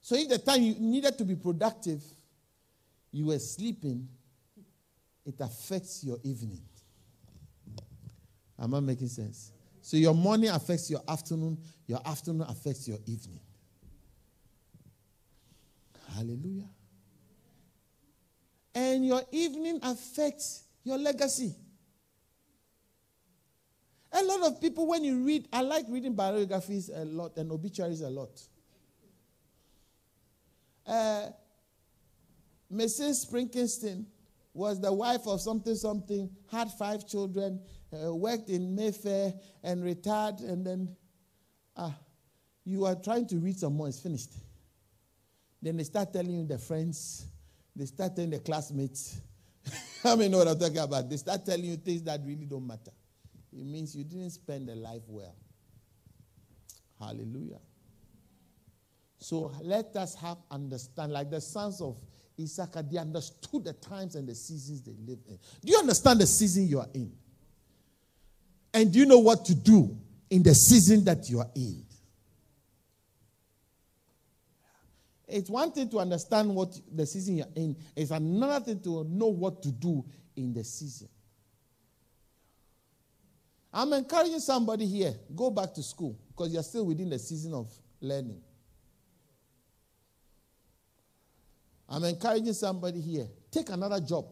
So 0.00 0.16
if 0.16 0.28
the 0.28 0.38
time 0.38 0.62
you 0.62 0.74
needed 0.78 1.16
to 1.18 1.24
be 1.24 1.34
productive, 1.34 2.02
you 3.12 3.26
were 3.26 3.38
sleeping, 3.38 4.08
it 5.24 5.36
affects 5.40 6.04
your 6.04 6.18
evening. 6.24 6.60
Am 8.58 8.74
I 8.74 8.80
making 8.80 9.08
sense? 9.08 9.52
So 9.80 9.96
your 9.96 10.14
morning 10.14 10.50
affects 10.50 10.90
your 10.90 11.02
afternoon, 11.08 11.58
your 11.86 12.00
afternoon 12.04 12.46
affects 12.48 12.88
your 12.88 12.98
evening. 13.06 13.40
Hallelujah. 16.14 16.68
And 18.74 19.06
your 19.06 19.22
evening 19.30 19.78
affects 19.82 20.64
your 20.82 20.98
legacy. 20.98 21.54
A 24.16 24.22
lot 24.22 24.46
of 24.46 24.60
people, 24.60 24.86
when 24.86 25.02
you 25.02 25.24
read, 25.24 25.48
I 25.52 25.62
like 25.62 25.86
reading 25.88 26.14
biographies 26.14 26.88
a 26.88 27.04
lot 27.04 27.36
and 27.36 27.50
obituaries 27.50 28.00
a 28.00 28.08
lot. 28.08 28.40
Uh, 30.86 31.26
Mrs. 32.72 33.26
Springsteen 33.26 34.04
was 34.52 34.80
the 34.80 34.92
wife 34.92 35.26
of 35.26 35.40
something 35.40 35.74
something, 35.74 36.30
had 36.50 36.70
five 36.70 37.08
children, 37.08 37.60
uh, 37.92 38.14
worked 38.14 38.48
in 38.48 38.76
Mayfair 38.76 39.34
and 39.64 39.82
retired, 39.82 40.40
and 40.40 40.64
then 40.64 40.96
ah, 41.76 41.94
you 42.64 42.84
are 42.84 42.94
trying 42.94 43.26
to 43.26 43.36
read 43.38 43.58
some 43.58 43.76
more, 43.76 43.88
it's 43.88 43.98
finished. 43.98 44.30
Then 45.60 45.76
they 45.76 45.84
start 45.84 46.12
telling 46.12 46.38
you 46.38 46.46
the 46.46 46.58
friends, 46.58 47.26
they 47.74 47.86
start 47.86 48.14
telling 48.14 48.30
the 48.30 48.38
classmates. 48.38 49.18
I 50.04 50.14
mean, 50.14 50.30
what 50.32 50.46
I'm 50.46 50.58
talking 50.58 50.78
about. 50.78 51.10
They 51.10 51.16
start 51.16 51.44
telling 51.44 51.64
you 51.64 51.76
things 51.76 52.02
that 52.04 52.20
really 52.24 52.44
don't 52.44 52.66
matter. 52.66 52.92
It 53.56 53.64
means 53.64 53.94
you 53.94 54.04
didn't 54.04 54.30
spend 54.30 54.68
the 54.68 54.74
life 54.74 55.02
well. 55.06 55.34
Hallelujah. 56.98 57.60
So 59.18 59.52
let 59.62 59.94
us 59.96 60.14
have 60.16 60.38
understand, 60.50 61.12
like 61.12 61.30
the 61.30 61.40
sons 61.40 61.80
of 61.80 61.96
Issachar, 62.40 62.82
they 62.82 62.98
understood 62.98 63.64
the 63.64 63.72
times 63.72 64.16
and 64.16 64.28
the 64.28 64.34
seasons 64.34 64.82
they 64.82 64.94
live 65.06 65.20
in. 65.28 65.38
Do 65.64 65.72
you 65.72 65.78
understand 65.78 66.20
the 66.20 66.26
season 66.26 66.66
you 66.66 66.80
are 66.80 66.88
in? 66.92 67.12
And 68.72 68.92
do 68.92 68.98
you 68.98 69.06
know 69.06 69.20
what 69.20 69.44
to 69.46 69.54
do 69.54 69.96
in 70.30 70.42
the 70.42 70.54
season 70.54 71.04
that 71.04 71.30
you 71.30 71.38
are 71.38 71.50
in? 71.54 71.84
It's 75.28 75.48
one 75.48 75.72
thing 75.72 75.88
to 75.90 76.00
understand 76.00 76.54
what 76.54 76.78
the 76.92 77.06
season 77.06 77.36
you're 77.38 77.46
in, 77.54 77.76
it's 77.96 78.10
another 78.10 78.64
thing 78.64 78.80
to 78.80 79.04
know 79.04 79.28
what 79.28 79.62
to 79.62 79.72
do 79.72 80.04
in 80.36 80.52
the 80.52 80.64
season. 80.64 81.08
I'm 83.76 83.92
encouraging 83.92 84.38
somebody 84.38 84.86
here 84.86 85.12
go 85.34 85.50
back 85.50 85.74
to 85.74 85.82
school 85.82 86.16
because 86.28 86.52
you're 86.52 86.62
still 86.62 86.86
within 86.86 87.10
the 87.10 87.18
season 87.18 87.52
of 87.54 87.68
learning. 88.00 88.40
I'm 91.88 92.04
encouraging 92.04 92.52
somebody 92.52 93.00
here 93.00 93.26
take 93.50 93.70
another 93.70 93.98
job. 93.98 94.26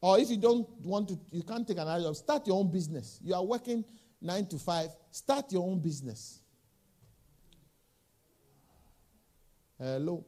Or 0.00 0.18
if 0.18 0.28
you 0.28 0.36
don't 0.36 0.68
want 0.82 1.08
to, 1.08 1.18
you 1.30 1.44
can't 1.44 1.66
take 1.66 1.78
another 1.78 2.02
job, 2.02 2.16
start 2.16 2.46
your 2.48 2.58
own 2.58 2.72
business. 2.72 3.20
You 3.22 3.34
are 3.34 3.44
working 3.44 3.84
nine 4.20 4.46
to 4.46 4.58
five, 4.58 4.88
start 5.12 5.52
your 5.52 5.62
own 5.62 5.78
business. 5.78 6.40
Hello. 9.78 10.24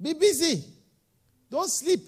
Be 0.00 0.14
busy. 0.14 0.64
Don't 1.48 1.70
sleep. 1.70 2.00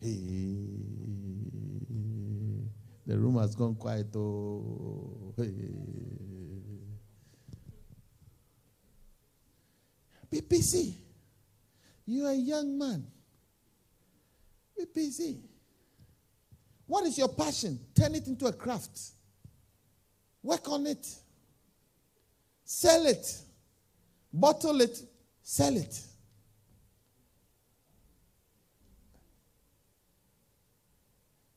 Hey, 0.00 0.16
the 3.06 3.18
room 3.18 3.38
has 3.38 3.54
gone 3.54 3.74
quiet. 3.74 4.14
Oh, 4.14 5.34
hey. 5.36 5.72
Busy. 10.48 10.94
You 12.06 12.26
are 12.26 12.30
a 12.30 12.34
young 12.34 12.78
man. 12.78 13.06
Busy. 14.94 15.38
What 16.86 17.04
is 17.06 17.18
your 17.18 17.28
passion? 17.28 17.78
Turn 17.94 18.14
it 18.14 18.26
into 18.26 18.46
a 18.46 18.52
craft. 18.52 18.98
Work 20.42 20.68
on 20.70 20.86
it. 20.86 21.06
Sell 22.64 23.06
it. 23.06 23.38
Bottle 24.32 24.80
it. 24.80 24.98
Sell 25.42 25.76
it. 25.76 26.00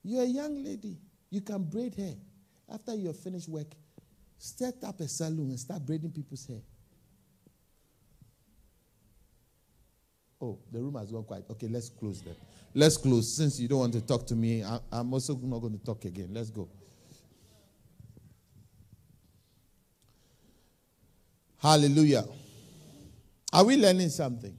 You're 0.03 0.23
a 0.23 0.27
young 0.27 0.63
lady. 0.63 0.97
You 1.29 1.41
can 1.41 1.63
braid 1.63 1.95
hair. 1.95 2.15
After 2.71 2.95
you 2.95 3.07
have 3.07 3.19
finished 3.19 3.49
work, 3.49 3.67
set 4.37 4.75
up 4.83 4.99
a 4.99 5.07
salon 5.07 5.49
and 5.49 5.59
start 5.59 5.85
braiding 5.85 6.11
people's 6.11 6.45
hair. 6.47 6.61
Oh, 10.41 10.57
the 10.71 10.79
room 10.79 10.95
has 10.95 11.11
gone 11.11 11.23
quiet. 11.23 11.45
Okay, 11.51 11.67
let's 11.67 11.89
close 11.89 12.21
that. 12.21 12.35
Let's 12.73 12.97
close. 12.97 13.35
Since 13.35 13.59
you 13.59 13.67
don't 13.67 13.79
want 13.79 13.93
to 13.93 14.01
talk 14.01 14.25
to 14.27 14.35
me, 14.35 14.63
I, 14.63 14.79
I'm 14.91 15.13
also 15.13 15.35
not 15.35 15.59
going 15.59 15.77
to 15.77 15.85
talk 15.85 16.05
again. 16.05 16.29
Let's 16.31 16.49
go. 16.49 16.67
Hallelujah. 21.59 22.25
Are 23.53 23.63
we 23.63 23.77
learning 23.77 24.09
something? 24.09 24.57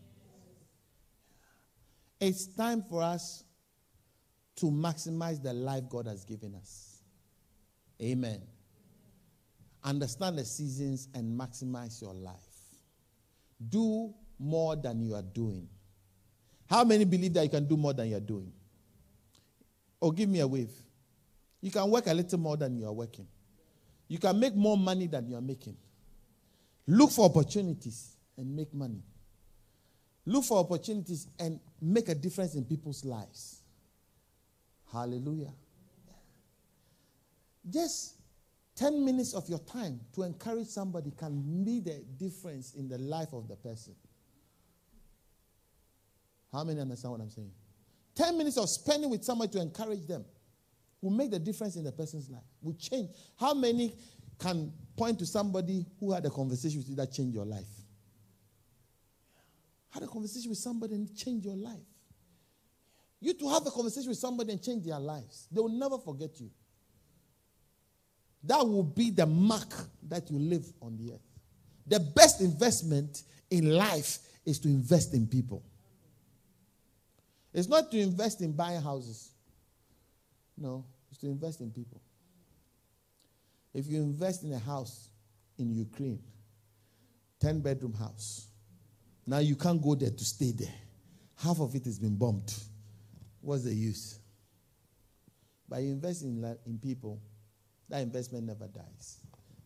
It's 2.20 2.46
time 2.46 2.84
for 2.88 3.02
us 3.02 3.42
to 4.56 4.66
maximize 4.66 5.42
the 5.42 5.52
life 5.52 5.84
God 5.88 6.06
has 6.06 6.24
given 6.24 6.54
us. 6.54 7.02
Amen. 8.00 8.42
Understand 9.84 10.38
the 10.38 10.44
seasons 10.44 11.08
and 11.14 11.38
maximize 11.38 12.00
your 12.00 12.14
life. 12.14 12.36
Do 13.68 14.12
more 14.38 14.76
than 14.76 15.00
you 15.00 15.14
are 15.14 15.22
doing. 15.22 15.68
How 16.68 16.84
many 16.84 17.04
believe 17.04 17.34
that 17.34 17.44
you 17.44 17.50
can 17.50 17.66
do 17.66 17.76
more 17.76 17.92
than 17.92 18.08
you're 18.08 18.20
doing? 18.20 18.52
Or 20.00 20.08
oh, 20.08 20.10
give 20.10 20.28
me 20.28 20.40
a 20.40 20.46
wave. 20.46 20.72
You 21.60 21.70
can 21.70 21.88
work 21.90 22.06
a 22.06 22.14
little 22.14 22.38
more 22.38 22.56
than 22.56 22.76
you 22.76 22.86
are 22.86 22.92
working. 22.92 23.26
You 24.08 24.18
can 24.18 24.38
make 24.38 24.54
more 24.54 24.76
money 24.76 25.06
than 25.06 25.28
you 25.28 25.36
are 25.36 25.40
making. 25.40 25.76
Look 26.86 27.12
for 27.12 27.24
opportunities 27.24 28.16
and 28.36 28.54
make 28.54 28.74
money. 28.74 29.02
Look 30.26 30.44
for 30.44 30.58
opportunities 30.58 31.28
and 31.38 31.60
make 31.80 32.08
a 32.08 32.14
difference 32.14 32.54
in 32.54 32.64
people's 32.64 33.04
lives. 33.04 33.61
Hallelujah. 34.92 35.52
Just 37.68 38.16
10 38.76 39.04
minutes 39.04 39.32
of 39.32 39.48
your 39.48 39.60
time 39.60 40.00
to 40.14 40.22
encourage 40.22 40.66
somebody 40.66 41.12
can 41.16 41.64
make 41.64 41.84
the 41.84 42.04
difference 42.18 42.74
in 42.74 42.88
the 42.88 42.98
life 42.98 43.32
of 43.32 43.48
the 43.48 43.56
person. 43.56 43.94
How 46.52 46.64
many 46.64 46.80
understand 46.80 47.12
what 47.12 47.20
I'm 47.20 47.30
saying? 47.30 47.52
10 48.14 48.36
minutes 48.36 48.58
of 48.58 48.68
spending 48.68 49.08
with 49.08 49.24
somebody 49.24 49.52
to 49.52 49.60
encourage 49.60 50.06
them 50.06 50.24
will 51.00 51.10
make 51.10 51.30
the 51.30 51.38
difference 51.38 51.76
in 51.76 51.84
the 51.84 51.92
person's 51.92 52.28
life, 52.28 52.42
will 52.60 52.74
change. 52.74 53.10
How 53.38 53.54
many 53.54 53.94
can 54.38 54.72
point 54.96 55.18
to 55.20 55.26
somebody 55.26 55.86
who 55.98 56.12
had 56.12 56.26
a 56.26 56.30
conversation 56.30 56.78
with 56.78 56.88
you 56.88 56.96
that 56.96 57.12
changed 57.12 57.34
your 57.34 57.46
life? 57.46 57.68
Had 59.90 60.02
a 60.02 60.06
conversation 60.06 60.50
with 60.50 60.58
somebody 60.58 60.94
and 60.94 61.14
changed 61.16 61.46
your 61.46 61.56
life. 61.56 61.91
You 63.22 63.34
to 63.34 63.48
have 63.50 63.64
a 63.64 63.70
conversation 63.70 64.08
with 64.08 64.18
somebody 64.18 64.50
and 64.50 64.60
change 64.60 64.84
their 64.84 64.98
lives. 64.98 65.46
They 65.52 65.60
will 65.60 65.68
never 65.68 65.96
forget 65.96 66.40
you. 66.40 66.50
That 68.42 68.66
will 68.66 68.82
be 68.82 69.10
the 69.10 69.26
mark 69.26 69.72
that 70.08 70.28
you 70.28 70.40
live 70.40 70.66
on 70.82 70.96
the 70.96 71.12
earth. 71.12 71.20
The 71.86 72.00
best 72.00 72.40
investment 72.40 73.22
in 73.48 73.70
life 73.70 74.18
is 74.44 74.58
to 74.58 74.68
invest 74.68 75.14
in 75.14 75.28
people. 75.28 75.62
It's 77.54 77.68
not 77.68 77.92
to 77.92 78.00
invest 78.00 78.40
in 78.40 78.50
buying 78.50 78.82
houses. 78.82 79.30
No, 80.58 80.84
it's 81.08 81.20
to 81.20 81.26
invest 81.26 81.60
in 81.60 81.70
people. 81.70 82.00
If 83.72 83.86
you 83.86 84.02
invest 84.02 84.42
in 84.42 84.52
a 84.52 84.58
house 84.58 85.10
in 85.58 85.70
Ukraine, 85.70 86.18
10 87.38 87.60
bedroom 87.60 87.94
house, 87.94 88.48
now 89.24 89.38
you 89.38 89.54
can't 89.54 89.80
go 89.80 89.94
there 89.94 90.10
to 90.10 90.24
stay 90.24 90.50
there. 90.50 90.74
Half 91.36 91.60
of 91.60 91.76
it 91.76 91.84
has 91.84 92.00
been 92.00 92.16
bombed. 92.16 92.52
What's 93.42 93.64
the 93.64 93.74
use? 93.74 94.18
But 95.68 95.82
you 95.82 95.90
invest 95.90 96.22
in, 96.22 96.56
in 96.66 96.78
people, 96.78 97.20
that 97.88 98.00
investment 98.00 98.46
never 98.46 98.68
dies. 98.68 99.18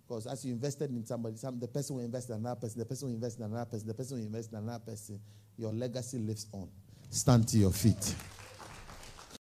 Because 0.06 0.26
as 0.26 0.44
you 0.44 0.52
invested 0.52 0.90
in 0.90 1.04
somebody, 1.04 1.36
some, 1.36 1.58
the 1.58 1.68
person 1.68 1.96
will 1.96 2.04
invest 2.04 2.30
in 2.30 2.36
another 2.36 2.60
person, 2.60 2.78
the 2.78 2.84
person 2.84 3.08
will 3.08 3.14
invest 3.14 3.38
in 3.38 3.44
another 3.44 3.64
person, 3.64 3.88
the 3.88 3.94
person 3.94 4.18
will 4.18 4.24
invest 4.24 4.52
in 4.52 4.58
another 4.58 4.84
person, 4.84 5.20
your 5.56 5.72
legacy 5.72 6.18
lives 6.18 6.46
on. 6.52 6.68
Stand 7.10 7.48
to 7.48 7.58
your 7.58 7.72
feet. 7.72 8.14